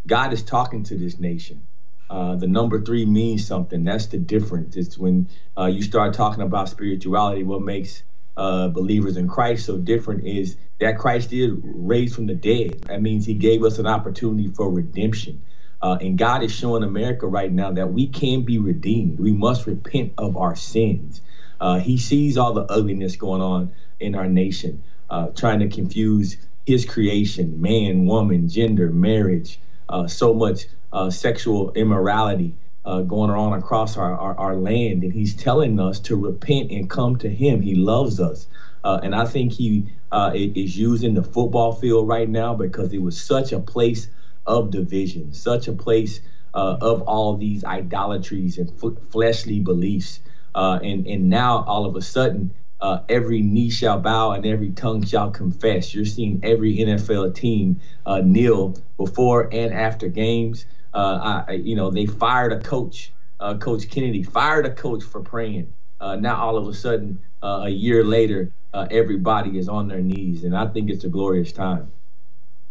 God 0.08 0.32
is 0.32 0.42
talking 0.44 0.84
to 0.84 0.98
this 0.98 1.20
nation. 1.20 1.68
Uh, 2.10 2.36
the 2.36 2.48
number 2.48 2.82
three 2.82 3.06
means 3.06 3.46
something. 3.46 3.84
That's 3.84 4.06
the 4.06 4.20
difference. 4.20 4.78
It's 4.78 4.98
when 4.98 5.28
uh, 5.58 5.66
you 5.66 5.82
start 5.82 6.14
talking 6.14 6.44
about 6.44 6.70
spirituality, 6.70 7.44
what 7.44 7.62
makes 7.62 8.04
uh, 8.38 8.68
believers 8.68 9.18
in 9.18 9.28
Christ 9.28 9.66
so 9.66 9.78
different 9.78 10.26
is 10.26 10.58
that 10.80 10.98
Christ 10.98 11.32
is 11.32 11.52
raised 11.64 12.16
from 12.16 12.28
the 12.28 12.36
dead. 12.36 12.82
That 12.84 13.02
means 13.02 13.26
he 13.26 13.34
gave 13.34 13.64
us 13.64 13.80
an 13.80 13.88
opportunity 13.88 14.50
for 14.50 14.70
redemption. 14.70 15.42
Uh, 15.82 15.98
and 16.02 16.18
God 16.18 16.44
is 16.44 16.52
showing 16.52 16.84
America 16.84 17.28
right 17.28 17.52
now 17.52 17.72
that 17.72 17.94
we 17.94 18.08
can 18.08 18.42
be 18.42 18.58
redeemed. 18.58 19.20
We 19.20 19.32
must 19.32 19.68
repent 19.68 20.14
of 20.18 20.36
our 20.38 20.56
sins. 20.56 21.22
Uh, 21.60 21.80
he 21.80 21.98
sees 21.98 22.38
all 22.38 22.54
the 22.54 22.64
ugliness 22.64 23.16
going 23.16 23.42
on 23.42 23.72
in 24.00 24.16
our 24.16 24.28
nation, 24.28 24.84
uh, 25.10 25.28
trying 25.28 25.60
to 25.60 25.70
confuse 25.70 26.38
his 26.66 26.86
creation 26.86 27.62
man, 27.62 28.06
woman, 28.06 28.50
gender, 28.50 28.90
marriage, 28.90 29.60
uh, 29.88 30.08
so 30.08 30.34
much 30.34 30.66
uh, 30.92 31.10
sexual 31.10 31.72
immorality 31.74 32.56
uh, 32.86 33.02
going 33.02 33.32
on 33.32 33.58
across 33.58 33.98
our, 33.98 34.16
our, 34.16 34.38
our, 34.38 34.56
land. 34.56 35.04
And 35.04 35.12
he's 35.12 35.36
telling 35.36 35.80
us 35.80 36.00
to 36.02 36.16
repent 36.16 36.72
and 36.72 36.90
come 36.90 37.18
to 37.18 37.30
him. 37.30 37.62
He 37.62 37.76
loves 37.76 38.20
us. 38.20 38.48
Uh, 38.84 39.00
and 39.02 39.16
I 39.16 39.26
think 39.26 39.54
he 39.54 39.92
uh, 40.12 40.32
is 40.36 40.78
using 40.78 41.16
the 41.16 41.24
football 41.24 41.74
field 41.74 42.08
right 42.08 42.30
now 42.30 42.54
because 42.54 42.94
it 42.94 43.02
was 43.02 43.20
such 43.20 43.52
a 43.52 43.60
place 43.60 44.08
of 44.46 44.70
division, 44.70 45.34
such 45.34 45.68
a 45.68 45.74
place 45.74 46.20
uh, 46.54 46.78
of 46.80 47.02
all 47.04 47.36
these 47.36 47.64
idolatries 47.64 48.60
and 48.60 48.72
f- 48.72 49.12
fleshly 49.12 49.60
beliefs. 49.60 50.20
and, 50.54 51.08
and 51.08 51.30
now 51.30 51.64
all 51.68 51.86
of 51.86 51.96
a 51.96 52.02
sudden, 52.02 52.54
uh, 52.82 53.00
every 53.10 53.42
knee 53.42 53.70
shall 53.70 54.00
bow 54.00 54.32
and 54.32 54.46
every 54.46 54.70
tongue 54.72 55.04
shall 55.04 55.32
confess. 55.32 55.94
You're 55.94 56.06
seeing 56.06 56.40
every 56.44 56.78
NFL 56.78 57.34
team 57.34 57.80
uh, 58.06 58.22
kneel 58.24 58.76
before 58.98 59.50
and 59.52 59.74
after 59.74 60.08
games. 60.08 60.66
Uh, 60.96 61.44
I, 61.48 61.54
you 61.54 61.76
know, 61.76 61.92
they 61.92 62.06
fired 62.06 62.54
a 62.54 62.60
coach, 62.62 63.12
uh, 63.40 63.58
Coach 63.58 63.90
Kennedy 63.90 64.24
fired 64.24 64.66
a 64.66 64.72
coach 64.72 65.04
for 65.04 65.20
praying. 65.20 65.74
Uh, 66.00 66.16
now 66.16 66.38
all 66.38 66.58
of 66.58 66.68
a 66.68 66.74
sudden, 66.74 67.20
uh, 67.44 67.64
a 67.66 67.70
year 67.70 68.04
later, 68.04 68.52
everybody 68.92 69.58
is 69.58 69.70
on 69.70 69.88
their 69.88 70.02
knees, 70.02 70.44
and 70.44 70.56
I 70.56 70.68
think 70.68 70.90
it's 70.90 71.06
a 71.06 71.08
glorious 71.08 71.54
time. 71.54 71.92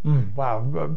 Mm, 0.05 0.35
wow, 0.35 0.97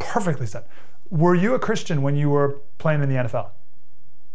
perfectly 0.00 0.46
said. 0.46 0.64
Were 1.10 1.34
you 1.34 1.54
a 1.54 1.58
Christian 1.58 2.02
when 2.02 2.16
you 2.16 2.28
were 2.28 2.60
playing 2.78 3.02
in 3.02 3.08
the 3.08 3.14
NFL? 3.14 3.50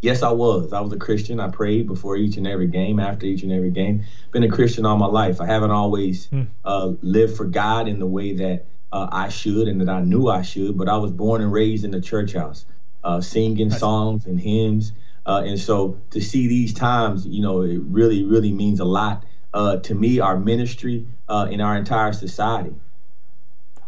Yes, 0.02 0.22
I 0.22 0.32
was. 0.32 0.74
I 0.74 0.82
was 0.82 0.92
a 0.92 0.98
Christian. 0.98 1.40
I 1.40 1.50
prayed 1.50 1.88
before 1.88 2.18
each 2.18 2.36
and 2.36 2.46
every 2.46 2.68
game, 2.68 3.00
after 3.00 3.26
each 3.26 3.44
and 3.44 3.52
every 3.52 3.72
game. 3.72 4.04
Been 4.32 4.44
a 4.44 4.50
Christian 4.50 4.86
all 4.86 4.98
my 4.98 5.06
life. 5.06 5.40
I 5.40 5.46
haven't 5.46 5.72
always 5.72 6.28
mm. 6.28 6.48
uh, 6.66 6.94
lived 7.02 7.38
for 7.38 7.46
God 7.46 7.88
in 7.88 8.00
the 8.00 8.06
way 8.06 8.34
that 8.34 8.66
uh, 8.94 9.10
I 9.12 9.30
should 9.30 9.68
and 9.68 9.82
that 9.82 9.90
I 9.90 10.02
knew 10.02 10.30
I 10.30 10.44
should, 10.44 10.78
but 10.78 10.88
I 10.88 10.96
was 10.98 11.12
born 11.12 11.42
and 11.42 11.52
raised 11.52 11.84
in 11.84 11.90
the 11.90 12.00
church 12.00 12.34
house, 12.34 12.66
uh, 13.04 13.20
singing 13.20 13.72
songs 13.72 14.28
and 14.28 14.40
hymns. 14.40 14.94
Uh, 15.26 15.42
and 15.46 15.60
so 15.60 16.00
to 16.12 16.22
see 16.22 16.48
these 16.48 16.76
times, 16.76 17.26
you 17.26 17.42
know, 17.42 17.62
it 17.62 17.82
really, 17.82 18.24
really 18.24 18.52
means 18.52 18.80
a 18.80 18.86
lot 18.86 19.26
uh, 19.54 19.78
to 19.78 19.96
me, 19.96 20.20
our 20.20 20.40
ministry, 20.40 21.08
uh, 21.28 21.48
in 21.50 21.60
our 21.60 21.76
entire 21.76 22.14
society. 22.14 22.74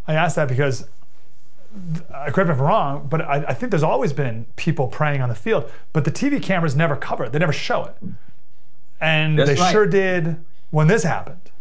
I 0.07 0.15
ask 0.15 0.35
that 0.37 0.47
because 0.47 0.87
correct 2.09 2.47
me 2.47 2.53
if 2.53 2.59
I'm 2.59 2.61
wrong, 2.61 3.07
but 3.07 3.21
I, 3.21 3.45
I, 3.49 3.53
think 3.53 3.69
there's 3.71 3.83
always 3.83 4.13
been 4.13 4.45
people 4.55 4.87
praying 4.87 5.21
on 5.21 5.29
the 5.29 5.35
field, 5.35 5.69
but 5.93 6.05
the 6.05 6.11
TV 6.11 6.41
cameras 6.41 6.75
never 6.75 6.95
cover 6.95 7.25
it. 7.25 7.31
They 7.31 7.39
never 7.39 7.53
show 7.53 7.83
it. 7.83 7.97
And 9.01 9.37
That's 9.37 9.51
they 9.51 9.55
right. 9.55 9.71
sure 9.71 9.85
did 9.85 10.37
when 10.71 10.87
this 10.87 11.03
happened. 11.03 11.51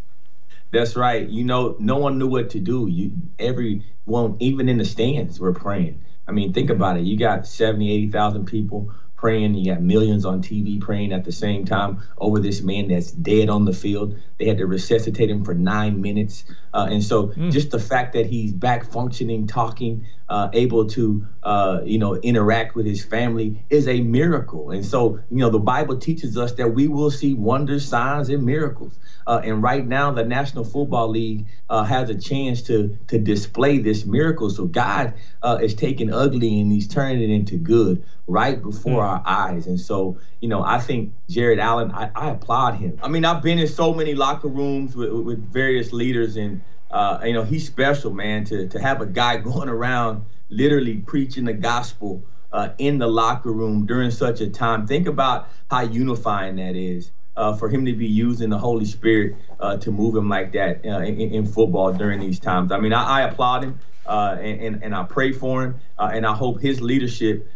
That's 0.75 0.97
right. 0.97 1.29
You 1.29 1.45
know, 1.45 1.77
no 1.79 1.99
one 1.99 2.19
knew 2.19 2.27
what 2.27 2.51
to 2.51 2.61
do. 2.61 2.89
You 2.91 3.13
everyone, 3.39 4.37
even 4.41 4.69
in 4.69 4.79
the 4.79 4.85
stands, 4.85 5.39
were 5.39 5.53
praying. 5.53 6.05
I 6.27 6.33
mean, 6.33 6.53
think 6.53 6.69
about 6.69 6.97
it. 6.97 7.05
You 7.05 7.17
got 7.17 7.47
70, 7.47 7.93
80,000 7.93 8.47
people 8.47 8.93
praying. 9.15 9.55
You 9.55 9.73
got 9.73 9.83
millions 9.83 10.25
on 10.25 10.43
TV 10.43 10.81
praying 10.81 11.13
at 11.13 11.25
the 11.25 11.31
same 11.31 11.65
time 11.65 12.03
over 12.19 12.41
this 12.41 12.61
man 12.61 12.89
that's 12.89 13.13
dead 13.13 13.49
on 13.49 13.65
the 13.67 13.73
field. 13.73 14.19
They 14.39 14.47
had 14.47 14.59
to 14.59 14.67
resuscitate 14.67 15.31
him 15.31 15.45
for 15.45 15.55
nine 15.55 16.01
minutes. 16.01 16.45
Uh, 16.73 16.89
and 16.91 17.05
so 17.05 17.29
mm. 17.29 17.53
just 17.53 17.71
the 17.71 17.79
fact 17.79 18.15
that 18.15 18.27
he's 18.27 18.53
back 18.53 18.85
functioning, 18.85 19.47
talking, 19.47 20.07
uh, 20.29 20.49
able 20.53 20.87
to, 20.87 21.27
uh, 21.43 21.81
you 21.85 21.99
know, 21.99 22.17
interact 22.17 22.75
with 22.75 22.87
his 22.87 23.05
family 23.05 23.63
is 23.69 23.87
a 23.89 24.01
miracle. 24.01 24.71
And 24.71 24.85
so, 24.85 25.21
you 25.31 25.39
know, 25.39 25.51
the 25.51 25.59
Bible 25.59 25.99
teaches 25.99 26.37
us 26.39 26.53
that 26.53 26.75
we 26.75 26.89
will 26.89 27.11
see 27.11 27.35
wonders, 27.35 27.87
signs, 27.87 28.31
and 28.31 28.45
miracles. 28.45 28.99
Uh, 29.27 29.41
and 29.43 29.63
right 29.63 29.87
now, 29.87 30.11
the 30.11 30.25
National 30.25 30.65
Football 30.65 31.09
League 31.09 31.47
uh, 31.71 31.85
has 31.85 32.11
a 32.11 32.15
chance 32.15 32.63
to 32.63 32.99
to 33.09 33.19
display 33.19 33.79
this 33.79 34.05
miracle. 34.05 34.51
So 34.51 34.67
God 34.67 35.15
uh, 35.43 35.59
is 35.63 35.75
taking 35.75 36.13
ugly 36.13 36.61
and 36.61 36.71
He's 36.71 36.89
turning 36.89 37.23
it 37.23 37.31
into 37.31 37.57
good 37.57 38.05
right 38.27 38.61
before 38.61 39.03
mm. 39.03 39.09
our 39.09 39.23
eyes. 39.25 39.67
And 39.67 39.81
so, 39.81 40.19
you 40.41 40.49
know, 40.49 40.63
I 40.63 40.79
think 40.79 41.13
Jared 41.29 41.59
Allen, 41.59 41.91
I, 41.91 42.11
I, 42.15 42.31
applaud 42.31 42.77
him. 42.77 42.99
I 43.03 43.09
mean, 43.09 43.25
I've 43.25 43.43
been 43.43 43.59
in 43.59 43.67
so 43.67 43.93
many 43.93 44.15
locker 44.15 44.49
rooms 44.49 44.97
with, 44.97 45.13
with 45.13 45.53
various 45.53 45.93
leaders, 45.93 46.37
and 46.37 46.63
uh, 46.95 47.21
you 47.25 47.33
know, 47.33 47.43
he's 47.43 47.67
special, 47.67 48.13
man. 48.13 48.45
To 48.45 48.69
to 48.69 48.81
have 48.81 49.01
a 49.01 49.07
guy 49.07 49.37
going 49.51 49.69
around 49.69 50.25
literally 50.49 50.99
preaching 50.99 51.45
the 51.45 51.53
gospel 51.53 52.23
uh, 52.53 52.69
in 52.79 52.99
the 52.99 53.09
locker 53.09 53.53
room 53.53 53.85
during 53.85 54.13
such 54.13 54.41
a 54.41 54.49
time. 54.49 54.87
Think 54.87 55.09
about 55.09 55.49
how 55.71 55.83
unifying 55.83 56.57
that 56.57 56.77
is. 56.77 57.11
Uh, 57.37 57.53
for 57.53 57.69
him 57.69 57.85
to 57.85 57.93
be 57.93 58.07
using 58.07 58.49
the 58.49 58.59
Holy 58.59 58.85
Spirit 58.85 59.35
uh, 59.59 59.77
to 59.77 59.91
move 59.91 60.15
him 60.15 60.29
like 60.29 60.53
that 60.53 60.87
uh, 60.87 61.01
in, 61.01 61.19
in, 61.21 61.45
football 61.45 61.93
during 61.93 62.21
these 62.21 62.39
times. 62.39 62.71
I 62.71 62.79
mean, 62.79 62.93
I, 62.93 63.03
I 63.03 63.21
applaud 63.23 63.65
him 63.65 63.81
uh, 64.07 64.37
and, 64.39 64.61
and, 64.61 64.85
and, 64.85 64.95
I 64.95 65.03
pray 65.03 65.33
for 65.33 65.65
him, 65.65 65.75
and 65.99 66.25
I 66.25 66.33
hope 66.33 66.61
his 66.61 66.81
leadership 66.81 67.51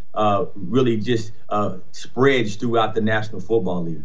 really 0.57 0.97
just 0.97 1.31
spreads 1.93 2.57
throughout 2.57 2.97
the 2.97 3.01
National 3.01 3.41
Football 3.41 3.85
League. 3.85 4.05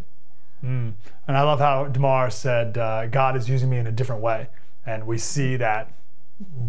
Mm. 0.64 0.94
And 1.28 1.36
I 1.36 1.42
love 1.42 1.58
how 1.58 1.86
Damar 1.86 2.30
said, 2.30 2.76
God 3.12 3.36
is 3.36 3.50
using 3.50 3.72
me 3.72 3.80
in 3.80 3.88
a 3.88 3.92
different 3.92 4.22
way. 4.22 4.50
And 4.86 5.08
we 5.08 5.18
see 5.18 5.56
that 5.58 5.92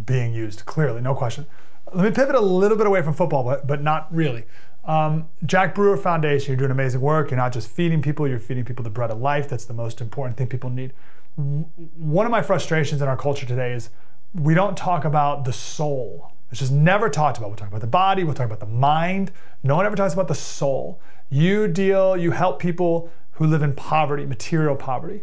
being 0.07 0.33
used 0.33 0.65
clearly, 0.67 1.01
no 1.01 1.15
question. 1.15 1.47
Let 1.93 2.05
me 2.05 2.11
pivot 2.11 2.35
a 2.35 2.41
little 2.41 2.77
bit 2.77 2.87
away 2.87 3.03
from 3.03 3.15
football, 3.15 3.45
but, 3.45 3.67
but 3.67 3.83
not 3.83 4.13
really. 4.15 4.45
Um, 4.85 5.29
Jack 5.47 5.75
Brewer 5.75 5.97
Foundation, 5.97 6.53
you're 6.53 6.59
doing 6.59 6.71
amazing 6.71 7.01
work. 7.01 7.31
You're 7.31 7.39
not 7.39 7.53
just 7.53 7.71
feeding 7.71 8.03
people, 8.03 8.29
you're 8.29 8.39
feeding 8.39 8.65
people 8.65 8.83
the 8.83 8.91
bread 8.91 9.11
of 9.11 9.19
life. 9.19 9.49
That's 9.49 9.65
the 9.65 9.75
most 9.75 10.01
important 10.01 10.37
thing 10.37 10.47
people 10.47 10.71
need. 10.71 10.93
One 11.37 12.27
of 12.27 12.31
my 12.31 12.43
frustrations 12.43 13.03
in 13.03 13.09
our 13.09 13.17
culture 13.17 13.47
today 13.47 13.73
is 13.73 13.91
we 14.35 14.55
don't 14.55 14.77
talk 14.77 15.05
about 15.05 15.45
the 15.45 15.53
soul. 15.53 16.33
It's 16.51 16.61
just 16.61 16.73
never 16.73 17.09
talked 17.09 17.39
about. 17.39 17.49
We'll 17.49 17.57
talk 17.57 17.69
about 17.69 17.81
the 17.81 17.87
body, 17.87 18.25
we'll 18.25 18.35
talk 18.35 18.47
about 18.47 18.61
the 18.61 18.67
mind. 18.67 19.33
No 19.63 19.77
one 19.77 19.87
ever 19.87 19.97
talks 19.97 20.13
about 20.13 20.29
the 20.29 20.35
soul. 20.35 21.01
You 21.31 21.67
deal, 21.67 22.17
you 22.17 22.31
help 22.33 22.59
people 22.61 23.11
who 23.33 23.47
live 23.47 23.63
in 23.63 23.73
poverty, 23.75 24.27
material 24.27 24.77
poverty. 24.77 25.23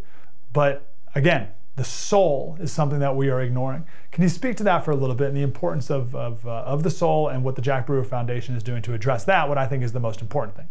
But 0.52 0.92
again, 1.16 1.50
the 1.76 1.84
soul 1.84 2.58
is 2.60 2.72
something 2.72 3.00
that 3.00 3.16
we 3.16 3.30
are 3.30 3.42
ignoring. 3.42 3.86
Can 4.12 4.24
you 4.24 4.30
speak 4.30 4.58
to 4.58 4.64
that 4.64 4.84
for 4.84 4.92
a 4.92 4.96
little 4.96 5.16
bit 5.16 5.30
and 5.30 5.38
the 5.38 5.42
importance 5.42 5.90
of, 5.90 6.14
of, 6.16 6.46
uh, 6.46 6.64
of 6.64 6.84
the 6.84 6.90
soul 6.90 7.30
and 7.30 7.44
what 7.44 7.56
the 7.56 7.62
Jack 7.62 7.88
Brewer 7.88 8.04
Foundation 8.04 8.56
is 8.56 8.64
doing 8.64 8.82
to 8.82 8.94
address 8.94 9.24
that, 9.26 9.48
what 9.48 9.58
I 9.58 9.68
think 9.68 9.84
is 9.84 9.94
the 9.94 10.00
most 10.00 10.22
important 10.22 10.58
thing? 10.58 10.68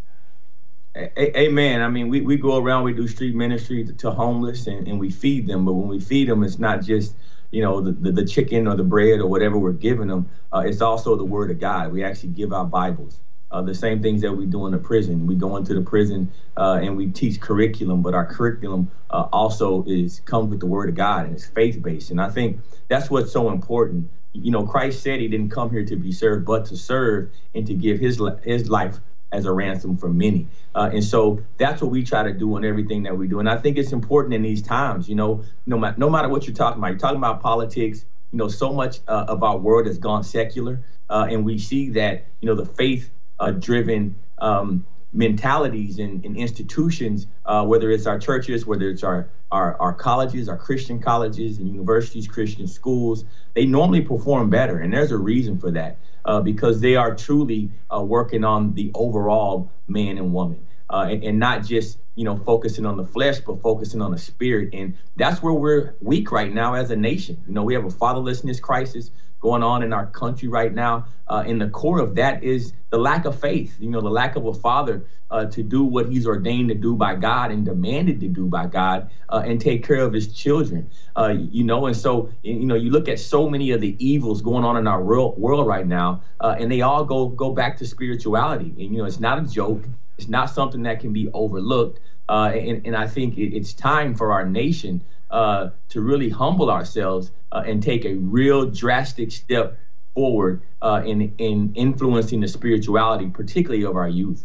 Amen. 0.97 1.83
I 1.83 1.89
mean, 1.89 2.09
we, 2.09 2.21
we 2.21 2.37
go 2.37 2.57
around, 2.57 2.83
we 2.83 2.93
do 2.93 3.07
street 3.07 3.35
ministry 3.35 3.85
to, 3.85 3.93
to 3.93 4.11
homeless 4.11 4.67
and, 4.67 4.89
and 4.89 4.99
we 4.99 5.11
feed 5.11 5.47
them. 5.47 5.65
But 5.65 5.75
when 5.75 5.89
we 5.89 6.01
feed 6.01 6.29
them, 6.29 6.43
it's 6.43 6.59
not 6.59 6.83
just, 6.83 7.15
you 7.53 7.63
know, 7.63 7.81
the, 7.81 7.93
the, 7.93 8.13
the 8.13 8.27
chicken 8.27 8.67
or 8.67 8.77
the 8.77 8.83
bread 8.83 9.21
or 9.21 9.27
whatever 9.29 9.57
we're 9.57 9.73
giving 9.73 10.09
them. 10.09 10.29
Uh, 10.53 10.65
it's 10.67 10.81
also 10.81 11.15
the 11.17 11.25
word 11.25 11.51
of 11.51 11.61
God. 11.61 11.93
We 11.93 12.03
actually 12.03 12.31
give 12.31 12.53
out 12.53 12.71
Bibles. 12.71 13.21
Uh, 13.51 13.63
the 13.63 13.75
same 13.75 14.01
things 14.01 14.23
that 14.23 14.33
we 14.33 14.47
do 14.47 14.67
in 14.67 14.73
the 14.73 14.79
prison. 14.79 15.27
We 15.27 15.35
go 15.35 15.57
into 15.57 15.75
the 15.75 15.81
prison 15.81 16.31
uh, 16.57 16.79
and 16.83 16.97
we 16.97 17.09
teach 17.09 17.41
curriculum, 17.41 18.01
but 18.01 18.15
our 18.15 18.25
curriculum 18.25 18.91
uh, 19.11 19.27
also 19.33 19.85
is 19.89 20.21
comes 20.21 20.51
with 20.51 20.61
the 20.61 20.67
Word 20.67 20.89
of 20.89 20.95
God 20.95 21.27
and 21.27 21.35
it's 21.35 21.47
faith 21.47 21.83
based. 21.83 22.11
And 22.13 22.21
I 22.21 22.31
think 22.31 22.61
that's 22.89 23.11
what's 23.11 23.33
so 23.33 23.51
important. 23.51 24.09
You 24.33 24.53
know, 24.53 24.65
Christ 24.67 25.03
said 25.03 25.21
He 25.21 25.27
didn't 25.27 25.51
come 25.51 25.71
here 25.71 25.85
to 25.85 25.97
be 25.97 26.13
served, 26.13 26.47
but 26.47 26.67
to 26.67 26.77
serve 26.77 27.31
and 27.55 27.67
to 27.67 27.75
give 27.75 27.99
His 27.99 28.23
His 28.45 28.71
life 28.71 29.01
as 29.33 29.47
a 29.47 29.53
ransom 29.53 29.97
for 29.97 30.09
many. 30.09 30.47
Uh, 30.75 30.91
and 30.93 31.03
so 31.05 31.43
that's 31.57 31.83
what 31.83 31.91
we 31.91 32.03
try 32.03 32.23
to 32.23 32.33
do 32.33 32.57
in 32.57 32.65
everything 32.65 33.05
that 33.05 33.17
we 33.17 33.29
do. 33.29 33.41
And 33.41 33.49
I 33.49 33.57
think 33.57 33.79
it's 33.79 33.93
important 33.93 34.35
in 34.35 34.43
these 34.43 34.63
times. 34.63 35.09
You 35.09 35.15
know, 35.17 35.45
no 35.67 35.79
matter 35.79 35.99
no 35.99 36.09
matter 36.09 36.29
what 36.29 36.47
you're 36.47 36.55
talking 36.55 36.79
about, 36.79 36.91
you're 36.91 36.99
talking 36.99 37.19
about 37.19 37.41
politics. 37.43 38.05
You 38.33 38.39
know, 38.39 38.47
so 38.47 38.73
much 38.73 39.01
uh, 39.09 39.25
of 39.27 39.43
our 39.43 39.59
world 39.59 39.87
has 39.87 39.99
gone 39.99 40.23
secular, 40.23 40.85
uh, 41.09 41.27
and 41.29 41.45
we 41.45 41.59
see 41.59 41.91
that 41.91 42.27
you 42.41 42.47
know 42.47 42.55
the 42.55 42.65
faith 42.65 43.11
driven 43.59 44.17
um, 44.39 44.85
mentalities 45.13 45.99
and, 45.99 46.25
and 46.25 46.37
institutions, 46.37 47.27
uh, 47.45 47.65
whether 47.65 47.91
it's 47.91 48.07
our 48.07 48.19
churches, 48.19 48.67
whether 48.67 48.89
it's 48.89 49.03
our, 49.03 49.29
our, 49.51 49.77
our 49.81 49.93
colleges, 49.93 50.49
our 50.49 50.57
Christian 50.57 51.01
colleges 51.01 51.59
and 51.59 51.69
universities, 51.69 52.29
Christian 52.29 52.67
schools, 52.69 53.25
they 53.55 53.67
normally 53.67 54.03
perform 54.03 54.51
better. 54.51 54.79
And 54.79 54.93
there's 54.93 55.11
a 55.11 55.19
reason 55.19 55.59
for 55.59 55.71
that 55.73 55.97
uh, 56.25 56.41
because 56.41 56.81
they 56.81 56.97
are 56.97 57.15
truly 57.15 57.71
uh, 57.95 58.03
working 58.03 58.45
on 58.45 58.75
the 58.75 58.91
overall 58.95 59.71
man 59.89 60.19
and 60.19 60.33
woman. 60.33 60.67
Uh, 60.89 61.07
and, 61.09 61.23
and, 61.23 61.39
not 61.39 61.65
just 61.65 61.99
you 62.17 62.25
know 62.25 62.37
focusing 62.37 62.85
on 62.85 62.97
the 62.97 63.05
flesh, 63.05 63.39
but 63.39 63.63
focusing 63.63 64.03
on 64.03 64.11
the 64.11 64.19
spirit, 64.19 64.71
and 64.73 64.99
that's 65.15 65.41
where 65.41 65.53
we're 65.53 65.95
weak 66.01 66.33
right 66.33 66.53
now 66.53 66.75
as 66.75 66.91
a 66.91 66.97
nation. 66.97 67.41
You 67.47 67.55
know, 67.55 67.63
we 67.63 67.75
have 67.75 67.85
a 67.85 67.91
fatherlessness 67.91 68.61
crisis 68.61 69.13
going 69.41 69.63
on 69.63 69.83
in 69.83 69.93
our 69.93 70.07
country 70.07 70.49
right 70.49 70.73
now. 70.73 71.07
Uh, 71.27 71.45
and 71.47 71.61
the 71.61 71.69
core 71.69 71.99
of 71.99 72.15
that 72.17 72.43
is 72.45 72.73
the 72.91 72.99
lack 72.99 73.25
of 73.25 73.41
faith, 73.41 73.77
you 73.81 73.89
know, 73.89 74.01
the 74.01 74.11
lack 74.11 74.37
of 74.37 74.47
a 74.47 74.55
father 74.55 75.05
uh, 75.31 75.47
to 75.47 75.63
do 75.63 75.85
what 75.85 76.09
he's 76.09 76.27
ordained 76.27 76.69
to 76.69 76.75
do 76.75 76.97
by 76.97 77.15
God 77.15 77.51
and 77.51 77.65
demanded 77.65 78.21
to 78.21 78.29
do 78.29 78.47
by 78.47 78.67
God 78.67 79.11
uh, 79.29 79.43
and 79.47 79.61
take 79.61 79.87
care 79.87 80.01
of 80.01 80.13
his 80.13 80.33
children, 80.33 80.91
uh, 81.17 81.35
you 81.39 81.65
know. 81.65 81.87
And 81.87 81.97
so, 81.97 82.31
you 82.43 82.67
know, 82.67 82.75
you 82.75 82.91
look 82.91 83.09
at 83.09 83.21
so 83.21 83.49
many 83.49 83.71
of 83.71 83.81
the 83.81 83.97
evils 84.05 84.43
going 84.43 84.65
on 84.65 84.77
in 84.77 84.87
our 84.87 85.03
world, 85.03 85.39
world 85.39 85.67
right 85.67 85.87
now, 85.87 86.23
uh, 86.41 86.57
and 86.59 86.71
they 86.71 86.81
all 86.81 87.05
go 87.05 87.29
go 87.29 87.53
back 87.53 87.79
to 87.79 87.87
spirituality. 87.87 88.71
And, 88.71 88.93
you 88.93 88.99
know, 88.99 89.05
it's 89.05 89.21
not 89.21 89.39
a 89.39 89.43
joke. 89.43 89.85
It's 90.19 90.29
not 90.29 90.51
something 90.51 90.83
that 90.83 91.01
can 91.01 91.13
be 91.13 91.31
overlooked. 91.33 92.01
Uh, 92.29 92.53
and, 92.55 92.87
and 92.87 92.97
I 92.97 93.07
think 93.07 93.39
it, 93.39 93.55
it's 93.57 93.73
time 93.73 94.15
for 94.15 94.33
our 94.33 94.45
nation 94.45 95.03
uh, 95.31 95.71
to 95.89 96.01
really 96.01 96.29
humble 96.29 96.71
ourselves 96.71 97.31
uh, 97.53 97.63
and 97.67 97.83
take 97.83 98.05
a 98.05 98.15
real 98.15 98.67
drastic 98.67 99.31
step 99.31 99.79
forward 100.15 100.61
uh, 100.83 101.03
in 101.05 101.33
in 101.39 101.73
influencing 101.75 102.41
the 102.41 102.49
spirituality, 102.49 103.29
particularly 103.29 103.85
of 103.85 103.97
our 103.97 104.09
youth. 104.09 104.45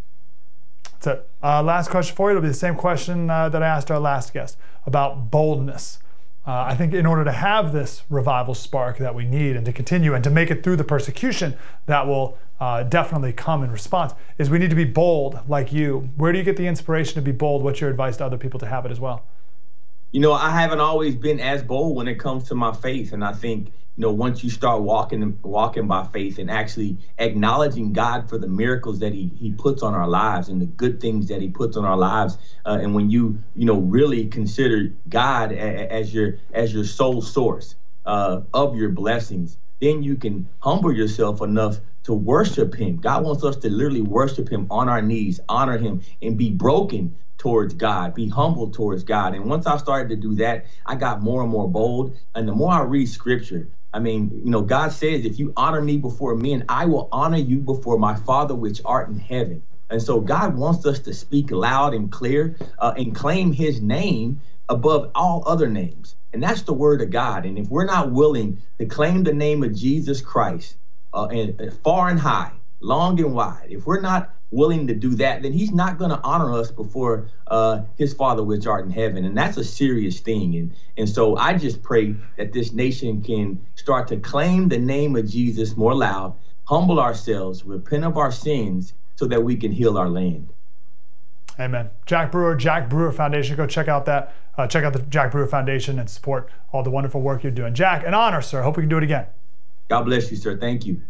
That's 0.94 1.08
it. 1.08 1.30
Uh, 1.44 1.64
last 1.64 1.90
question 1.90 2.16
for 2.16 2.30
you. 2.30 2.38
It'll 2.38 2.42
be 2.44 2.50
the 2.50 2.54
same 2.54 2.76
question 2.76 3.30
uh, 3.30 3.50
that 3.50 3.62
I 3.64 3.68
asked 3.68 3.92
our 3.92 4.00
last 4.00 4.34
guest 4.34 4.58
about 4.86 5.32
boldness. 5.32 6.00
Uh, 6.48 6.66
I 6.70 6.76
think 6.76 6.94
in 6.94 7.08
order 7.08 7.24
to 7.24 7.32
have 7.32 7.74
this 7.74 8.04
revival 8.08 8.54
spark 8.54 9.00
that 9.00 9.16
we 9.16 9.26
need 9.26 9.56
and 9.56 9.66
to 9.66 9.74
continue 9.74 10.14
and 10.14 10.24
to 10.24 10.30
make 10.30 10.52
it 10.52 10.64
through 10.64 10.76
the 10.76 10.84
persecution 10.84 11.58
that 11.88 12.06
will 12.06 12.38
definitely 12.88 13.34
come 13.34 13.64
in 13.64 13.72
response, 13.72 14.14
is 14.38 14.52
we 14.52 14.60
need 14.60 14.70
to 14.70 14.76
be 14.76 14.86
bold 14.86 15.40
like 15.48 15.74
you. 15.74 16.10
Where 16.16 16.32
do 16.32 16.38
you 16.38 16.44
get 16.44 16.56
the 16.56 16.68
inspiration 16.68 17.16
to 17.16 17.22
be 17.22 17.32
bold? 17.32 17.64
What's 17.64 17.82
your 17.82 17.90
advice 17.90 18.18
to 18.18 18.26
other 18.26 18.38
people 18.38 18.60
to 18.60 18.68
have 18.68 18.86
it 18.86 18.92
as 18.92 19.00
well? 19.00 19.24
You 20.16 20.22
know, 20.22 20.32
I 20.32 20.50
haven't 20.50 20.80
always 20.80 21.14
been 21.14 21.42
as 21.42 21.62
bold 21.62 21.98
when 21.98 22.08
it 22.08 22.16
comes 22.16 22.46
to 22.46 22.56
my 22.56 22.72
faith, 22.72 23.12
and 23.12 23.22
I 23.22 23.34
think 23.34 23.74
you 23.98 24.02
know 24.02 24.14
once 24.14 24.46
you 24.46 24.50
start 24.50 24.82
walking 24.82 25.38
walking 25.44 25.90
by 25.90 26.06
faith 26.06 26.40
and 26.40 26.50
actually 26.50 27.00
acknowledging 27.18 27.92
God 27.92 28.30
for 28.30 28.38
the 28.38 28.48
miracles 28.48 29.00
that 29.00 29.12
He 29.12 29.30
He 29.36 29.52
puts 29.52 29.84
on 29.84 29.94
our 29.94 30.08
lives 30.08 30.48
and 30.48 30.62
the 30.62 30.68
good 30.68 31.02
things 31.02 31.28
that 31.28 31.42
He 31.42 31.50
puts 31.50 31.76
on 31.76 31.84
our 31.84 31.98
lives, 31.98 32.38
uh, 32.66 32.80
and 32.82 32.96
when 32.96 33.10
you 33.10 33.44
you 33.56 33.66
know 33.66 33.78
really 33.78 34.28
consider 34.28 34.94
God 35.10 35.52
a, 35.52 35.92
as 35.92 36.14
your 36.14 36.38
as 36.54 36.74
your 36.74 36.86
sole 36.86 37.22
source 37.22 37.76
uh, 38.06 38.40
of 38.54 38.78
your 38.78 38.92
blessings, 38.92 39.58
then 39.82 40.02
you 40.02 40.16
can 40.16 40.48
humble 40.60 40.94
yourself 40.94 41.42
enough 41.42 41.82
to 42.04 42.14
worship 42.14 42.74
Him. 42.74 43.02
God 43.02 43.26
wants 43.26 43.44
us 43.44 43.58
to 43.58 43.70
literally 43.70 44.02
worship 44.02 44.48
Him 44.48 44.68
on 44.70 44.88
our 44.88 45.02
knees, 45.02 45.42
honor 45.50 45.78
Him, 45.78 46.04
and 46.22 46.38
be 46.38 46.52
broken 46.52 47.18
towards 47.46 47.76
God, 47.76 48.16
be 48.16 48.28
humble 48.28 48.72
towards 48.72 49.04
God. 49.04 49.36
And 49.36 49.46
once 49.46 49.68
I 49.68 49.78
started 49.78 50.10
to 50.10 50.16
do 50.16 50.34
that, 50.38 50.66
I 50.84 50.96
got 50.96 51.22
more 51.22 51.44
and 51.44 51.52
more 51.52 51.70
bold. 51.70 52.18
And 52.34 52.48
the 52.48 52.54
more 52.54 52.72
I 52.72 52.82
read 52.82 53.08
scripture, 53.08 53.70
I 53.94 54.00
mean, 54.00 54.32
you 54.44 54.50
know, 54.50 54.64
God 54.64 54.92
says, 54.92 55.26
if 55.26 55.38
you 55.38 55.54
honor 55.56 55.80
me 55.84 55.98
before 55.98 56.34
men, 56.34 56.66
I 56.70 56.86
will 56.86 57.08
honor 57.12 57.38
you 57.38 57.60
before 57.60 58.00
my 58.00 58.16
Father 58.16 58.56
which 58.56 58.82
art 58.84 59.10
in 59.10 59.20
heaven. 59.20 59.62
And 59.92 60.02
so 60.02 60.22
God 60.22 60.58
wants 60.58 60.88
us 60.88 60.98
to 61.02 61.14
speak 61.14 61.52
loud 61.52 61.94
and 61.94 62.12
clear 62.12 62.58
uh, 62.80 62.96
and 62.98 63.14
claim 63.14 63.54
his 63.54 63.80
name 63.80 64.42
above 64.68 65.12
all 65.14 65.44
other 65.46 65.70
names. 65.70 66.16
And 66.34 66.42
that's 66.42 66.64
the 66.64 66.74
word 66.74 67.00
of 67.00 67.12
God. 67.12 67.46
And 67.46 67.60
if 67.60 67.70
we're 67.70 67.86
not 67.86 68.12
willing 68.12 68.60
to 68.80 68.88
claim 68.88 69.24
the 69.24 69.34
name 69.34 69.64
of 69.64 69.76
Jesus 69.76 70.20
Christ 70.20 70.78
uh, 71.14 71.28
and, 71.28 71.62
uh, 71.62 71.70
far 71.84 72.10
and 72.10 72.20
high, 72.20 72.54
long 72.82 73.20
and 73.20 73.36
wide, 73.36 73.68
if 73.70 73.86
we're 73.86 74.02
not 74.02 74.34
willing 74.56 74.88
to 74.88 74.96
do 74.96 75.16
that, 75.16 75.44
then 75.44 75.54
he's 75.54 75.72
not 75.72 75.98
going 75.98 76.10
to 76.10 76.20
honor 76.24 76.54
us 76.54 76.72
before 76.72 77.28
uh, 77.48 77.82
his 77.98 78.14
Father 78.14 78.44
which 78.44 78.66
art 78.66 78.86
in 78.86 78.92
heaven. 78.92 79.26
And 79.26 79.38
that's 79.38 79.58
a 79.58 79.64
serious 79.64 80.20
thing. 80.20 80.56
And, 80.56 80.74
and 80.98 81.10
so 81.10 81.36
I 81.38 81.54
just 81.54 81.84
pray 81.84 82.16
that 82.38 82.54
this 82.54 82.72
nation 82.72 83.22
can 83.22 83.64
start 83.76 84.08
to 84.08 84.18
claim 84.18 84.70
the 84.70 84.80
name 84.80 85.16
of 85.16 85.30
Jesus 85.30 85.76
more 85.76 85.94
loud, 85.94 86.36
humble 86.64 87.00
ourselves, 87.00 87.64
repent 87.64 88.06
of 88.06 88.18
our 88.18 88.32
sins 88.32 88.94
so 89.16 89.28
that 89.28 89.44
we 89.44 89.56
can 89.56 89.72
heal 89.72 89.98
our 89.98 90.10
land. 90.10 90.48
Amen. 91.60 91.90
Jack 92.06 92.32
Brewer, 92.32 92.56
Jack 92.56 92.90
Brewer 92.90 93.12
Foundation. 93.12 93.56
Go 93.56 93.66
check 93.66 93.88
out 93.88 94.06
that. 94.06 94.34
Uh, 94.58 94.68
check 94.68 94.84
out 94.84 94.94
the 94.94 95.00
Jack 95.04 95.32
Brewer 95.32 95.48
Foundation 95.48 96.00
and 96.00 96.10
support 96.10 96.50
all 96.72 96.84
the 96.84 96.90
wonderful 96.90 97.22
work 97.22 97.44
you're 97.44 97.52
doing. 97.52 97.74
Jack, 97.74 98.06
an 98.06 98.14
honor, 98.14 98.42
sir. 98.42 98.62
Hope 98.62 98.78
we 98.78 98.84
can 98.84 98.90
do 98.90 98.98
it 98.98 99.04
again. 99.04 99.26
God 99.90 100.04
bless 100.04 100.32
you, 100.32 100.38
sir. 100.38 100.58
Thank 100.58 100.86
you. 100.86 101.02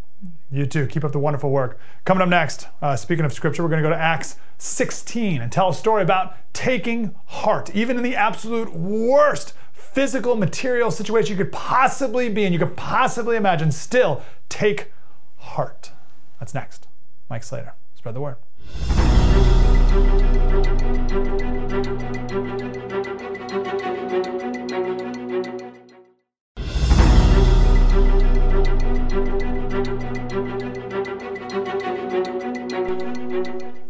You 0.52 0.66
too. 0.66 0.88
Keep 0.88 1.04
up 1.04 1.12
the 1.12 1.20
wonderful 1.20 1.52
work. 1.52 1.78
Coming 2.06 2.22
up 2.22 2.30
next, 2.30 2.68
uh, 2.82 2.96
speaking 2.96 3.26
of 3.26 3.34
scripture, 3.34 3.64
we're 3.64 3.70
going 3.70 3.84
to 3.84 3.90
go 3.90 3.94
to 3.94 4.02
Acts 4.02 4.38
16 4.58 5.42
and 5.42 5.52
tell 5.52 5.70
a 5.70 5.74
story 5.74 6.02
about 6.02 6.36
taking 6.54 7.14
heart, 7.26 7.76
even 7.76 7.98
in 7.98 8.04
the 8.04 8.16
absolute 8.16 8.74
worst 8.74 9.54
physical, 9.74 10.36
material 10.36 10.92
situation 10.92 11.38
you 11.38 11.44
could 11.44 11.52
possibly 11.52 12.30
be 12.30 12.46
in, 12.46 12.54
you 12.54 12.60
could 12.60 12.76
possibly 12.76 13.36
imagine. 13.36 13.72
Still, 13.72 14.22
take 14.50 14.92
heart. 15.38 15.92
That's 16.40 16.54
next. 16.54 16.88
Mike 17.30 17.44
Slater. 17.44 17.74
Spread 17.96 18.16
the 18.16 18.22
word. 18.22 18.36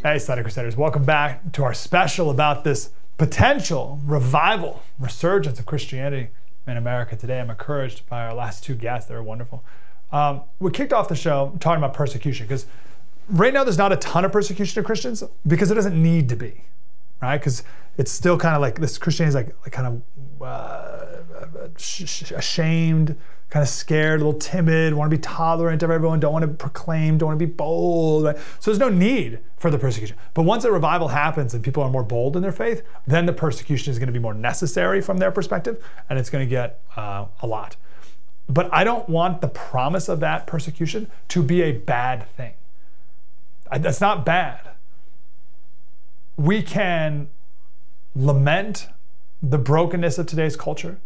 Hey, 0.05 0.19
Sunday 0.19 0.43
Crusaders, 0.43 0.77
welcome 0.77 1.03
back 1.03 1.51
to 1.53 1.63
our 1.63 1.73
special 1.73 2.29
about 2.29 2.63
this 2.63 2.91
potential 3.17 3.99
revival, 4.05 4.83
resurgence 4.99 5.57
of 5.57 5.65
Christianity 5.65 6.29
in 6.67 6.77
America 6.77 7.15
today. 7.15 7.39
I'm 7.39 7.49
encouraged 7.49 8.07
by 8.07 8.23
our 8.23 8.35
last 8.35 8.63
two 8.63 8.75
guests, 8.75 9.09
they 9.09 9.15
were 9.15 9.23
wonderful. 9.23 9.63
Um, 10.11 10.41
we 10.59 10.69
kicked 10.69 10.93
off 10.93 11.07
the 11.07 11.15
show 11.15 11.57
talking 11.59 11.83
about 11.83 11.95
persecution 11.95 12.45
because 12.45 12.67
right 13.31 13.51
now 13.51 13.63
there's 13.63 13.79
not 13.79 13.91
a 13.91 13.97
ton 13.97 14.23
of 14.23 14.31
persecution 14.31 14.79
of 14.79 14.85
Christians 14.85 15.23
because 15.47 15.71
it 15.71 15.73
doesn't 15.73 15.99
need 15.99 16.29
to 16.29 16.35
be, 16.35 16.65
right? 17.19 17.39
Because 17.39 17.63
it's 17.97 18.11
still 18.11 18.37
kind 18.37 18.53
of 18.53 18.61
like 18.61 18.77
this 18.77 18.99
Christianity 18.99 19.29
is 19.29 19.35
like, 19.43 19.55
like 19.63 19.71
kind 19.71 20.03
of 20.39 20.41
uh, 20.43 21.67
ashamed, 22.35 23.17
kind 23.55 23.63
of 23.63 23.69
scared, 23.69 24.19
a 24.19 24.25
little 24.25 24.37
timid, 24.37 24.93
want 24.93 25.09
to 25.09 25.15
be 25.15 25.21
tolerant 25.21 25.81
of 25.81 25.89
everyone, 25.89 26.19
don't 26.19 26.33
want 26.33 26.43
to 26.43 26.49
proclaim, 26.49 27.17
don't 27.17 27.27
want 27.27 27.39
to 27.39 27.45
be 27.45 27.49
bold. 27.49 28.25
So 28.59 28.69
there's 28.69 28.79
no 28.79 28.89
need 28.89 29.39
for 29.55 29.71
the 29.71 29.79
persecution. 29.79 30.17
But 30.33 30.43
once 30.43 30.65
a 30.65 30.71
revival 30.73 31.07
happens 31.07 31.53
and 31.53 31.63
people 31.63 31.81
are 31.81 31.89
more 31.89 32.03
bold 32.03 32.35
in 32.35 32.41
their 32.41 32.51
faith, 32.51 32.83
then 33.07 33.25
the 33.25 33.31
persecution 33.31 33.91
is 33.91 33.97
going 33.97 34.07
to 34.07 34.11
be 34.11 34.19
more 34.19 34.33
necessary 34.33 34.99
from 34.99 35.19
their 35.19 35.31
perspective, 35.31 35.81
and 36.09 36.19
it's 36.19 36.29
going 36.29 36.45
to 36.45 36.49
get 36.49 36.81
uh, 36.97 37.27
a 37.41 37.47
lot. 37.47 37.77
But 38.49 38.67
I 38.73 38.83
don't 38.83 39.07
want 39.07 39.39
the 39.39 39.47
promise 39.47 40.09
of 40.09 40.19
that 40.19 40.47
persecution 40.47 41.09
to 41.29 41.41
be 41.41 41.61
a 41.61 41.71
bad 41.71 42.27
thing. 42.31 42.55
That's 43.71 44.01
not 44.01 44.25
bad. 44.25 44.67
We 46.35 46.61
can 46.61 47.29
lament 48.13 48.89
the 49.41 49.57
brokenness 49.57 50.17
of 50.17 50.25
today's 50.25 50.57
culture. 50.57 50.99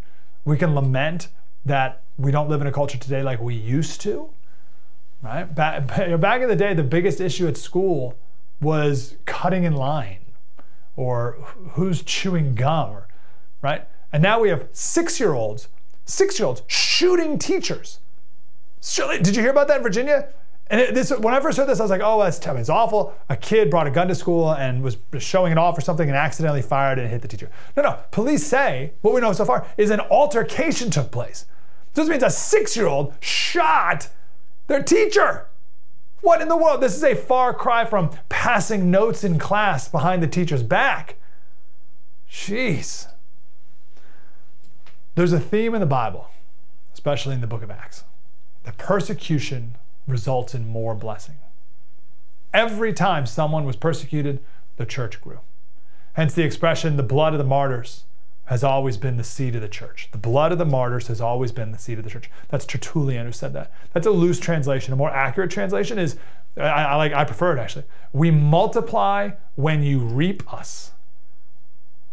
We 0.44 0.56
can 0.56 0.74
lament 0.74 1.28
that 1.64 2.02
we 2.18 2.30
don't 2.30 2.48
live 2.48 2.60
in 2.60 2.66
a 2.66 2.72
culture 2.72 2.98
today 2.98 3.22
like 3.22 3.40
we 3.40 3.54
used 3.54 4.00
to. 4.02 4.30
Right? 5.22 5.44
Back, 5.44 5.86
back 6.20 6.42
in 6.42 6.48
the 6.48 6.56
day, 6.56 6.74
the 6.74 6.82
biggest 6.82 7.20
issue 7.20 7.46
at 7.46 7.56
school 7.56 8.16
was 8.60 9.16
cutting 9.26 9.64
in 9.64 9.74
line 9.74 10.20
or 10.96 11.32
who's 11.72 12.02
chewing 12.02 12.54
gum, 12.54 12.98
right? 13.62 13.86
And 14.12 14.22
now 14.22 14.40
we 14.40 14.48
have 14.48 14.68
six 14.72 15.20
year 15.20 15.32
olds, 15.32 15.68
six 16.04 16.38
year 16.38 16.46
olds 16.46 16.62
shooting 16.66 17.38
teachers. 17.38 18.00
Did 18.96 19.36
you 19.36 19.42
hear 19.42 19.50
about 19.50 19.68
that 19.68 19.78
in 19.78 19.82
Virginia? 19.82 20.28
And 20.70 20.80
it, 20.80 20.94
this, 20.94 21.10
when 21.10 21.34
I 21.34 21.40
first 21.40 21.58
heard 21.58 21.66
this, 21.66 21.80
I 21.80 21.82
was 21.82 21.90
like, 21.90 22.00
oh, 22.02 22.22
that's 22.22 22.38
it's 22.38 22.68
awful. 22.68 23.14
A 23.28 23.36
kid 23.36 23.70
brought 23.70 23.88
a 23.88 23.90
gun 23.90 24.06
to 24.08 24.14
school 24.14 24.52
and 24.52 24.82
was 24.82 24.96
showing 25.18 25.52
it 25.52 25.58
off 25.58 25.76
or 25.76 25.80
something 25.80 26.08
and 26.08 26.16
accidentally 26.16 26.62
fired 26.62 26.98
and 26.98 27.08
hit 27.08 27.22
the 27.22 27.28
teacher. 27.28 27.50
No, 27.76 27.82
no. 27.82 27.98
Police 28.12 28.46
say, 28.46 28.92
what 29.02 29.12
we 29.12 29.20
know 29.20 29.32
so 29.32 29.44
far, 29.44 29.66
is 29.76 29.90
an 29.90 30.00
altercation 30.00 30.90
took 30.90 31.10
place. 31.10 31.44
So 31.92 32.02
this 32.02 32.08
means 32.08 32.22
a 32.22 32.30
six 32.30 32.76
year 32.76 32.86
old 32.86 33.14
shot 33.20 34.08
their 34.66 34.82
teacher. 34.82 35.46
What 36.20 36.42
in 36.42 36.48
the 36.48 36.56
world? 36.56 36.80
This 36.80 36.94
is 36.94 37.02
a 37.02 37.14
far 37.14 37.52
cry 37.52 37.84
from 37.84 38.10
passing 38.28 38.90
notes 38.90 39.24
in 39.24 39.38
class 39.38 39.88
behind 39.88 40.22
the 40.22 40.28
teacher's 40.28 40.62
back. 40.62 41.16
Jeez. 42.30 43.08
There's 45.14 45.32
a 45.32 45.40
theme 45.40 45.74
in 45.74 45.80
the 45.80 45.86
Bible, 45.86 46.30
especially 46.94 47.34
in 47.34 47.40
the 47.40 47.46
book 47.46 47.62
of 47.62 47.70
Acts, 47.70 48.04
that 48.64 48.78
persecution 48.78 49.76
results 50.06 50.54
in 50.54 50.68
more 50.68 50.94
blessing. 50.94 51.36
Every 52.54 52.92
time 52.92 53.26
someone 53.26 53.64
was 53.64 53.76
persecuted, 53.76 54.40
the 54.76 54.86
church 54.86 55.20
grew. 55.20 55.40
Hence 56.14 56.34
the 56.34 56.42
expression, 56.42 56.96
the 56.96 57.02
blood 57.02 57.32
of 57.32 57.38
the 57.38 57.44
martyrs 57.44 58.04
has 58.50 58.64
always 58.64 58.96
been 58.96 59.16
the 59.16 59.22
seed 59.22 59.54
of 59.54 59.62
the 59.62 59.68
church. 59.68 60.08
The 60.10 60.18
blood 60.18 60.50
of 60.50 60.58
the 60.58 60.64
martyrs 60.64 61.06
has 61.06 61.20
always 61.20 61.52
been 61.52 61.70
the 61.70 61.78
seed 61.78 61.98
of 61.98 62.04
the 62.04 62.10
church. 62.10 62.28
That's 62.48 62.66
Tertullian 62.66 63.24
who 63.24 63.30
said 63.30 63.52
that. 63.52 63.70
That's 63.92 64.08
a 64.08 64.10
loose 64.10 64.40
translation. 64.40 64.92
A 64.92 64.96
more 64.96 65.08
accurate 65.08 65.52
translation 65.52 66.00
is, 66.00 66.16
I, 66.56 66.62
I 66.62 66.94
like, 66.96 67.12
I 67.12 67.24
prefer 67.24 67.56
it 67.56 67.60
actually. 67.60 67.84
We 68.12 68.32
multiply 68.32 69.30
when 69.54 69.84
you 69.84 70.00
reap 70.00 70.52
us. 70.52 70.90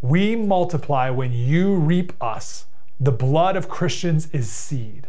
We 0.04 0.36
multiply 0.36 1.10
when 1.10 1.34
you 1.34 1.74
reap 1.74 2.14
us. 2.22 2.68
The 3.00 3.12
blood 3.12 3.56
of 3.56 3.68
Christians 3.68 4.30
is 4.32 4.48
seed. 4.48 5.08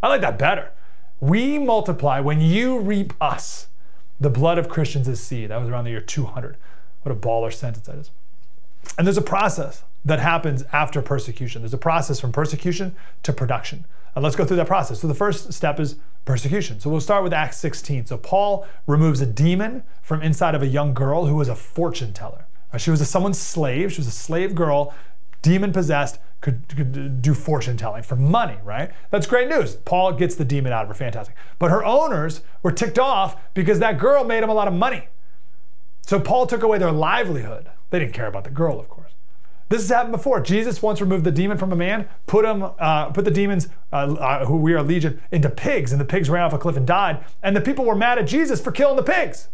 I 0.00 0.06
like 0.06 0.20
that 0.20 0.38
better. 0.38 0.70
We 1.18 1.58
multiply 1.58 2.20
when 2.20 2.40
you 2.40 2.78
reap 2.78 3.14
us. 3.20 3.66
The 4.20 4.30
blood 4.30 4.58
of 4.58 4.68
Christians 4.68 5.08
is 5.08 5.20
seed. 5.20 5.50
That 5.50 5.58
was 5.58 5.68
around 5.68 5.84
the 5.84 5.90
year 5.90 6.00
200. 6.00 6.56
What 7.02 7.10
a 7.10 7.18
baller 7.18 7.52
sentence 7.52 7.88
that 7.88 7.96
is. 7.96 8.12
And 8.96 9.08
there's 9.08 9.18
a 9.18 9.22
process 9.22 9.82
that 10.04 10.18
happens 10.18 10.64
after 10.72 11.00
persecution. 11.02 11.62
There's 11.62 11.74
a 11.74 11.78
process 11.78 12.20
from 12.20 12.32
persecution 12.32 12.94
to 13.22 13.32
production. 13.32 13.84
And 14.14 14.22
let's 14.22 14.36
go 14.36 14.44
through 14.44 14.58
that 14.58 14.66
process. 14.66 15.00
So 15.00 15.08
the 15.08 15.14
first 15.14 15.52
step 15.52 15.80
is 15.80 15.96
persecution. 16.24 16.80
So 16.80 16.90
we'll 16.90 17.00
start 17.00 17.22
with 17.22 17.32
Acts 17.32 17.56
16. 17.58 18.06
So 18.06 18.18
Paul 18.18 18.66
removes 18.86 19.20
a 19.20 19.26
demon 19.26 19.84
from 20.02 20.22
inside 20.22 20.54
of 20.54 20.62
a 20.62 20.66
young 20.66 20.92
girl 20.92 21.26
who 21.26 21.36
was 21.36 21.48
a 21.48 21.54
fortune 21.54 22.12
teller. 22.12 22.46
Uh, 22.72 22.78
she 22.78 22.90
was 22.90 23.00
a, 23.00 23.04
someone's 23.04 23.38
slave. 23.38 23.92
She 23.92 24.00
was 24.00 24.08
a 24.08 24.12
slave 24.12 24.54
girl, 24.54 24.94
demon 25.40 25.72
possessed, 25.72 26.18
could, 26.40 26.64
could 26.68 27.22
do 27.22 27.34
fortune 27.34 27.76
telling 27.76 28.02
for 28.02 28.16
money, 28.16 28.58
right? 28.64 28.90
That's 29.10 29.26
great 29.26 29.48
news. 29.48 29.76
Paul 29.76 30.12
gets 30.12 30.34
the 30.34 30.44
demon 30.44 30.72
out 30.72 30.82
of 30.82 30.88
her, 30.88 30.94
fantastic. 30.94 31.36
But 31.58 31.70
her 31.70 31.84
owners 31.84 32.42
were 32.62 32.72
ticked 32.72 32.98
off 32.98 33.36
because 33.54 33.78
that 33.78 33.98
girl 33.98 34.24
made 34.24 34.42
them 34.42 34.50
a 34.50 34.54
lot 34.54 34.68
of 34.68 34.74
money. 34.74 35.08
So 36.02 36.18
Paul 36.18 36.46
took 36.46 36.62
away 36.62 36.78
their 36.78 36.92
livelihood. 36.92 37.70
They 37.90 37.98
didn't 37.98 38.14
care 38.14 38.26
about 38.26 38.44
the 38.44 38.50
girl, 38.50 38.80
of 38.80 38.88
course. 38.88 39.01
This 39.72 39.80
has 39.84 39.90
happened 39.90 40.12
before. 40.12 40.38
Jesus 40.42 40.82
once 40.82 41.00
removed 41.00 41.24
the 41.24 41.30
demon 41.30 41.56
from 41.56 41.72
a 41.72 41.76
man, 41.76 42.06
put 42.26 42.44
him, 42.44 42.62
uh, 42.62 43.06
put 43.06 43.24
the 43.24 43.30
demons, 43.30 43.70
uh, 43.90 44.12
uh, 44.20 44.44
who 44.44 44.58
we 44.58 44.74
are 44.74 44.82
legion, 44.82 45.22
into 45.30 45.48
pigs, 45.48 45.92
and 45.92 46.00
the 46.00 46.04
pigs 46.04 46.28
ran 46.28 46.42
off 46.42 46.52
a 46.52 46.58
cliff 46.58 46.76
and 46.76 46.86
died. 46.86 47.24
And 47.42 47.56
the 47.56 47.60
people 47.62 47.86
were 47.86 47.94
mad 47.94 48.18
at 48.18 48.26
Jesus 48.26 48.60
for 48.60 48.70
killing 48.70 48.96
the 48.96 49.02
pigs. 49.02 49.48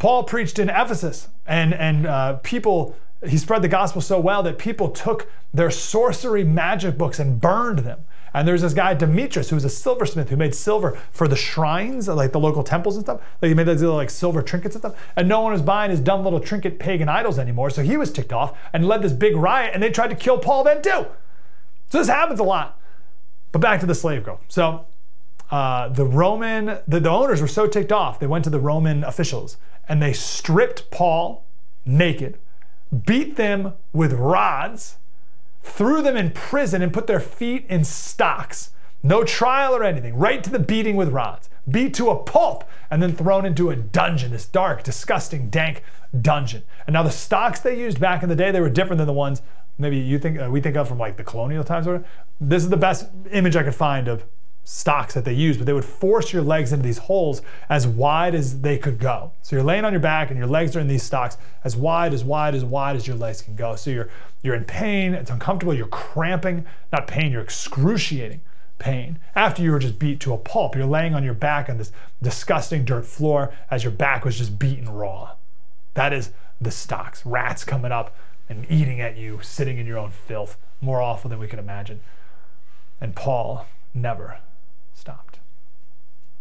Paul 0.00 0.24
preached 0.24 0.58
in 0.58 0.68
Ephesus, 0.68 1.28
and 1.46 1.72
and 1.72 2.08
uh, 2.08 2.38
people 2.42 2.96
he 3.24 3.38
spread 3.38 3.62
the 3.62 3.68
gospel 3.68 4.02
so 4.02 4.18
well 4.18 4.42
that 4.42 4.58
people 4.58 4.88
took 4.88 5.30
their 5.54 5.70
sorcery 5.70 6.42
magic 6.42 6.98
books 6.98 7.20
and 7.20 7.40
burned 7.40 7.80
them. 7.80 8.00
And 8.34 8.48
there's 8.48 8.62
this 8.62 8.74
guy 8.74 8.94
Demetrius 8.94 9.50
who 9.50 9.56
was 9.56 9.64
a 9.64 9.70
silversmith 9.70 10.30
who 10.30 10.36
made 10.36 10.54
silver 10.54 10.98
for 11.10 11.28
the 11.28 11.36
shrines, 11.36 12.08
like 12.08 12.32
the 12.32 12.40
local 12.40 12.62
temples 12.62 12.96
and 12.96 13.04
stuff. 13.04 13.20
Like 13.40 13.48
he 13.48 13.54
made 13.54 13.66
those 13.66 13.80
little 13.80 13.96
like 13.96 14.10
silver 14.10 14.42
trinkets 14.42 14.74
and 14.74 14.82
stuff. 14.82 15.12
And 15.16 15.28
no 15.28 15.40
one 15.40 15.52
was 15.52 15.62
buying 15.62 15.90
his 15.90 16.00
dumb 16.00 16.24
little 16.24 16.40
trinket 16.40 16.78
pagan 16.78 17.08
idols 17.08 17.38
anymore. 17.38 17.70
So 17.70 17.82
he 17.82 17.96
was 17.96 18.10
ticked 18.10 18.32
off 18.32 18.56
and 18.72 18.86
led 18.86 19.02
this 19.02 19.12
big 19.12 19.36
riot. 19.36 19.72
And 19.74 19.82
they 19.82 19.90
tried 19.90 20.08
to 20.10 20.16
kill 20.16 20.38
Paul 20.38 20.64
then 20.64 20.82
too. 20.82 21.06
So 21.90 21.98
this 21.98 22.08
happens 22.08 22.40
a 22.40 22.44
lot. 22.44 22.78
But 23.52 23.60
back 23.60 23.80
to 23.80 23.86
the 23.86 23.94
slave 23.94 24.24
girl. 24.24 24.40
So 24.48 24.86
uh, 25.50 25.88
the 25.88 26.06
Roman, 26.06 26.78
the, 26.88 27.00
the 27.00 27.10
owners 27.10 27.40
were 27.40 27.48
so 27.48 27.66
ticked 27.66 27.92
off, 27.92 28.18
they 28.18 28.26
went 28.26 28.44
to 28.44 28.50
the 28.50 28.60
Roman 28.60 29.04
officials 29.04 29.58
and 29.88 30.02
they 30.02 30.12
stripped 30.12 30.90
Paul 30.90 31.44
naked 31.84 32.38
beat 32.92 33.36
them 33.36 33.74
with 33.92 34.12
rods, 34.12 34.96
threw 35.62 36.02
them 36.02 36.16
in 36.16 36.30
prison, 36.30 36.82
and 36.82 36.92
put 36.92 37.06
their 37.06 37.20
feet 37.20 37.66
in 37.68 37.84
stocks. 37.84 38.70
No 39.02 39.24
trial 39.24 39.74
or 39.74 39.82
anything, 39.82 40.16
right 40.16 40.44
to 40.44 40.50
the 40.50 40.60
beating 40.60 40.94
with 40.94 41.08
rods, 41.08 41.48
beat 41.68 41.92
to 41.94 42.10
a 42.10 42.22
pulp, 42.22 42.64
and 42.90 43.02
then 43.02 43.16
thrown 43.16 43.44
into 43.44 43.70
a 43.70 43.76
dungeon, 43.76 44.30
this 44.30 44.46
dark, 44.46 44.84
disgusting, 44.84 45.50
dank 45.50 45.82
dungeon. 46.20 46.62
And 46.86 46.94
now 46.94 47.02
the 47.02 47.10
stocks 47.10 47.58
they 47.58 47.78
used 47.78 47.98
back 47.98 48.22
in 48.22 48.28
the 48.28 48.36
day, 48.36 48.52
they 48.52 48.60
were 48.60 48.70
different 48.70 48.98
than 48.98 49.08
the 49.08 49.12
ones 49.12 49.42
maybe 49.78 49.98
you 49.98 50.18
think 50.18 50.40
uh, 50.40 50.48
we 50.50 50.60
think 50.60 50.76
of 50.76 50.88
from 50.88 50.98
like 50.98 51.16
the 51.16 51.24
colonial 51.24 51.64
times. 51.64 51.86
Or 51.86 52.04
this 52.40 52.62
is 52.62 52.70
the 52.70 52.76
best 52.76 53.06
image 53.30 53.56
I 53.56 53.62
could 53.62 53.74
find 53.74 54.08
of 54.08 54.24
stocks 54.64 55.14
that 55.14 55.24
they 55.24 55.32
used, 55.32 55.58
but 55.58 55.66
they 55.66 55.72
would 55.72 55.84
force 55.84 56.32
your 56.32 56.42
legs 56.42 56.72
into 56.72 56.84
these 56.84 56.98
holes 56.98 57.42
as 57.68 57.86
wide 57.86 58.34
as 58.34 58.60
they 58.60 58.78
could 58.78 58.98
go. 58.98 59.32
So 59.42 59.56
you're 59.56 59.64
laying 59.64 59.84
on 59.84 59.92
your 59.92 60.00
back 60.00 60.30
and 60.30 60.38
your 60.38 60.46
legs 60.46 60.76
are 60.76 60.80
in 60.80 60.86
these 60.86 61.02
stocks 61.02 61.36
as 61.64 61.76
wide, 61.76 62.14
as 62.14 62.24
wide, 62.24 62.54
as 62.54 62.64
wide 62.64 62.96
as 62.96 63.06
your 63.06 63.16
legs 63.16 63.42
can 63.42 63.56
go. 63.56 63.76
So 63.76 63.90
you're 63.90 64.08
you're 64.42 64.54
in 64.56 64.64
pain, 64.64 65.14
it's 65.14 65.30
uncomfortable, 65.30 65.72
you're 65.72 65.86
cramping, 65.86 66.66
not 66.92 67.06
pain, 67.06 67.30
you're 67.30 67.42
excruciating 67.42 68.40
pain. 68.78 69.20
After 69.36 69.62
you 69.62 69.70
were 69.70 69.78
just 69.78 69.98
beat 69.98 70.18
to 70.20 70.34
a 70.34 70.38
pulp, 70.38 70.74
you're 70.74 70.84
laying 70.84 71.14
on 71.14 71.22
your 71.22 71.34
back 71.34 71.68
on 71.68 71.78
this 71.78 71.92
disgusting 72.20 72.84
dirt 72.84 73.06
floor 73.06 73.54
as 73.70 73.84
your 73.84 73.92
back 73.92 74.24
was 74.24 74.36
just 74.36 74.58
beaten 74.58 74.88
raw. 74.88 75.36
That 75.94 76.12
is 76.12 76.32
the 76.60 76.72
stocks. 76.72 77.24
Rats 77.24 77.62
coming 77.64 77.92
up 77.92 78.16
and 78.48 78.66
eating 78.68 79.00
at 79.00 79.16
you, 79.16 79.38
sitting 79.42 79.78
in 79.78 79.86
your 79.86 79.98
own 79.98 80.10
filth, 80.10 80.56
more 80.80 81.00
awful 81.00 81.30
than 81.30 81.38
we 81.38 81.46
could 81.46 81.60
imagine. 81.60 82.00
And 83.00 83.14
Paul 83.14 83.66
never. 83.94 84.38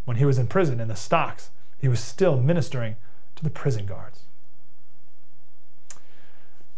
When 0.05 0.17
he 0.17 0.25
was 0.25 0.37
in 0.37 0.47
prison 0.47 0.79
in 0.79 0.87
the 0.87 0.95
stocks, 0.95 1.51
he 1.77 1.87
was 1.87 1.99
still 1.99 2.39
ministering 2.39 2.95
to 3.35 3.43
the 3.43 3.49
prison 3.49 3.85
guards. 3.85 4.23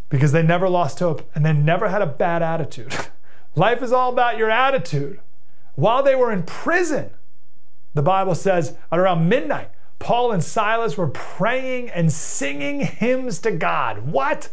Because 0.09 0.31
they 0.31 0.43
never 0.43 0.69
lost 0.69 0.99
hope 0.99 1.29
and 1.33 1.45
they 1.45 1.53
never 1.53 1.89
had 1.89 2.01
a 2.01 2.07
bad 2.07 2.43
attitude. 2.43 2.95
Life 3.55 3.81
is 3.81 3.91
all 3.91 4.11
about 4.11 4.37
your 4.37 4.49
attitude. 4.49 5.19
While 5.75 6.03
they 6.03 6.15
were 6.15 6.31
in 6.31 6.43
prison, 6.43 7.11
the 7.93 8.01
Bible 8.01 8.35
says 8.35 8.77
at 8.91 8.99
around 8.99 9.27
midnight, 9.27 9.71
Paul 9.99 10.31
and 10.31 10.43
Silas 10.43 10.97
were 10.97 11.07
praying 11.07 11.89
and 11.89 12.11
singing 12.11 12.81
hymns 12.81 13.39
to 13.39 13.51
God. 13.51 13.99
What? 14.11 14.49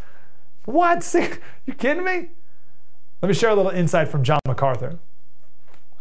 What? 0.64 1.14
You 1.66 1.74
kidding 1.74 2.04
me? 2.04 2.30
Let 3.22 3.28
me 3.28 3.34
share 3.34 3.50
a 3.50 3.54
little 3.54 3.70
insight 3.70 4.08
from 4.08 4.24
John 4.24 4.40
MacArthur. 4.46 4.98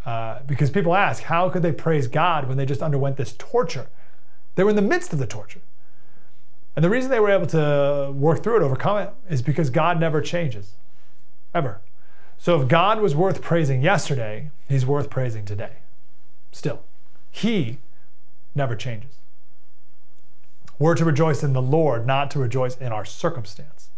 Uh, 0.10 0.42
because 0.48 0.72
people 0.72 0.96
ask, 0.96 1.22
how 1.22 1.50
could 1.50 1.62
they 1.62 1.72
praise 1.72 2.08
God 2.08 2.48
when 2.48 2.58
they 2.58 2.66
just 2.66 2.82
underwent 2.82 3.16
this 3.16 3.36
torture? 3.38 3.90
They 4.56 4.64
were 4.64 4.72
in 4.72 4.76
the 4.76 4.82
midst 4.82 5.14
of 5.14 5.20
the 5.20 5.28
torture. 5.28 5.62
And 6.76 6.84
the 6.84 6.90
reason 6.90 7.12
they 7.12 7.20
were 7.20 7.30
able 7.30 7.46
to 7.46 8.12
work 8.12 8.42
through 8.42 8.56
it, 8.56 8.64
overcome 8.64 8.98
it, 8.98 9.14
is 9.30 9.44
because 9.44 9.70
God 9.70 10.00
never 10.00 10.20
changes, 10.20 10.74
ever. 11.54 11.82
So 12.40 12.60
if 12.60 12.68
God 12.68 13.02
was 13.02 13.14
worth 13.14 13.44
praising 13.44 13.84
yesterday, 13.84 14.50
he's 14.68 14.84
worth 14.84 15.12
praising 15.12 15.46
today. 15.46 15.74
Still, 16.52 16.82
he 17.30 17.78
never 18.56 18.76
changes. 18.76 19.18
We're 20.80 20.96
to 20.96 21.06
rejoice 21.06 21.44
in 21.44 21.54
the 21.54 21.62
Lord, 21.62 22.08
not 22.08 22.32
to 22.32 22.40
rejoice 22.40 22.76
in 22.78 22.92
our 22.92 23.06
circumstance. 23.06 23.90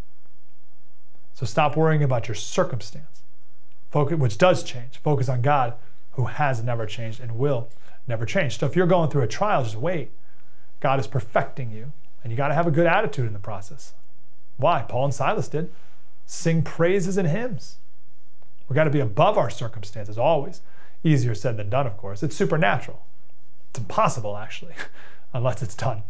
So 1.35 1.45
stop 1.45 1.77
worrying 1.77 2.03
about 2.03 2.27
your 2.27 2.35
circumstance, 2.35 3.21
focus, 3.91 4.17
which 4.17 4.37
does 4.37 4.61
change. 4.61 4.97
Focus 4.97 5.29
on 5.29 5.41
God, 5.41 5.75
who 6.13 6.25
has 6.25 6.63
never 6.63 6.85
changed 6.85 7.19
and 7.19 7.37
will 7.37 7.69
never 8.07 8.25
change. 8.25 8.59
So 8.59 8.65
if 8.65 8.75
you're 8.75 8.87
going 8.87 9.09
through 9.09 9.23
a 9.23 9.27
trial, 9.27 9.63
just 9.63 9.75
wait. 9.75 10.11
God 10.79 10.99
is 10.99 11.07
perfecting 11.07 11.71
you, 11.71 11.93
and 12.23 12.31
you 12.31 12.37
got 12.37 12.49
to 12.49 12.53
have 12.53 12.67
a 12.67 12.71
good 12.71 12.87
attitude 12.87 13.27
in 13.27 13.33
the 13.33 13.39
process. 13.39 13.93
Why? 14.57 14.81
Paul 14.81 15.05
and 15.05 15.13
Silas 15.13 15.47
did. 15.47 15.71
Sing 16.25 16.63
praises 16.63 17.17
and 17.17 17.27
hymns. 17.27 17.77
We've 18.67 18.75
got 18.75 18.85
to 18.85 18.89
be 18.89 18.99
above 18.99 19.37
our 19.37 19.49
circumstances 19.49 20.17
always. 20.17 20.61
Easier 21.03 21.35
said 21.35 21.57
than 21.57 21.69
done, 21.69 21.87
of 21.87 21.97
course. 21.97 22.23
It's 22.23 22.35
supernatural. 22.35 23.03
It's 23.69 23.79
impossible, 23.79 24.37
actually, 24.37 24.73
unless 25.33 25.61
it's 25.61 25.75
done 25.75 26.03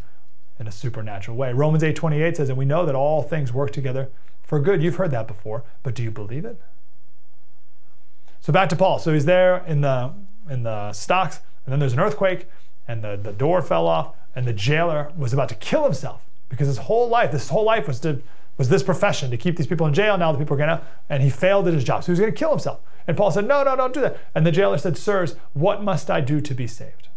in 0.60 0.68
a 0.68 0.72
supernatural 0.72 1.38
way. 1.38 1.54
Romans 1.54 1.84
8:28 1.84 2.38
says, 2.38 2.50
"And 2.50 2.58
we 2.58 2.66
know 2.66 2.86
that 2.86 2.96
all 2.96 3.24
things 3.24 3.52
work 3.52 3.72
together 3.72 4.10
for 4.44 4.60
good." 4.60 4.84
You've 4.84 4.98
heard 4.98 5.12
that 5.12 5.28
before, 5.28 5.64
but 5.82 5.96
do 5.96 6.04
you 6.04 6.12
believe 6.12 6.46
it? 6.46 6.62
So 8.42 8.52
back 8.52 8.70
to 8.70 8.76
Paul. 8.76 9.00
So 9.00 9.14
he's 9.14 9.26
there 9.26 9.64
in 9.66 9.82
the 9.82 10.14
in 10.50 10.64
the 10.64 10.92
stocks, 10.94 11.40
and 11.66 11.72
then 11.72 11.80
there's 11.80 11.94
an 11.94 12.00
earthquake, 12.00 12.48
and 12.88 13.04
the, 13.04 13.16
the 13.16 13.32
door 13.32 13.62
fell 13.62 13.88
off, 13.88 14.16
and 14.36 14.46
the 14.46 14.54
jailer 14.54 15.12
was 15.16 15.32
about 15.32 15.48
to 15.50 15.56
kill 15.56 15.84
himself 15.84 16.26
because 16.50 16.68
his 16.68 16.80
whole 16.80 17.08
life, 17.08 17.32
this 17.32 17.50
whole 17.50 17.64
life 17.64 17.88
was 17.88 18.00
to 18.02 18.22
was 18.58 18.70
this 18.70 18.84
profession 18.84 19.32
to 19.32 19.38
keep 19.38 19.58
these 19.58 19.68
people 19.68 19.88
in 19.88 19.94
jail. 19.94 20.18
Now 20.18 20.32
the 20.32 20.40
people 20.40 20.56
are 20.56 20.60
gonna, 20.60 20.82
and 21.10 21.24
he 21.24 21.30
failed 21.30 21.68
at 21.68 21.74
his 21.74 21.84
job, 21.84 22.04
so 22.04 22.08
he 22.08 22.20
was 22.20 22.20
to 22.20 22.32
kill 22.32 22.50
himself. 22.50 22.82
And 23.08 23.16
Paul 23.16 23.32
said, 23.32 23.48
"No, 23.48 23.64
no, 23.64 23.76
don't 23.76 23.94
do 23.94 24.02
that." 24.02 24.18
And 24.36 24.46
the 24.46 24.52
jailer 24.52 24.78
said, 24.78 24.98
"Sirs, 24.98 25.36
what 25.54 25.84
must 25.84 26.10
I 26.10 26.20
do 26.20 26.42
to 26.42 26.54
be 26.54 26.68
saved?" 26.68 27.10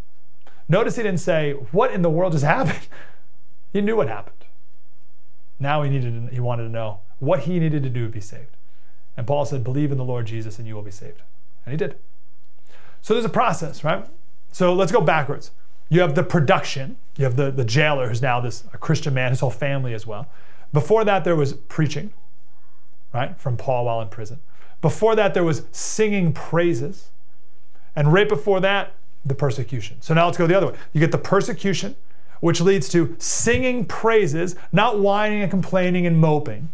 Notice 0.69 0.97
he 0.97 1.03
didn't 1.03 1.21
say, 1.21 1.53
"What 1.73 1.91
in 1.91 2.03
the 2.03 2.11
world 2.11 2.33
just 2.33 2.45
happened?" 2.59 2.87
he 3.73 3.81
knew 3.81 3.97
what 3.97 4.09
happened. 4.09 4.45
Now 5.59 5.83
he 5.83 5.91
needed, 5.91 6.29
he 6.33 6.41
wanted 6.41 6.65
to 6.65 6.69
know 6.69 7.01
what 7.19 7.41
he 7.41 7.59
needed 7.59 7.83
to 7.83 7.89
do 7.89 8.07
to 8.07 8.13
be 8.13 8.21
saved. 8.21 8.57
And 9.17 9.27
Paul 9.27 9.45
said, 9.45 9.63
"Believe 9.63 9.93
in 9.93 9.99
the 9.99 10.05
Lord 10.05 10.27
Jesus, 10.27 10.59
and 10.59 10.67
you 10.67 10.75
will 10.75 10.83
be 10.83 10.91
saved." 10.91 11.23
And 11.65 11.73
he 11.73 11.77
did. 11.77 11.97
So 13.01 13.15
there's 13.15 13.25
a 13.25 13.31
process, 13.31 13.85
right? 13.85 14.07
So 14.53 14.73
let's 14.73 14.93
go 14.93 15.01
backwards. 15.01 15.51
You 15.89 16.01
have 16.01 16.15
the 16.15 16.23
production. 16.23 16.97
You 17.17 17.25
have 17.25 17.37
the, 17.37 17.51
the 17.51 17.65
jailer 17.65 18.09
who's 18.09 18.23
now 18.23 18.41
this 18.41 18.65
a 18.73 18.79
Christian 18.79 19.15
man, 19.15 19.31
his 19.31 19.41
whole 19.41 19.51
family 19.51 19.95
as 19.95 20.07
well. 20.07 20.29
Before 20.73 21.05
that, 21.05 21.23
there 21.25 21.37
was 21.37 21.53
preaching, 21.53 22.13
right, 23.13 23.39
from 23.39 23.57
Paul 23.57 23.85
while 23.85 24.01
in 24.01 24.09
prison. 24.09 24.41
Before 24.81 25.15
that, 25.15 25.35
there 25.35 25.45
was 25.45 25.67
singing 25.71 26.33
praises. 26.33 27.11
And 27.95 28.13
right 28.13 28.29
before 28.29 28.61
that, 28.61 28.95
the 29.25 29.35
persecution. 29.35 30.03
So 30.03 30.15
now 30.15 30.27
let's 30.27 30.37
go 30.37 30.47
the 30.47 30.57
other 30.57 30.69
way. 30.69 30.75
You 30.93 31.01
get 31.01 31.13
the 31.13 31.19
persecution, 31.19 31.97
which 32.41 32.61
leads 32.61 32.89
to 32.91 33.15
singing 33.19 33.85
praises, 33.85 34.57
not 34.73 34.99
whining 34.99 35.43
and 35.43 35.51
complaining 35.51 36.07
and 36.07 36.19
moping. 36.19 36.71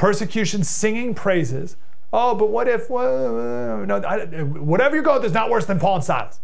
Persecution, 0.00 0.64
singing 0.64 1.14
praises. 1.14 1.76
Oh, 2.10 2.34
but 2.34 2.48
what 2.48 2.66
if, 2.66 2.88
well, 2.88 3.82
uh, 3.82 3.84
no, 3.84 4.00
whatever 4.46 4.96
you 4.96 5.02
go 5.02 5.20
is 5.20 5.34
not 5.34 5.50
worse 5.50 5.66
than 5.66 5.78
Paul 5.78 5.96
and 5.96 6.04
Silas. 6.04 6.40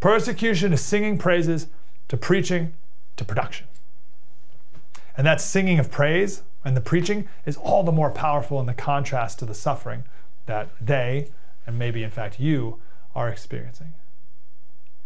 Persecution 0.00 0.70
is 0.74 0.82
singing 0.82 1.16
praises 1.16 1.68
to 2.08 2.18
preaching 2.18 2.74
to 3.16 3.24
production. 3.24 3.68
And 5.16 5.26
that 5.26 5.40
singing 5.40 5.78
of 5.78 5.90
praise 5.90 6.42
and 6.62 6.76
the 6.76 6.82
preaching 6.82 7.26
is 7.46 7.56
all 7.56 7.84
the 7.84 7.90
more 7.90 8.10
powerful 8.10 8.60
in 8.60 8.66
the 8.66 8.74
contrast 8.74 9.38
to 9.38 9.46
the 9.46 9.54
suffering 9.54 10.04
that 10.44 10.68
they, 10.78 11.28
and 11.66 11.78
maybe 11.78 12.02
in 12.02 12.10
fact 12.10 12.38
you, 12.38 12.80
are 13.14 13.30
experiencing. 13.30 13.94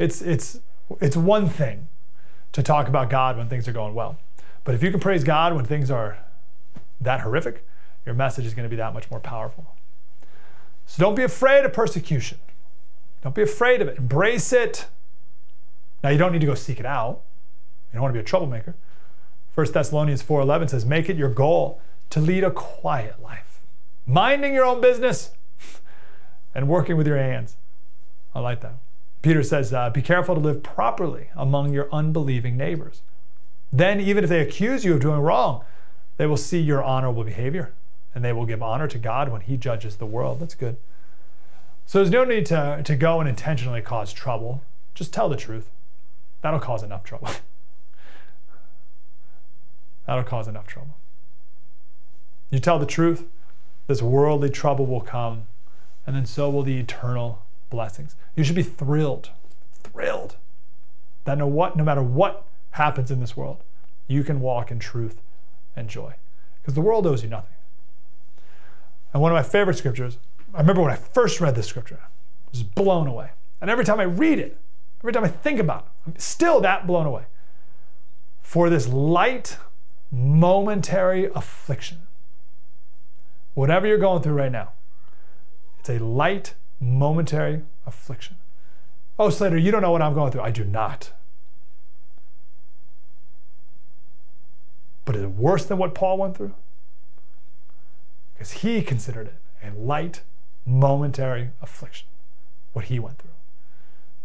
It's, 0.01 0.20
it's, 0.20 0.59
it's 1.01 1.16
one 1.16 1.49
thing 1.49 1.87
to 2.51 2.61
talk 2.61 2.89
about 2.89 3.09
God 3.09 3.37
when 3.37 3.49
things 3.49 3.68
are 3.68 3.72
going 3.72 3.95
well. 3.95 4.18
But 4.64 4.74
if 4.74 4.83
you 4.83 4.91
can 4.91 4.99
praise 4.99 5.22
God 5.22 5.55
when 5.55 5.64
things 5.64 5.93
are 5.93 6.18
that 7.01 7.20
horrific, 7.20 7.64
your 8.09 8.14
message 8.14 8.46
is 8.46 8.54
going 8.54 8.64
to 8.64 8.70
be 8.70 8.76
that 8.76 8.94
much 8.94 9.11
more 9.11 9.20
powerful. 9.20 9.76
So 10.86 11.02
don't 11.02 11.14
be 11.14 11.22
afraid 11.22 11.66
of 11.66 11.74
persecution. 11.74 12.38
Don't 13.22 13.34
be 13.34 13.42
afraid 13.42 13.82
of 13.82 13.88
it. 13.88 13.98
Embrace 13.98 14.50
it. 14.50 14.86
Now 16.02 16.09
you 16.09 16.16
don't 16.16 16.32
need 16.32 16.40
to 16.40 16.46
go 16.46 16.54
seek 16.54 16.80
it 16.80 16.86
out. 16.86 17.20
You 17.92 17.96
don't 17.96 18.02
want 18.02 18.14
to 18.14 18.18
be 18.18 18.22
a 18.22 18.24
troublemaker. 18.24 18.74
1 19.54 19.72
Thessalonians 19.74 20.22
4:11 20.22 20.68
says, 20.68 20.86
"Make 20.86 21.11
it 21.11 21.16
your 21.16 21.28
goal 21.28 21.82
to 22.09 22.20
lead 22.20 22.44
a 22.44 22.50
quiet 22.50 23.20
life, 23.22 23.61
minding 24.06 24.54
your 24.54 24.64
own 24.64 24.80
business 24.80 25.32
and 26.54 26.66
working 26.66 26.96
with 26.96 27.06
your 27.06 27.18
hands." 27.18 27.59
I 28.34 28.40
like 28.40 28.61
that. 28.62 28.76
Peter 29.20 29.42
says, 29.42 29.74
uh, 29.74 29.90
"Be 29.90 30.00
careful 30.00 30.34
to 30.34 30.40
live 30.40 30.62
properly 30.62 31.28
among 31.34 31.74
your 31.74 31.92
unbelieving 31.92 32.56
neighbors. 32.56 33.02
Then, 33.70 34.00
even 34.00 34.24
if 34.24 34.30
they 34.30 34.40
accuse 34.40 34.86
you 34.86 34.94
of 34.94 35.00
doing 35.00 35.20
wrong, 35.20 35.62
they 36.16 36.26
will 36.26 36.38
see 36.38 36.61
your 36.61 36.82
honorable 36.82 37.24
behavior, 37.24 37.74
and 38.14 38.24
they 38.24 38.32
will 38.32 38.46
give 38.46 38.62
honor 38.62 38.88
to 38.88 38.98
God 38.98 39.30
when 39.30 39.42
He 39.42 39.56
judges 39.56 39.96
the 39.96 40.06
world." 40.06 40.40
That's 40.40 40.54
good. 40.54 40.76
So 41.86 41.98
there's 41.98 42.11
no 42.11 42.24
need 42.24 42.46
to, 42.46 42.82
to 42.84 42.96
go 42.96 43.20
and 43.20 43.28
intentionally 43.28 43.80
cause 43.80 44.12
trouble. 44.12 44.62
Just 44.94 45.12
tell 45.12 45.28
the 45.28 45.36
truth. 45.36 45.70
That'll 46.42 46.61
cause 46.61 46.82
enough 46.82 47.02
trouble. 47.02 47.28
That'll 50.06 50.24
cause 50.24 50.48
enough 50.48 50.66
trouble. 50.66 50.96
You 52.50 52.59
tell 52.59 52.78
the 52.78 52.86
truth, 52.86 53.24
this 53.86 54.02
worldly 54.02 54.50
trouble 54.50 54.86
will 54.86 55.00
come, 55.00 55.46
and 56.06 56.14
then 56.14 56.26
so 56.26 56.50
will 56.50 56.62
the 56.62 56.78
eternal 56.78 57.42
blessings. 57.70 58.16
You 58.36 58.44
should 58.44 58.56
be 58.56 58.62
thrilled, 58.62 59.30
thrilled 59.82 60.36
that 61.28 61.36
no 61.36 61.46
what 61.46 61.76
no 61.76 61.84
matter 61.84 62.02
what 62.02 62.44
happens 62.72 63.11
in 63.11 63.20
this 63.20 63.36
world, 63.36 63.62
you 64.06 64.24
can 64.24 64.40
walk 64.40 64.70
in 64.70 64.78
truth 64.78 65.20
and 65.76 65.88
joy. 65.88 66.14
Because 66.62 66.74
the 66.74 66.80
world 66.80 67.06
owes 67.06 67.22
you 67.22 67.28
nothing. 67.28 67.54
And 69.18 69.22
one 69.24 69.32
of 69.32 69.36
my 69.36 69.42
favorite 69.42 69.76
scriptures, 69.76 70.16
I 70.54 70.60
remember 70.60 70.80
when 70.80 70.92
I 70.92 70.94
first 70.94 71.40
read 71.40 71.56
this 71.56 71.66
scripture, 71.66 71.98
I 72.04 72.50
was 72.52 72.62
blown 72.62 73.08
away. 73.08 73.30
And 73.60 73.68
every 73.68 73.84
time 73.84 73.98
I 73.98 74.04
read 74.04 74.38
it, 74.38 74.56
every 75.00 75.12
time 75.12 75.24
I 75.24 75.28
think 75.28 75.58
about 75.58 75.86
it, 75.86 75.90
I'm 76.06 76.18
still 76.20 76.60
that 76.60 76.86
blown 76.86 77.04
away. 77.04 77.24
For 78.42 78.70
this 78.70 78.86
light 78.86 79.56
momentary 80.12 81.24
affliction. 81.34 82.02
Whatever 83.54 83.88
you're 83.88 83.98
going 83.98 84.22
through 84.22 84.34
right 84.34 84.52
now, 84.52 84.70
it's 85.80 85.90
a 85.90 85.98
light, 85.98 86.54
momentary 86.78 87.62
affliction. 87.86 88.36
Oh, 89.18 89.30
Slater, 89.30 89.58
you 89.58 89.72
don't 89.72 89.82
know 89.82 89.90
what 89.90 90.00
I'm 90.00 90.14
going 90.14 90.30
through. 90.30 90.42
I 90.42 90.52
do 90.52 90.62
not. 90.62 91.10
But 95.04 95.16
is 95.16 95.22
it 95.24 95.32
worse 95.32 95.64
than 95.64 95.76
what 95.76 95.92
Paul 95.92 96.18
went 96.18 96.36
through? 96.36 96.54
Because 98.39 98.53
he 98.53 98.82
considered 98.82 99.26
it 99.26 99.34
a 99.61 99.76
light, 99.76 100.22
momentary 100.64 101.51
affliction, 101.61 102.07
what 102.72 102.84
he 102.84 103.01
went 103.01 103.18
through. 103.18 103.32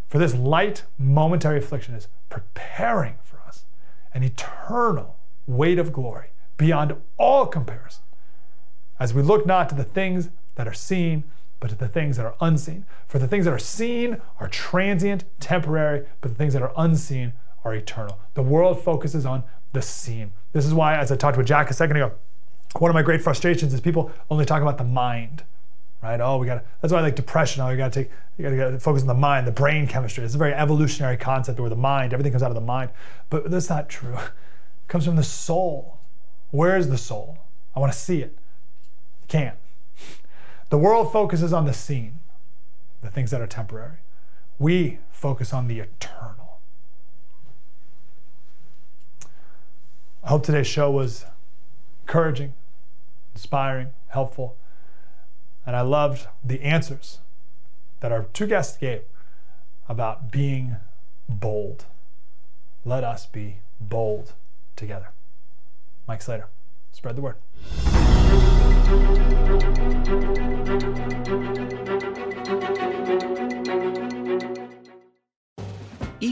For 0.07 0.19
this 0.19 0.35
light, 0.35 0.83
momentary 0.99 1.57
affliction 1.57 1.95
is 1.95 2.07
preparing 2.29 3.15
for 3.23 3.39
us 3.47 3.65
an 4.13 4.21
eternal 4.21 5.17
weight 5.47 5.79
of 5.79 5.91
glory 5.91 6.27
beyond 6.57 6.95
all 7.17 7.47
comparison 7.47 8.03
as 8.99 9.15
we 9.15 9.23
look 9.23 9.47
not 9.47 9.67
to 9.69 9.75
the 9.75 9.83
things 9.83 10.29
that 10.53 10.67
are 10.67 10.73
seen, 10.73 11.23
but 11.59 11.71
to 11.71 11.75
the 11.75 11.87
things 11.87 12.17
that 12.17 12.25
are 12.27 12.35
unseen. 12.39 12.85
For 13.07 13.17
the 13.17 13.27
things 13.27 13.45
that 13.45 13.53
are 13.53 13.57
seen 13.57 14.21
are 14.39 14.47
transient, 14.47 15.23
temporary, 15.39 16.05
but 16.21 16.29
the 16.29 16.35
things 16.35 16.53
that 16.53 16.61
are 16.61 16.73
unseen 16.77 17.33
are 17.65 17.73
eternal. 17.73 18.19
The 18.35 18.43
world 18.43 18.79
focuses 18.79 19.25
on 19.25 19.43
the 19.71 19.81
seen. 19.81 20.33
This 20.51 20.67
is 20.67 20.73
why, 20.75 20.95
as 20.95 21.11
I 21.11 21.15
talked 21.15 21.37
with 21.37 21.47
Jack 21.47 21.71
a 21.71 21.73
second 21.73 21.95
ago, 21.97 22.11
one 22.79 22.89
of 22.89 22.95
my 22.95 23.01
great 23.01 23.21
frustrations 23.21 23.73
is 23.73 23.81
people 23.81 24.11
only 24.29 24.45
talk 24.45 24.61
about 24.61 24.77
the 24.77 24.83
mind, 24.83 25.43
right? 26.01 26.19
Oh, 26.19 26.37
we 26.37 26.47
got 26.47 26.63
that's 26.81 26.91
why 26.91 26.99
I 26.99 27.01
like 27.01 27.15
depression. 27.15 27.61
Oh, 27.61 27.69
you 27.69 27.77
got 27.77 27.93
to 27.93 28.03
take, 28.03 28.11
you 28.37 28.55
got 28.55 28.69
to 28.69 28.79
focus 28.79 29.01
on 29.03 29.07
the 29.07 29.13
mind, 29.13 29.47
the 29.47 29.51
brain 29.51 29.87
chemistry. 29.87 30.23
It's 30.23 30.35
a 30.35 30.39
very 30.39 30.53
evolutionary 30.53 31.17
concept 31.17 31.59
where 31.59 31.69
the 31.69 31.75
mind, 31.75 32.13
everything 32.13 32.31
comes 32.31 32.43
out 32.43 32.51
of 32.51 32.55
the 32.55 32.61
mind. 32.61 32.89
But 33.29 33.49
that's 33.51 33.69
not 33.69 33.89
true 33.89 34.15
it 34.15 34.31
comes 34.87 35.05
from 35.05 35.15
the 35.15 35.23
soul. 35.23 35.99
Where 36.51 36.77
is 36.77 36.89
the 36.89 36.97
soul? 36.97 37.37
I 37.75 37.79
want 37.79 37.91
to 37.91 37.97
see 37.97 38.21
it. 38.21 38.37
Can't. 39.27 39.57
The 40.69 40.77
world 40.77 41.11
focuses 41.11 41.53
on 41.53 41.65
the 41.65 41.73
seen, 41.73 42.19
the 43.01 43.09
things 43.09 43.31
that 43.31 43.41
are 43.41 43.47
temporary. 43.47 43.97
We 44.59 44.99
focus 45.11 45.53
on 45.53 45.67
the 45.67 45.79
eternal. 45.79 46.59
I 50.23 50.29
hope 50.29 50.43
today's 50.43 50.67
show 50.67 50.89
was 50.89 51.25
encouraging, 52.03 52.53
inspiring, 53.33 53.89
helpful. 54.09 54.55
And 55.65 55.75
I 55.75 55.81
loved 55.81 56.27
the 56.43 56.61
answers 56.61 57.19
that 58.01 58.11
our 58.11 58.23
two 58.33 58.47
guests 58.47 58.77
gave 58.77 59.01
about 59.87 60.31
being 60.31 60.77
bold. 61.29 61.85
Let 62.85 63.03
us 63.03 63.25
be 63.25 63.57
bold 63.79 64.33
together. 64.75 65.09
Mike 66.07 66.21
Slater. 66.21 66.47
Spread 66.91 67.15
the 67.15 67.21
word. 67.21 67.37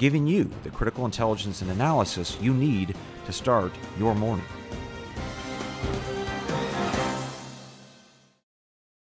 giving 0.00 0.26
you 0.26 0.50
the 0.62 0.70
critical 0.70 1.04
intelligence 1.04 1.60
and 1.60 1.70
analysis 1.70 2.38
you 2.40 2.54
need 2.54 2.96
to 3.26 3.32
start 3.32 3.70
your 3.98 4.14
morning. 4.14 4.46